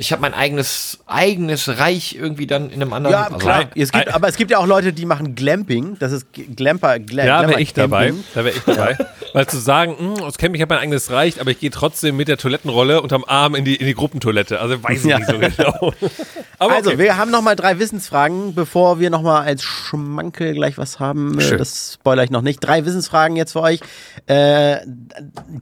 ich 0.00 0.12
habe 0.12 0.22
mein 0.22 0.32
eigenes, 0.32 1.00
eigenes 1.06 1.68
Reich 1.78 2.14
irgendwie 2.14 2.46
dann 2.46 2.70
in 2.70 2.80
einem 2.80 2.92
anderen. 2.92 3.12
Ja, 3.14 3.24
also- 3.24 3.36
klar. 3.38 3.64
Es 3.74 3.90
gibt, 3.90 4.14
aber 4.14 4.28
es 4.28 4.36
gibt 4.36 4.50
ja 4.52 4.58
auch 4.58 4.66
Leute, 4.66 4.92
die 4.92 5.04
machen 5.06 5.34
Glamping. 5.34 5.96
Das 5.98 6.12
ist 6.12 6.26
Glamper. 6.32 7.00
Gla 7.00 7.26
Ja, 7.26 7.48
wäre 7.48 7.60
ich 7.60 7.74
dabei. 7.74 8.06
Camping. 8.06 8.24
Da 8.34 8.44
wäre 8.44 8.56
ich 8.56 8.62
dabei. 8.62 8.96
Weil 9.32 9.46
zu 9.48 9.58
sagen, 9.58 9.96
"Hm, 9.98 10.22
aus 10.22 10.38
Camp, 10.38 10.54
ich 10.54 10.62
habe 10.62 10.72
mein 10.74 10.82
eigenes 10.84 11.10
Reich, 11.10 11.40
aber 11.40 11.50
ich 11.50 11.58
gehe 11.58 11.70
trotzdem 11.70 12.16
mit 12.16 12.28
der 12.28 12.36
Toilettenrolle 12.38 13.02
unterm 13.02 13.24
Arm 13.26 13.54
in 13.56 13.64
die, 13.64 13.74
in 13.74 13.86
die 13.86 13.94
Gruppentoilette. 13.94 14.60
Also 14.60 14.82
weiß 14.82 15.00
ich 15.04 15.10
Ja. 15.10 15.18
nicht 15.18 15.28
so 15.30 15.38
genau. 15.38 15.92
Aber 16.60 16.74
Also, 16.74 16.90
okay. 16.90 16.98
wir 16.98 17.16
haben 17.16 17.30
noch 17.30 17.42
mal 17.42 17.54
drei 17.54 17.78
Wissensfragen, 17.78 18.52
bevor 18.54 18.98
wir 18.98 19.10
noch 19.10 19.22
mal 19.22 19.42
als 19.42 19.62
Schmankel 19.62 20.54
gleich 20.54 20.76
was 20.78 20.98
haben. 20.98 21.38
Äh, 21.38 21.42
Schön. 21.42 21.58
Das 21.58 21.92
spoiler 22.00 22.24
ich 22.24 22.30
noch 22.30 22.42
nicht. 22.42 22.58
Drei 22.60 22.84
Wissensfragen 22.84 23.36
jetzt 23.36 23.52
für 23.52 23.62
euch. 23.62 23.80
Äh, 24.26 24.78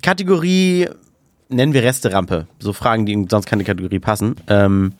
Kategorie 0.03 0.89
nennen 1.49 1.73
wir 1.73 1.83
Resterampe. 1.83 2.47
So 2.59 2.73
Fragen, 2.73 3.07
die 3.07 3.13
in 3.13 3.29
sonst 3.29 3.47
keine 3.47 3.65
Kategorie 3.65 3.99
passen. 3.99 4.37
Ähm, 4.49 4.95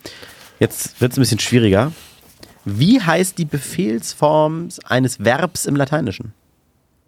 jetzt 0.59 1.01
wird 1.01 1.13
es 1.13 1.19
ein 1.19 1.23
bisschen 1.23 1.39
schwieriger. 1.39 1.93
Wie 2.65 3.01
heißt 3.01 3.39
die 3.39 3.45
Befehlsform 3.45 4.69
eines 4.85 5.25
Verbs 5.25 5.67
im 5.67 5.77
Lateinischen? 5.77 6.33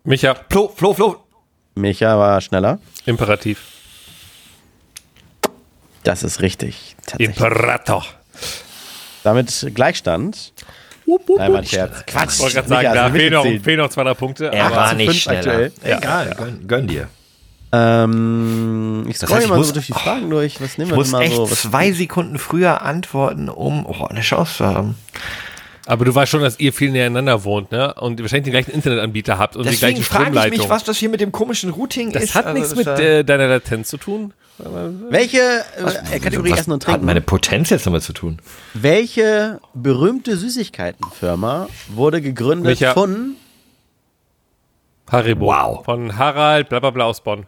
Micha, 0.05 0.37
Flo, 0.49 0.73
Flo, 0.75 0.95
Flo. 0.95 1.17
Micha 1.75 2.19
war 2.19 2.41
schneller. 2.41 2.79
Imperativ. 3.07 3.61
Das 6.05 6.23
ist 6.23 6.41
richtig. 6.41 6.97
Tatsächlich. 7.05 7.37
Imperator. 7.37 8.05
Damit 9.25 9.71
Gleichstand. 9.75 10.53
Nein, 11.07 11.53
war 11.53 11.59
ein 11.59 11.65
Scherz. 11.67 12.05
Quatsch. 12.07 12.35
Ich 12.35 12.41
wollte 12.41 12.55
gerade 12.55 12.69
Micha, 12.69 12.83
sagen, 12.83 12.95
da 12.95 13.09
du 13.09 13.15
fehlen 13.15 13.33
noch, 13.33 13.65
fehlen 13.65 13.79
noch 13.79 13.89
200 13.89 14.19
Punkte. 14.19 14.47
Er 14.53 14.67
aber 14.67 14.77
war 14.77 14.95
nicht 14.95 15.23
schneller. 15.23 15.39
aktuell. 15.39 15.73
Egal, 15.83 16.35
Gönn, 16.37 16.69
gönn 16.69 16.87
dir. 16.87 17.09
Ähm, 17.73 19.05
ich 19.09 19.19
scroll 19.19 19.37
heißt, 19.37 19.45
ich 19.45 19.51
mal 19.51 19.59
muss- 19.59 19.69
so 19.69 19.73
durch 19.75 19.87
die 19.87 19.93
Fragen 19.93 20.31
durch. 20.31 20.61
Was 20.61 20.79
nehmen 20.79 20.89
Ich 20.89 20.93
wir 20.93 20.97
muss 20.97 21.11
denn 21.11 21.19
mal 21.19 21.23
echt 21.25 21.37
so? 21.37 21.51
Was, 21.51 21.63
zwei 21.63 21.93
Sekunden 21.93 22.39
früher 22.39 22.83
antworten, 22.83 23.49
um 23.49 23.85
oh, 23.87 24.05
eine 24.07 24.21
Chance 24.21 24.57
zu 24.59 24.67
haben. 24.67 24.95
Aber 25.87 26.05
du 26.05 26.15
weißt 26.15 26.31
schon, 26.31 26.43
dass 26.43 26.59
ihr 26.61 26.73
viel 26.75 26.91
nähereinander 26.91 27.45
wohnt, 27.45 27.73
ne? 27.73 27.95
Und 27.95 28.21
wahrscheinlich 28.21 28.45
den 28.45 28.53
gleichen 28.53 28.73
Internetanbieter 28.73 29.39
habt 29.39 29.57
und 29.57 29.65
die 29.65 29.71
Deswegen 29.71 29.95
gleiche 29.95 30.03
frage 30.05 30.25
ich 30.25 30.29
Stromleitung. 30.31 30.59
mich, 30.59 30.69
was 30.69 30.85
das 30.85 30.99
hier 30.99 31.09
mit 31.09 31.21
dem 31.21 31.33
komischen 31.33 31.71
Routing 31.71 32.13
das 32.13 32.25
ist. 32.25 32.35
hat 32.35 32.45
Also 32.47 32.59
nichts 32.59 32.75
das 32.75 32.79
mit 32.85 32.99
äh, 33.01 33.25
deiner 33.25 33.49
Latenz 33.49 33.89
zu 33.89 33.97
tun. 33.97 34.35
welche 35.09 35.39
äh, 35.39 36.19
Kategorie 36.21 36.51
was 36.53 36.61
Essen 36.61 36.73
und 36.73 36.87
hat 36.87 36.93
Trinken? 36.93 37.07
meine 37.07 37.21
Potenz 37.23 37.71
jetzt 37.71 37.87
damit 37.87 38.03
zu 38.03 38.13
tun? 38.13 38.39
welche 38.75 39.61
berühmte 39.73 40.37
Süßigkeitenfirma 40.37 41.69
wurde 41.89 42.21
gegründet 42.21 42.81
Micha. 42.81 42.93
von 42.93 43.37
Haribo. 45.11 45.47
Wow. 45.47 45.85
Von 45.87 46.19
Harald, 46.19 46.69
bla 46.69 46.81
bla 46.81 46.91
bla 46.91 47.05
aus 47.07 47.23
Bonn. 47.23 47.47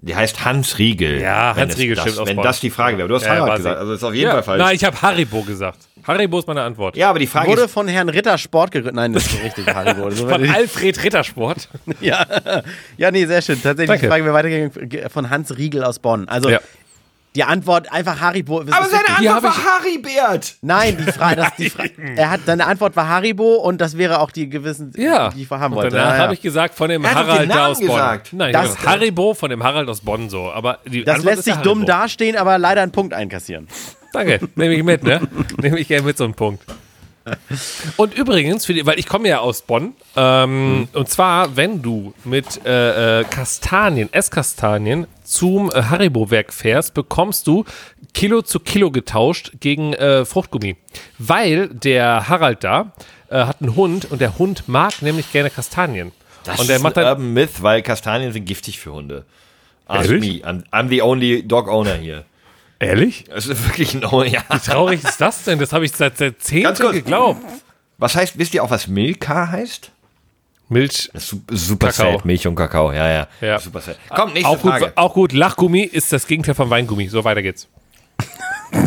Die 0.00 0.14
heißt 0.14 0.44
Hans 0.44 0.78
Riegel. 0.78 1.20
Ja, 1.20 1.56
wenn 1.56 1.62
Hans 1.64 1.76
Riegel 1.78 1.96
das, 1.96 2.12
stimmt 2.12 2.28
Wenn 2.28 2.36
Bonn. 2.36 2.44
das 2.44 2.60
die 2.60 2.70
Frage 2.70 2.98
wäre. 2.98 3.08
Du 3.08 3.16
hast 3.16 3.24
Ja, 3.24 3.30
Harald 3.36 3.56
gesagt, 3.56 3.78
also 3.78 3.92
ist 3.94 4.04
auf 4.04 4.14
jeden 4.14 4.26
ja, 4.28 4.32
Fall 4.34 4.42
falsch. 4.44 4.62
Nein, 4.62 4.76
ich 4.76 4.84
habe 4.84 5.02
Haribo 5.02 5.42
gesagt. 5.42 5.78
Haribo 6.06 6.38
ist 6.38 6.46
meine 6.46 6.62
Antwort. 6.62 6.96
ja, 6.96 7.10
aber 7.10 7.18
die 7.18 7.26
Frage 7.26 7.48
wurde 7.48 7.62
ist, 7.62 7.72
von 7.72 7.88
Herrn 7.88 8.08
Ritter 8.08 8.38
Sport 8.38 8.70
gegründet. 8.70 8.94
Nein, 8.94 9.12
das 9.12 9.26
ist 9.26 9.32
nicht 9.32 9.44
richtig. 9.44 9.74
Haribo. 9.74 10.08
So 10.10 10.28
Von 10.28 10.48
Alfred 10.48 11.02
Rittersport. 11.02 11.68
ja. 12.00 12.24
ja, 12.96 13.10
nee, 13.10 13.26
sehr 13.26 13.42
schön. 13.42 13.60
Tatsächlich 13.60 13.88
Danke. 13.88 14.02
die 14.02 14.08
Frage 14.08 14.24
wäre 14.24 14.34
weitergegangen 14.34 15.10
von 15.10 15.30
Hans 15.30 15.58
Riegel 15.58 15.82
aus 15.82 15.98
Bonn. 15.98 16.28
Also 16.28 16.48
Ja. 16.48 16.60
Die 17.36 17.44
Antwort 17.44 17.92
einfach 17.92 18.20
Haribo. 18.20 18.60
ist 18.60 18.72
aber 18.72 18.86
richtig. 18.86 19.00
seine 19.06 19.20
Die 19.20 19.28
Antwort 19.28 19.56
war 19.64 19.64
Haribert. 19.78 20.56
Nein, 20.62 20.96
die 20.96 21.12
Frage, 21.12 21.36
das, 21.36 21.54
die 21.56 21.70
Fra 21.70 21.84
er 22.16 22.30
hat, 22.30 22.40
seine 22.46 22.66
Antwort 22.66 22.96
war 22.96 23.08
Haribo 23.08 23.56
und 23.56 23.80
das 23.80 23.96
wäre 23.96 24.20
auch 24.20 24.30
die 24.30 24.48
gewissen, 24.48 24.92
Ja. 24.96 25.28
die 25.30 25.42
ich 25.42 25.50
haben 25.50 25.72
Und 25.72 25.76
wollte. 25.82 25.96
danach 25.96 26.10
Ja, 26.10 26.16
ja. 26.16 26.22
habe 26.22 26.34
ich 26.34 26.40
gesagt, 26.40 26.74
von 26.74 26.88
dem 26.88 27.04
Er 27.04 27.14
Harald 27.14 27.42
den 27.42 27.48
da 27.50 27.54
Namen 27.54 27.70
aus 27.72 27.78
Bonn. 27.78 27.86
gesagt. 27.88 28.32
Nein, 28.32 28.52
Das- 28.52 28.78
habe 28.78 28.88
Haribo 28.88 29.34
von 29.34 29.50
dem 29.50 29.62
Harald 29.62 29.88
aus 29.88 30.00
Bonn 30.00 30.28
so. 30.30 30.50
Aber 30.50 30.78
die 30.86 31.04
das 31.04 31.16
Antwort 31.16 31.34
lässt 31.36 31.44
sich 31.44 31.54
ja 31.54 31.60
dumm 31.62 31.80
Haribo. 31.80 31.92
dastehen, 31.92 32.36
aber 32.36 32.58
leider 32.58 32.82
einen 32.82 32.92
Punkt 32.92 33.12
einkassieren. 33.14 33.68
Danke, 34.12 34.40
nehme 34.56 34.74
ich 34.74 34.82
mit, 34.82 35.02
ne? 35.04 35.20
nehme 35.60 35.78
ich 35.78 35.86
gerne 35.88 36.04
mit 36.06 36.16
so 36.16 36.24
einem 36.24 36.34
Punkt. 36.34 36.64
Und 37.96 38.14
übrigens, 38.14 38.66
für 38.66 38.74
die, 38.74 38.86
weil 38.86 38.98
ich 38.98 39.06
komme 39.06 39.28
ja 39.28 39.40
aus 39.40 39.62
Bonn, 39.62 39.94
ähm, 40.16 40.88
und 40.92 41.08
zwar, 41.08 41.56
wenn 41.56 41.82
du 41.82 42.14
mit 42.24 42.64
äh, 42.64 43.20
äh, 43.20 43.24
Kastanien, 43.24 44.12
Esskastanien 44.12 45.06
zum 45.24 45.70
äh, 45.70 45.82
Haribo-Werk 45.82 46.52
fährst, 46.52 46.94
bekommst 46.94 47.46
du 47.46 47.64
Kilo 48.14 48.42
zu 48.42 48.60
Kilo 48.60 48.90
getauscht 48.90 49.52
gegen 49.60 49.92
äh, 49.94 50.24
Fruchtgummi. 50.24 50.76
Weil 51.18 51.68
der 51.68 52.28
Harald 52.28 52.64
da 52.64 52.92
äh, 53.30 53.44
hat 53.44 53.60
einen 53.60 53.76
Hund 53.76 54.10
und 54.10 54.20
der 54.20 54.38
Hund 54.38 54.68
mag 54.68 55.02
nämlich 55.02 55.30
gerne 55.32 55.50
Kastanien. 55.50 56.12
Das 56.44 56.60
und 56.60 56.68
der 56.68 56.76
ist 56.76 56.82
macht 56.82 56.96
ein 56.98 57.04
Urban 57.04 57.32
Myth, 57.32 57.62
weil 57.62 57.82
Kastanien 57.82 58.32
sind 58.32 58.44
giftig 58.44 58.78
für 58.78 58.92
Hunde. 58.92 59.24
Ask 59.86 60.10
Ehrlich? 60.10 60.42
me. 60.42 60.48
I'm, 60.48 60.62
I'm 60.70 60.88
the 60.88 61.02
only 61.02 61.42
dog 61.46 61.68
owner 61.68 61.94
hier. 61.94 62.24
Ehrlich? 62.80 63.24
Das 63.28 63.46
ist 63.46 63.64
wirklich 63.66 63.94
ein 63.94 64.04
oh, 64.04 64.22
ja. 64.22 64.42
Wie 64.50 64.58
traurig 64.58 65.02
ist 65.04 65.20
das 65.20 65.44
denn? 65.44 65.58
Das 65.58 65.72
habe 65.72 65.84
ich 65.84 65.92
seit 65.92 66.18
Jahrzehnten 66.20 66.92
geglaubt. 66.92 67.42
Was 67.98 68.14
heißt, 68.14 68.38
wisst 68.38 68.54
ihr 68.54 68.62
auch, 68.62 68.70
was 68.70 68.86
Milka 68.88 69.48
heißt? 69.50 69.90
Milch. 70.68 71.10
Su- 71.14 71.40
Super 71.50 71.88
Kakao. 71.88 72.12
sad, 72.18 72.24
Milch 72.24 72.46
und 72.46 72.54
Kakao, 72.54 72.92
ja, 72.92 73.08
ja. 73.10 73.28
Ja. 73.40 73.58
Super 73.58 73.80
sad. 73.80 73.98
Komm, 74.10 74.32
nächste 74.32 74.48
Auch 74.48 74.60
gut, 74.60 74.70
Frage. 74.72 74.92
auch 74.96 75.14
gut. 75.14 75.32
Lachgummi 75.32 75.80
ist 75.82 76.12
das 76.12 76.26
Gegenteil 76.26 76.54
von 76.54 76.68
Weingummi. 76.70 77.08
So 77.08 77.24
weiter 77.24 77.42
geht's. 77.42 77.66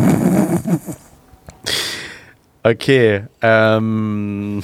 Okay, 2.64 3.24
ähm, 3.40 4.62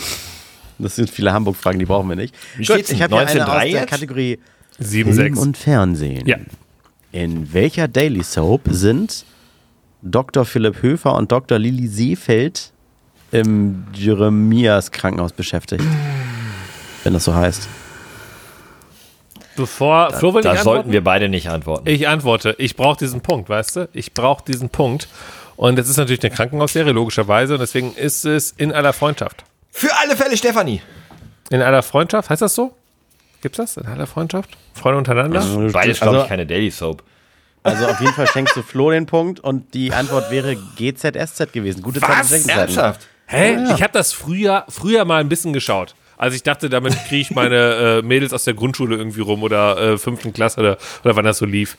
das 0.78 0.94
sind 0.94 1.10
viele 1.10 1.32
Hamburg-Fragen, 1.32 1.80
die 1.80 1.84
brauchen 1.84 2.08
wir 2.08 2.14
nicht. 2.14 2.32
Wie 2.56 2.64
steht's 2.64 2.90
ich 2.90 3.02
habe 3.02 3.16
hier 3.16 3.26
eine 3.26 3.40
19,3 3.44 3.48
aus 3.50 3.58
der 3.62 3.66
jetzt? 3.70 3.90
Kategorie 3.90 4.38
7, 4.78 5.12
Film 5.14 5.34
6. 5.34 5.38
und 5.44 5.56
Fernsehen. 5.56 6.26
Ja. 6.26 6.36
In 7.12 7.52
welcher 7.54 7.88
Daily 7.88 8.22
Soap 8.22 8.62
sind 8.66 9.24
Dr. 10.02 10.44
Philipp 10.44 10.82
Höfer 10.82 11.14
und 11.14 11.32
Dr. 11.32 11.58
Lili 11.58 11.86
Seefeld 11.86 12.72
im 13.32 13.86
Jeremias 13.94 14.90
Krankenhaus 14.90 15.32
beschäftigt? 15.32 15.84
Wenn 17.04 17.14
das 17.14 17.24
so 17.24 17.34
heißt. 17.34 17.66
Bevor 19.56 20.12
Flo 20.12 20.34
will 20.34 20.42
Da 20.42 20.50
sollten 20.50 20.68
antworten? 20.68 20.92
wir 20.92 21.02
beide 21.02 21.28
nicht 21.28 21.48
antworten. 21.48 21.88
Ich 21.88 22.06
antworte. 22.06 22.54
Ich 22.58 22.76
brauche 22.76 22.98
diesen 22.98 23.22
Punkt, 23.22 23.48
weißt 23.48 23.76
du? 23.76 23.88
Ich 23.92 24.14
brauche 24.14 24.44
diesen 24.44 24.68
Punkt. 24.68 25.08
Und 25.56 25.76
das 25.76 25.88
ist 25.88 25.96
natürlich 25.96 26.22
eine 26.22 26.32
Krankenhausserie, 26.32 26.92
logischerweise. 26.92 27.54
Und 27.54 27.60
deswegen 27.60 27.92
ist 27.94 28.24
es 28.24 28.52
in 28.52 28.70
aller 28.72 28.92
Freundschaft. 28.92 29.44
Für 29.72 29.90
alle 30.00 30.14
Fälle, 30.14 30.36
Stefanie. 30.36 30.80
In 31.50 31.62
aller 31.62 31.82
Freundschaft, 31.82 32.30
heißt 32.30 32.42
das 32.42 32.54
so? 32.54 32.72
Gibt's 33.42 33.56
das? 33.58 33.76
In 33.76 33.86
aller 33.86 34.06
Freundschaft? 34.06 34.50
Freunde 34.74 34.98
untereinander? 34.98 35.40
Beides, 35.72 36.00
Also- 36.00 36.10
glaube 36.12 36.24
ich, 36.24 36.28
keine 36.28 36.46
Daily 36.46 36.70
Soap. 36.70 37.02
Also 37.64 37.86
auf 37.86 38.00
jeden 38.00 38.12
Fall 38.14 38.26
schenkst 38.26 38.56
du 38.56 38.62
Flo 38.62 38.90
den 38.90 39.06
Punkt 39.06 39.40
und 39.40 39.74
die 39.74 39.92
Antwort 39.92 40.30
wäre 40.30 40.56
GZSZ 40.76 41.52
gewesen. 41.52 41.82
Gute 41.82 42.00
schlechte 42.00 42.24
Zeiten. 42.46 42.48
Ernsthaft? 42.58 43.06
Hä? 43.26 43.58
Ich 43.74 43.82
habe 43.82 43.92
das 43.92 44.12
früher, 44.12 44.64
früher 44.68 45.04
mal 45.04 45.20
ein 45.20 45.28
bisschen 45.28 45.52
geschaut. 45.52 45.94
Also 46.16 46.34
ich 46.34 46.42
dachte, 46.42 46.68
damit 46.70 46.94
kriege 47.08 47.20
ich 47.20 47.30
meine 47.30 47.98
äh, 47.98 48.02
Mädels 48.02 48.32
aus 48.32 48.44
der 48.44 48.54
Grundschule 48.54 48.96
irgendwie 48.96 49.20
rum 49.20 49.42
oder 49.42 49.76
äh, 49.76 49.98
fünften 49.98 50.32
Klasse 50.32 50.60
oder, 50.60 50.78
oder 51.04 51.14
wann 51.14 51.24
das 51.24 51.38
so 51.38 51.44
lief, 51.46 51.76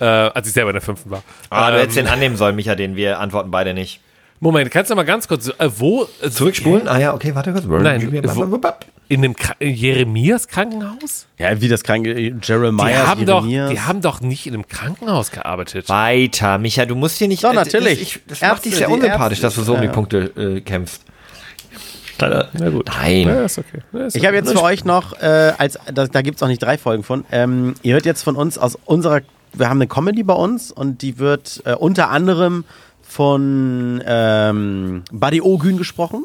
äh, 0.00 0.04
als 0.04 0.46
ich 0.46 0.52
selber 0.54 0.70
in 0.70 0.74
der 0.74 0.82
fünften 0.82 1.10
war. 1.10 1.22
Ah, 1.50 1.70
du 1.70 1.74
Ähm, 1.76 1.80
hättest 1.80 1.96
den 1.98 2.06
annehmen 2.06 2.36
sollen, 2.36 2.54
Micha, 2.56 2.74
den 2.74 2.94
wir 2.96 3.18
antworten 3.18 3.50
beide 3.50 3.74
nicht. 3.74 4.00
Moment, 4.42 4.72
kannst 4.72 4.90
du 4.90 4.96
mal 4.96 5.04
ganz 5.04 5.28
kurz, 5.28 5.46
äh, 5.56 5.70
wo? 5.78 6.08
Äh, 6.20 6.28
Zurückspulen? 6.28 6.88
Ah 6.88 6.98
ja, 6.98 7.14
okay, 7.14 7.32
warte 7.32 7.52
kurz. 7.52 7.64
Nein, 7.64 8.10
wo- 8.12 8.60
In 9.06 9.22
dem 9.22 9.36
Kra 9.36 9.54
Jeremias 9.60 10.48
Krankenhaus? 10.48 11.26
Ja, 11.38 11.60
wie 11.60 11.68
das 11.68 11.84
kranke 11.84 12.12
Die 12.12 12.34
Jeremiah, 12.42 13.06
haben, 13.06 13.24
doch, 13.24 13.46
die 13.46 13.78
haben 13.80 14.00
doch 14.00 14.20
nicht 14.20 14.48
in 14.48 14.54
einem 14.54 14.66
Krankenhaus 14.66 15.30
gearbeitet. 15.30 15.88
Weiter, 15.88 16.58
Micha, 16.58 16.86
du 16.86 16.96
musst 16.96 17.18
hier 17.18 17.28
nicht. 17.28 17.44
Doch, 17.44 17.52
äh, 17.52 17.54
natürlich. 17.54 18.00
Das, 18.00 18.02
ich, 18.02 18.20
das 18.26 18.42
Ärzte, 18.42 18.46
macht 18.48 18.64
dich 18.64 18.74
sehr 18.76 18.86
die 18.88 18.92
unsympathisch, 18.94 19.42
Ärzte. 19.42 19.46
dass 19.46 19.54
du 19.54 19.62
so 19.62 19.74
um 19.74 19.80
die 19.80 19.86
Ja. 19.86 19.92
Punkte 19.92 20.18
äh, 20.36 20.60
kämpfst. 20.60 21.02
Na 22.20 22.70
gut. 22.70 22.86
Nein. 22.88 23.28
Ja, 23.28 23.44
ist 23.44 23.58
okay. 23.58 23.78
Ja, 23.92 24.06
ist 24.06 24.16
Ich 24.16 24.26
habe 24.26 24.34
jetzt 24.36 24.50
für 24.52 24.62
euch 24.62 24.84
noch, 24.84 25.12
äh, 25.20 25.52
als 25.58 25.78
da, 25.92 26.06
da 26.06 26.22
gibt 26.22 26.36
es 26.36 26.42
auch 26.42 26.48
nicht 26.48 26.62
drei 26.62 26.78
Folgen 26.78 27.04
von, 27.04 27.24
ähm, 27.30 27.74
ihr 27.82 27.94
hört 27.94 28.06
jetzt 28.06 28.22
von 28.22 28.34
uns 28.36 28.58
aus 28.58 28.76
unserer, 28.84 29.20
wir 29.52 29.68
haben 29.68 29.78
eine 29.78 29.86
Comedy 29.88 30.22
bei 30.24 30.34
uns 30.34 30.72
und 30.72 31.02
die 31.02 31.18
wird 31.18 31.62
äh, 31.64 31.74
unter 31.74 32.10
anderem 32.10 32.64
von 33.12 34.02
ähm, 34.06 35.02
Buddy 35.12 35.42
Ogün 35.42 35.76
gesprochen. 35.76 36.24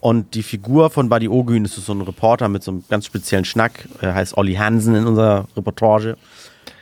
Und 0.00 0.34
die 0.34 0.42
Figur 0.42 0.90
von 0.90 1.08
Buddy 1.08 1.28
Ogün 1.28 1.64
ist 1.64 1.74
so 1.74 1.92
ein 1.92 2.00
Reporter 2.00 2.48
mit 2.48 2.62
so 2.62 2.70
einem 2.70 2.84
ganz 2.88 3.06
speziellen 3.06 3.44
Schnack, 3.44 3.88
er 4.00 4.14
heißt 4.14 4.36
Olli 4.36 4.54
Hansen 4.54 4.94
in 4.94 5.06
unserer 5.06 5.46
Reportage. 5.56 6.16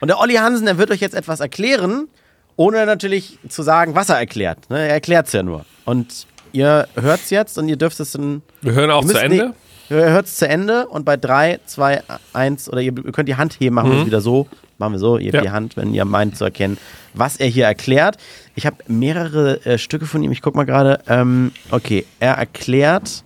Und 0.01 0.09
der 0.09 0.19
Olli 0.19 0.35
Hansen, 0.35 0.67
der 0.67 0.79
wird 0.79 0.91
euch 0.91 1.01
jetzt 1.01 1.15
etwas 1.15 1.41
erklären, 1.41 2.09
ohne 2.57 2.85
natürlich 2.87 3.39
zu 3.49 3.63
sagen, 3.63 3.95
was 3.95 4.09
er 4.09 4.19
erklärt. 4.19 4.69
Ne? 4.71 4.79
Er 4.79 4.95
erklärt 4.95 5.27
es 5.27 5.33
ja 5.33 5.43
nur. 5.43 5.65
Und 5.85 6.27
ihr 6.53 6.89
hört 6.95 7.21
es 7.21 7.31
jetzt 7.31 7.59
und 7.59 7.69
ihr 7.69 7.77
dürft 7.77 8.01
es 8.01 8.13
dann 8.13 8.43
Wir 8.63 8.73
hören 8.73 8.91
auch 8.91 9.05
zu 9.05 9.19
Ende. 9.19 9.55
Ihr 9.91 9.97
hört 10.11 10.27
es 10.27 10.37
zu 10.37 10.49
Ende 10.49 10.87
und 10.87 11.05
bei 11.05 11.17
3, 11.17 11.59
2, 11.67 12.03
1 12.33 12.69
oder 12.71 12.81
ihr 12.81 12.93
könnt 12.95 13.29
die 13.29 13.35
Hand 13.37 13.59
heben, 13.59 13.75
machen 13.75 13.91
wir 13.91 13.99
es 14.01 14.07
wieder 14.07 14.21
so. 14.21 14.47
Machen 14.79 14.93
wir 14.95 14.99
so, 14.99 15.19
ihr 15.19 15.27
habt 15.27 15.35
Ja. 15.35 15.41
die 15.43 15.51
Hand, 15.51 15.77
wenn 15.77 15.93
ihr 15.93 16.05
meint 16.07 16.39
zu 16.39 16.45
erkennen, 16.45 16.79
was 17.13 17.37
er 17.37 17.49
hier 17.49 17.67
erklärt. 17.67 18.17
Ich 18.55 18.65
habe 18.67 18.77
mehrere 18.87 19.63
äh, 19.67 19.77
Stücke 19.79 20.07
von 20.07 20.23
ihm, 20.23 20.33
ich 20.33 20.41
guck 20.41 20.55
mal 20.55 20.65
gerade. 20.65 21.01
Ähm, 21.07 21.53
okay, 21.71 22.07
er 22.19 22.35
erklärt 22.35 23.25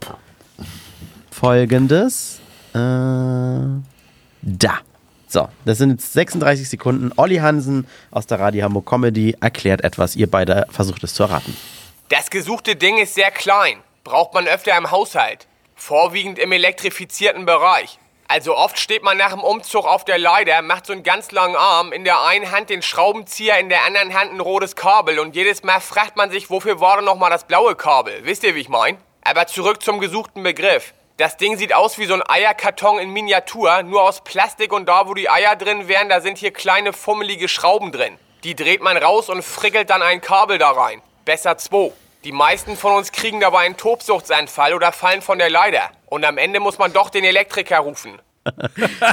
folgendes. 1.30 2.40
Äh, 2.72 2.78
da. 4.42 4.78
So, 5.28 5.48
das 5.64 5.78
sind 5.78 5.90
jetzt 5.90 6.12
36 6.12 6.68
Sekunden. 6.68 7.10
Olli 7.16 7.36
Hansen 7.36 7.86
aus 8.10 8.26
der 8.26 8.38
Radio 8.40 8.64
Hamburg 8.64 8.86
Comedy 8.86 9.36
erklärt 9.40 9.82
etwas. 9.84 10.16
Ihr 10.16 10.30
beide 10.30 10.66
versucht 10.70 11.02
es 11.04 11.14
zu 11.14 11.24
erraten. 11.24 11.56
Das 12.08 12.30
gesuchte 12.30 12.76
Ding 12.76 12.98
ist 12.98 13.14
sehr 13.14 13.30
klein. 13.30 13.78
Braucht 14.04 14.34
man 14.34 14.46
öfter 14.46 14.76
im 14.78 14.90
Haushalt. 14.90 15.46
Vorwiegend 15.74 16.38
im 16.38 16.52
elektrifizierten 16.52 17.46
Bereich. 17.46 17.98
Also 18.26 18.56
oft 18.56 18.78
steht 18.78 19.02
man 19.02 19.18
nach 19.18 19.32
dem 19.32 19.42
Umzug 19.42 19.86
auf 19.86 20.04
der 20.04 20.18
Leiter, 20.18 20.62
macht 20.62 20.86
so 20.86 20.92
einen 20.92 21.02
ganz 21.02 21.30
langen 21.30 21.56
Arm, 21.56 21.92
in 21.92 22.04
der 22.04 22.22
einen 22.22 22.50
Hand 22.50 22.70
den 22.70 22.80
Schraubenzieher, 22.80 23.58
in 23.58 23.68
der 23.68 23.84
anderen 23.84 24.14
Hand 24.14 24.32
ein 24.32 24.40
rotes 24.40 24.76
Kabel 24.76 25.18
und 25.18 25.36
jedes 25.36 25.62
Mal 25.62 25.80
fragt 25.80 26.16
man 26.16 26.30
sich, 26.30 26.48
wofür 26.48 26.80
war 26.80 26.96
denn 26.96 27.04
nochmal 27.04 27.30
das 27.30 27.44
blaue 27.44 27.76
Kabel? 27.76 28.24
Wisst 28.24 28.44
ihr, 28.44 28.54
wie 28.54 28.60
ich 28.60 28.68
mein? 28.68 28.96
Aber 29.22 29.46
zurück 29.46 29.82
zum 29.82 30.00
gesuchten 30.00 30.42
Begriff. 30.42 30.94
Das 31.16 31.36
Ding 31.36 31.58
sieht 31.58 31.74
aus 31.74 31.98
wie 31.98 32.06
so 32.06 32.14
ein 32.14 32.28
Eierkarton 32.28 32.98
in 32.98 33.10
Miniatur, 33.10 33.82
nur 33.82 34.02
aus 34.02 34.24
Plastik 34.24 34.72
und 34.72 34.86
da, 34.86 35.06
wo 35.06 35.14
die 35.14 35.30
Eier 35.30 35.54
drin 35.54 35.86
wären, 35.86 36.08
da 36.08 36.20
sind 36.20 36.38
hier 36.38 36.52
kleine 36.52 36.92
fummelige 36.92 37.48
Schrauben 37.48 37.92
drin. 37.92 38.18
Die 38.42 38.56
dreht 38.56 38.82
man 38.82 38.96
raus 38.96 39.28
und 39.28 39.42
frickelt 39.42 39.90
dann 39.90 40.02
ein 40.02 40.20
Kabel 40.20 40.58
da 40.58 40.70
rein. 40.70 41.02
Besser 41.24 41.56
zwei. 41.56 41.92
Die 42.24 42.32
meisten 42.32 42.76
von 42.76 42.94
uns 42.96 43.12
kriegen 43.12 43.40
dabei 43.40 43.60
einen 43.66 43.76
Tobsuchtsanfall 43.76 44.72
oder 44.74 44.92
fallen 44.92 45.20
von 45.22 45.38
der 45.38 45.50
Leiter. 45.50 45.90
Und 46.06 46.24
am 46.24 46.38
Ende 46.38 46.58
muss 46.60 46.78
man 46.78 46.92
doch 46.92 47.10
den 47.10 47.24
Elektriker 47.24 47.78
rufen. 47.80 48.12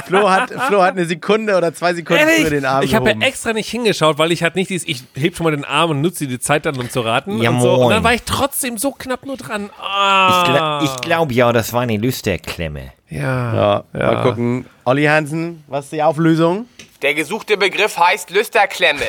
Flo 0.06 0.28
hat, 0.30 0.50
Flo 0.68 0.82
hat 0.82 0.90
eine 0.92 1.06
Sekunde 1.06 1.56
oder 1.56 1.72
zwei 1.72 1.94
Sekunden 1.94 2.20
Ehrlich? 2.28 2.44
für 2.44 2.50
den 2.50 2.66
Arm 2.66 2.82
ich 2.82 2.94
habe 2.94 3.10
ja 3.12 3.16
extra 3.20 3.54
nicht 3.54 3.70
hingeschaut, 3.70 4.18
weil 4.18 4.30
ich 4.30 4.42
halt 4.42 4.56
nicht 4.56 4.68
dieses, 4.68 4.86
ich 4.86 5.04
heb 5.14 5.36
schon 5.36 5.44
mal 5.44 5.52
den 5.52 5.64
Arm 5.64 5.90
und 5.90 6.02
nutze 6.02 6.26
die 6.26 6.38
Zeit 6.38 6.66
dann, 6.66 6.78
um 6.78 6.90
zu 6.90 7.00
raten. 7.00 7.40
Ja, 7.40 7.48
und, 7.48 7.62
so. 7.62 7.72
und 7.74 7.90
dann 7.90 8.04
war 8.04 8.12
ich 8.12 8.24
trotzdem 8.24 8.76
so 8.76 8.92
knapp 8.92 9.24
nur 9.24 9.38
dran. 9.38 9.70
Ich, 9.72 9.82
Ah. 9.82 10.44
gla 10.46 10.82
ich 10.84 11.00
glaube 11.00 11.32
ja, 11.32 11.50
das 11.52 11.72
war 11.72 11.80
eine 11.80 11.96
Lüsterklemme. 11.96 12.92
ja. 13.08 13.54
Ja, 13.54 13.84
mal 13.94 14.22
gucken. 14.22 14.66
Olli 14.84 15.04
Hansen, 15.04 15.64
was 15.66 15.84
ist 15.86 15.92
die 15.92 16.02
Auflösung? 16.02 16.66
Der 17.00 17.14
gesuchte 17.14 17.56
Begriff 17.56 17.96
heißt 17.96 18.30
Lüsterklemme. 18.30 19.06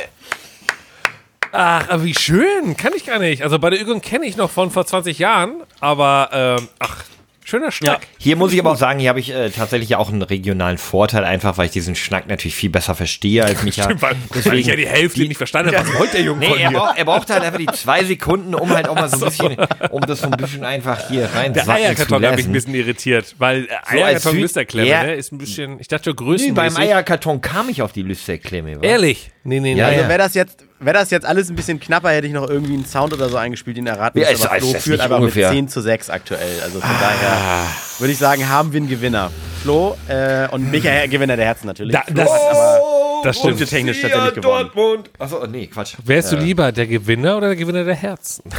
Ach, 1.53 1.87
aber 1.89 2.03
wie 2.03 2.15
schön. 2.15 2.75
Kann 2.77 2.93
ich 2.95 3.05
gar 3.05 3.19
nicht. 3.19 3.43
Also 3.43 3.59
bei 3.59 3.69
der 3.69 3.79
Übung 3.79 4.01
kenne 4.01 4.25
ich 4.25 4.35
noch 4.37 4.49
von 4.49 4.71
vor 4.71 4.85
20 4.85 5.19
Jahren, 5.19 5.61
aber 5.79 6.29
ähm, 6.59 6.67
ach, 6.79 7.03
schöner 7.45 7.71
Schnack. 7.71 8.07
Hier 8.17 8.35
muss 8.37 8.53
ich 8.53 8.59
aber 8.59 8.71
auch 8.71 8.75
sagen, 8.77 8.99
hier 8.99 9.09
habe 9.09 9.19
ich 9.19 9.31
äh, 9.31 9.51
tatsächlich 9.51 9.89
ja 9.89 9.99
auch 9.99 10.09
einen 10.09 10.23
regionalen 10.23 10.79
Vorteil, 10.79 11.23
einfach 11.25 11.57
weil 11.59 11.67
ich 11.67 11.71
diesen 11.71 11.93
Schnack 11.93 12.27
natürlich 12.27 12.55
viel 12.55 12.71
besser 12.71 12.95
verstehe 12.95 13.43
als 13.45 13.61
Micha. 13.61 13.87
Weil, 14.01 14.15
weil 14.45 14.57
ich 14.57 14.65
ja 14.65 14.75
die 14.75 14.87
Hälfte 14.87 15.21
nicht 15.21 15.37
verstanden 15.37 15.75
habe. 15.75 15.87
Was 15.87 15.99
wollte 15.99 16.13
der 16.17 16.25
Junge 16.25 16.39
Nee, 16.39 16.47
von 16.49 16.57
er, 16.57 16.71
mir? 16.71 16.77
braucht, 16.79 16.97
er 16.97 17.05
braucht 17.05 17.29
halt 17.29 17.43
einfach 17.43 17.59
die 17.59 17.67
zwei 17.67 18.03
Sekunden, 18.03 18.55
um 18.55 18.69
halt 18.71 18.87
auch 18.89 18.95
mal 18.95 19.07
so 19.09 19.17
ein 19.17 19.29
bisschen, 19.29 19.55
um 19.91 20.01
das 20.01 20.21
so 20.21 20.25
ein 20.27 20.31
bisschen 20.37 20.63
einfach 20.65 21.07
hier 21.09 21.29
rein 21.35 21.53
Der 21.53 21.69
Eierkarton 21.69 22.25
hat 22.25 22.35
mich 22.37 22.47
ein 22.47 22.51
bisschen 22.51 22.73
irritiert, 22.73 23.35
weil 23.37 23.65
äh, 23.65 23.67
So 23.91 23.95
Eierkarton 23.97 24.31
Süd- 24.31 24.41
Lüsterklemme, 24.41 24.87
Ja. 24.89 25.03
ne, 25.03 25.13
ist 25.13 25.31
ein 25.31 25.37
bisschen, 25.37 25.79
ich 25.79 25.87
dachte 25.87 26.09
Nee, 26.09 26.15
größenmäßig. 26.15 26.55
beim 26.55 26.77
Eierkarton 26.77 27.41
kam 27.41 27.69
ich 27.69 27.83
auf 27.83 27.91
die 27.91 28.01
Lüsterklemme. 28.01 28.79
Ehrlich? 28.81 29.29
Nee, 29.45 29.59
nee, 29.59 29.73
nee. 29.73 29.79
Ja, 29.79 29.87
Also 29.87 30.01
ja. 30.01 30.07
wäre 30.07 30.19
das 30.19 30.33
jetzt, 30.35 30.63
wäre 30.79 30.93
das 30.97 31.09
jetzt 31.11 31.25
alles 31.25 31.49
ein 31.49 31.55
bisschen 31.57 31.77
knapper, 31.79 32.11
hätte 32.11 32.27
ich 32.27 32.33
noch 32.33 32.49
irgendwie 32.49 32.73
einen 32.75 32.85
Sound 32.85 33.11
oder 33.13 33.27
so 33.29 33.35
eingespielt, 33.37 33.75
den 33.75 33.87
erraten 33.87 34.17
Ja, 34.19 34.29
müsste, 34.29 34.45
ist- 34.45 34.49
aber 34.51 34.59
Flo 34.61 34.79
führt 34.79 35.01
einfach 35.01 35.17
ungefähr. 35.19 35.49
mit 35.49 35.57
10 35.57 35.67
zu 35.67 35.81
6 35.81 36.09
aktuell. 36.09 36.61
Also 36.63 36.79
von 36.79 36.89
daher 37.01 37.65
würde 37.99 38.13
ich 38.13 38.17
sagen, 38.19 38.47
haben 38.47 38.71
wir 38.71 38.79
einen 38.79 38.89
Gewinner. 38.89 39.31
Flo 39.61 39.97
äh, 40.07 40.47
und 40.49 40.71
Michael 40.71 41.07
Gewinner 41.09 41.35
der 41.37 41.45
Herzen 41.45 41.67
natürlich. 41.67 41.93
Da- 41.93 42.03
Flo 42.03 42.13
das- 42.15 42.29
aber 42.29 42.79
das 43.23 43.37
stimmt. 43.37 43.57
punktetechnisch 43.57 44.01
tatsächlich 44.01 44.33
gewonnen. 44.35 44.69
Dortmund. 44.73 45.09
Achso, 45.19 45.45
nee, 45.47 45.67
Quatsch. 45.67 45.95
Wärst 46.05 46.31
du 46.31 46.35
lieber 46.37 46.71
der 46.73 46.87
Gewinner 46.87 47.37
oder 47.37 47.47
der 47.47 47.55
Gewinner 47.57 47.83
der 47.83 47.95
Herzen? 47.95 48.43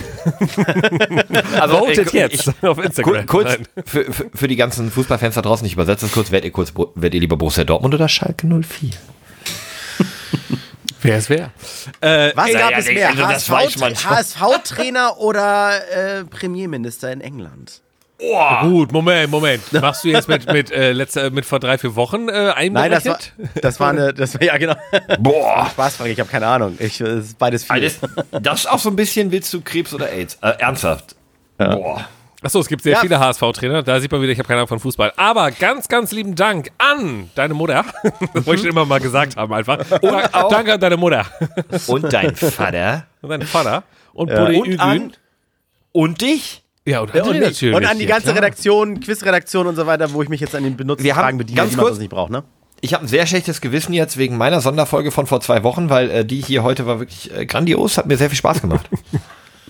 Also, 1.61 1.79
Votet 1.79 2.13
äh, 2.15 2.19
jetzt 2.19 2.49
ich- 2.49 2.69
auf 2.69 2.79
Instagram. 2.83 3.27
Kurz, 3.27 3.57
für, 3.87 4.05
für, 4.13 4.27
für 4.35 4.49
die 4.49 4.57
ganzen 4.57 4.91
Fußballfans 4.91 5.35
da 5.35 5.43
draußen, 5.43 5.67
ich 5.67 5.73
übersetze 5.75 6.07
es 6.07 6.13
kurz, 6.13 6.31
werdet 6.31 6.47
ihr, 6.47 6.53
kurz, 6.53 6.73
werdet 6.95 7.15
ihr 7.15 7.21
lieber 7.21 7.37
Borussia 7.37 7.65
Dortmund 7.65 7.95
oder 7.95 8.09
Schalke 8.09 8.47
04? 8.47 8.91
Wer 11.05 11.19
ist 11.19 11.29
wer? 11.29 11.51
Äh, 12.01 12.33
Was 12.35 12.49
ey, 12.49 12.55
gab 12.55 12.71
ja, 12.71 12.79
es 12.79 12.87
mehr? 12.87 13.09
also 13.09 13.23
das. 13.51 14.07
HSV-Trainer 14.09 15.19
oder 15.19 16.21
äh, 16.21 16.25
Premierminister 16.25 17.13
in 17.13 17.21
England? 17.21 17.83
Gut, 18.63 18.91
Moment, 18.91 19.31
Moment. 19.31 19.71
Machst 19.73 20.05
du 20.05 20.09
jetzt 20.09 20.29
mit, 20.29 20.51
mit, 20.51 20.71
äh, 20.71 20.93
letzter, 20.93 21.29
mit 21.31 21.45
vor 21.45 21.61
drei, 21.61 21.77
vier 21.77 21.95
Wochen 21.95 22.31
äh, 22.31 22.71
Nein, 22.71 22.91
das 22.91 23.05
war, 23.05 23.19
das 23.61 23.81
war 23.81 23.91
eine, 23.91 24.15
das 24.15 24.35
war 24.35 24.43
ja 24.43 24.57
genau. 24.57 24.77
Boah. 25.19 25.69
Spaßfrage, 25.73 26.11
ich 26.11 26.21
habe 26.21 26.31
keine 26.31 26.47
Ahnung. 26.47 26.77
Ich, 26.79 27.03
es 27.03 27.27
ist 27.27 27.39
beides 27.39 27.65
viel. 27.65 27.73
Alles, 27.73 27.99
das 28.31 28.61
ist 28.61 28.67
auch 28.71 28.79
so 28.79 28.89
ein 28.89 28.97
bisschen, 28.97 29.31
willst 29.31 29.53
du 29.53 29.61
Krebs 29.61 29.93
oder 29.93 30.11
AIDS? 30.11 30.39
Äh, 30.41 30.53
ernsthaft. 30.59 31.17
Boah. 31.59 32.09
Achso, 32.45 32.61
es 32.61 32.69
gibt 32.69 32.83
sehr 32.83 32.93
Ja. 32.95 33.01
viele 33.01 33.19
HSV-Trainer. 33.19 33.83
Da 33.83 33.99
sieht 34.01 34.13
man 34.13 34.21
wieder, 34.23 34.33
ich 34.33 34.39
habe 34.39 34.47
keine 34.47 34.59
Ahnung 34.61 34.69
von 34.69 34.81
Fußball. 34.81 35.13
Aber 35.17 35.51
ganz, 35.51 35.89
ganz 35.89 36.13
lieben 36.13 36.35
Dank 36.35 36.71
an 36.79 37.31
deine 37.35 37.55
Mutter. 37.55 37.85
Das 38.35 38.47
wollte 38.47 38.55
ich 38.55 38.61
schon 38.61 38.71
immer 38.71 38.85
mal 38.85 39.01
gesagt 39.01 39.37
haben, 39.37 39.53
einfach. 39.53 39.79
Und 40.03 40.35
auch- 40.35 40.49
Danke 40.51 40.75
an 40.75 40.81
deine 40.81 40.97
Mutter. 40.97 41.25
Und 41.87 42.13
dein 42.13 42.37
Vater. 42.37 43.07
Und 43.23 43.31
deinen 43.31 43.43
Vater. 43.47 43.83
Und 44.13 44.31
Ja. 44.31 44.45
Buddy 44.45 44.59
Und 44.59 44.67
Ügün. 44.67 44.81
an. 44.81 45.13
Und 45.93 46.21
dich? 46.21 46.63
Ja, 46.87 47.01
und 47.01 47.15
Ja, 47.15 47.23
und, 47.25 47.41
natürlich. 47.41 47.75
und 47.75 47.85
an 47.87 47.97
die 47.99 48.05
ja, 48.05 48.11
ganze 48.11 48.25
klar. 48.27 48.37
Redaktion, 48.37 49.01
Quizredaktion 49.01 49.67
und 49.67 49.77
so 49.77 49.87
weiter, 49.87 50.13
wo 50.13 50.23
ich 50.23 50.29
mich 50.29 50.41
jetzt 50.43 50.55
an 50.55 50.65
den 50.65 50.77
Benutzerfragen 50.77 51.05
Wir 51.17 51.17
haben 51.17 51.39
bediene, 51.39 51.57
ganz 51.57 51.71
die 51.71 51.77
man 51.77 51.83
kurz- 51.85 51.95
sonst 51.95 52.01
nicht 52.03 52.11
braucht, 52.11 52.31
ne? 52.31 52.45
Ich 52.83 52.93
habe 52.93 53.05
ein 53.07 53.09
sehr 53.09 53.27
schlechtes 53.27 53.63
Gewissen 53.63 53.95
jetzt 53.95 54.19
wegen 54.19 54.37
meiner 54.37 54.61
Sonderfolge 54.61 55.11
von 55.11 55.27
vor 55.27 55.41
zwei 55.41 55.63
Wochen, 55.63 55.89
weil 55.89 56.11
äh, 56.11 56.25
die 56.27 56.43
hier 56.43 56.63
heute 56.63 56.85
war 56.87 56.99
wirklich 56.99 57.35
äh, 57.35 57.47
grandios, 57.47 57.97
hat 57.97 58.05
mir 58.07 58.19
sehr 58.19 58.29
viel 58.29 58.37
Spaß 58.37 58.61
gemacht. 58.61 58.87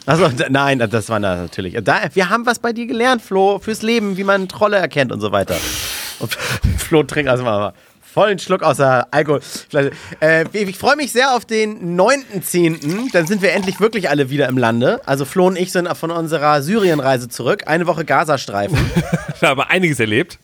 Also 0.07 0.30
nein, 0.50 0.78
das 0.90 1.09
war 1.09 1.18
natürlich. 1.18 1.76
Da, 1.82 2.02
wir 2.12 2.28
haben 2.28 2.46
was 2.46 2.59
bei 2.59 2.72
dir 2.72 2.86
gelernt, 2.86 3.22
Flo, 3.22 3.59
fürs 3.59 3.82
Leben, 3.82 4.16
wie 4.16 4.24
man 4.24 4.48
Trolle 4.48 4.76
erkennt 4.76 5.12
und 5.12 5.20
so 5.20 5.32
weiter. 5.32 5.57
Und 6.18 6.34
Flo 6.78 7.02
trinkt 7.02 7.30
also 7.30 7.44
mal 7.44 7.72
vollen 8.14 8.38
Schluck 8.38 8.62
aus 8.62 8.76
der 8.76 9.09
Alkoholflasche. 9.11 9.90
Äh, 10.20 10.44
ich 10.52 10.78
freue 10.78 10.94
mich 10.94 11.11
sehr 11.11 11.34
auf 11.34 11.44
den 11.44 11.98
9.10. 11.98 13.12
Dann 13.12 13.26
sind 13.26 13.42
wir 13.42 13.52
endlich 13.52 13.80
wirklich 13.80 14.09
alle 14.09 14.30
wieder 14.30 14.48
im 14.48 14.57
Lande. 14.57 15.00
Also 15.05 15.24
Flo 15.24 15.48
und 15.48 15.57
ich 15.59 15.72
sind 15.72 15.88
von 15.96 16.12
unserer 16.12 16.62
Syrienreise 16.62 17.28
zurück. 17.28 17.64
Eine 17.66 17.86
Woche 17.86 18.05
Gazastreifen. 18.05 18.78
Da 19.40 19.48
haben 19.50 19.59
wir 19.59 19.68
einiges 19.68 20.00
erlebt. 20.00 20.38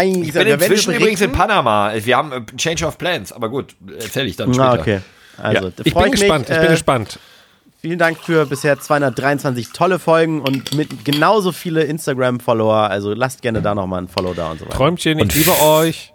Ich 0.00 0.32
bin 0.32 0.46
inzwischen 0.46 0.94
übrigens 0.94 1.20
in 1.20 1.32
Panama. 1.32 1.92
Wir 1.94 2.16
haben 2.16 2.32
äh, 2.32 2.56
Change 2.56 2.86
of 2.86 2.96
Plans, 2.96 3.32
aber 3.32 3.50
gut, 3.50 3.74
erzähle 3.98 4.26
ich 4.26 4.36
dann 4.36 4.54
später. 4.54 4.70
Ah, 4.70 4.74
okay. 4.74 5.00
Also, 5.36 5.66
ja. 5.66 5.72
da 5.74 5.82
Ich 5.84 5.92
freu 5.92 6.02
bin 6.02 6.10
mich, 6.12 6.20
gespannt, 6.20 6.48
ich 6.48 6.56
bin 6.56 6.66
äh, 6.66 6.70
gespannt. 6.70 7.18
Vielen 7.88 7.98
Dank 7.98 8.18
für 8.18 8.44
bisher 8.44 8.78
223 8.78 9.70
tolle 9.72 9.98
Folgen 9.98 10.42
und 10.42 10.74
mit 10.74 11.06
genauso 11.06 11.52
viele 11.52 11.84
Instagram-Follower. 11.84 12.90
Also 12.90 13.14
lasst 13.14 13.40
gerne 13.40 13.62
da 13.62 13.74
nochmal 13.74 14.02
ein 14.02 14.08
Follow 14.08 14.34
da 14.34 14.50
und 14.50 14.58
so 14.58 14.66
weiter. 14.66 14.76
Träumchen, 14.76 15.18
Und 15.18 15.34
ich 15.34 15.46
liebe 15.46 15.58
euch. 15.62 16.12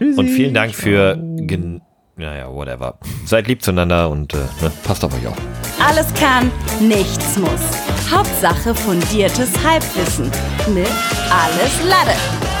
Und 0.00 0.26
vielen 0.26 0.52
Dank 0.52 0.74
für, 0.74 1.16
gen 1.16 1.80
naja, 2.16 2.52
whatever. 2.52 2.98
Seid 3.24 3.46
lieb 3.46 3.62
zueinander 3.62 4.10
und 4.10 4.34
äh, 4.34 4.38
ne, 4.62 4.72
passt 4.82 5.04
auf 5.04 5.14
euch 5.14 5.24
auf. 5.28 5.36
Alles 5.78 6.12
kann, 6.14 6.50
nichts 6.80 7.38
muss. 7.38 8.10
Hauptsache 8.10 8.74
fundiertes 8.74 9.52
Halbwissen 9.64 10.24
mit 10.74 10.90
Alles 11.30 11.88
Lade. 11.88 12.51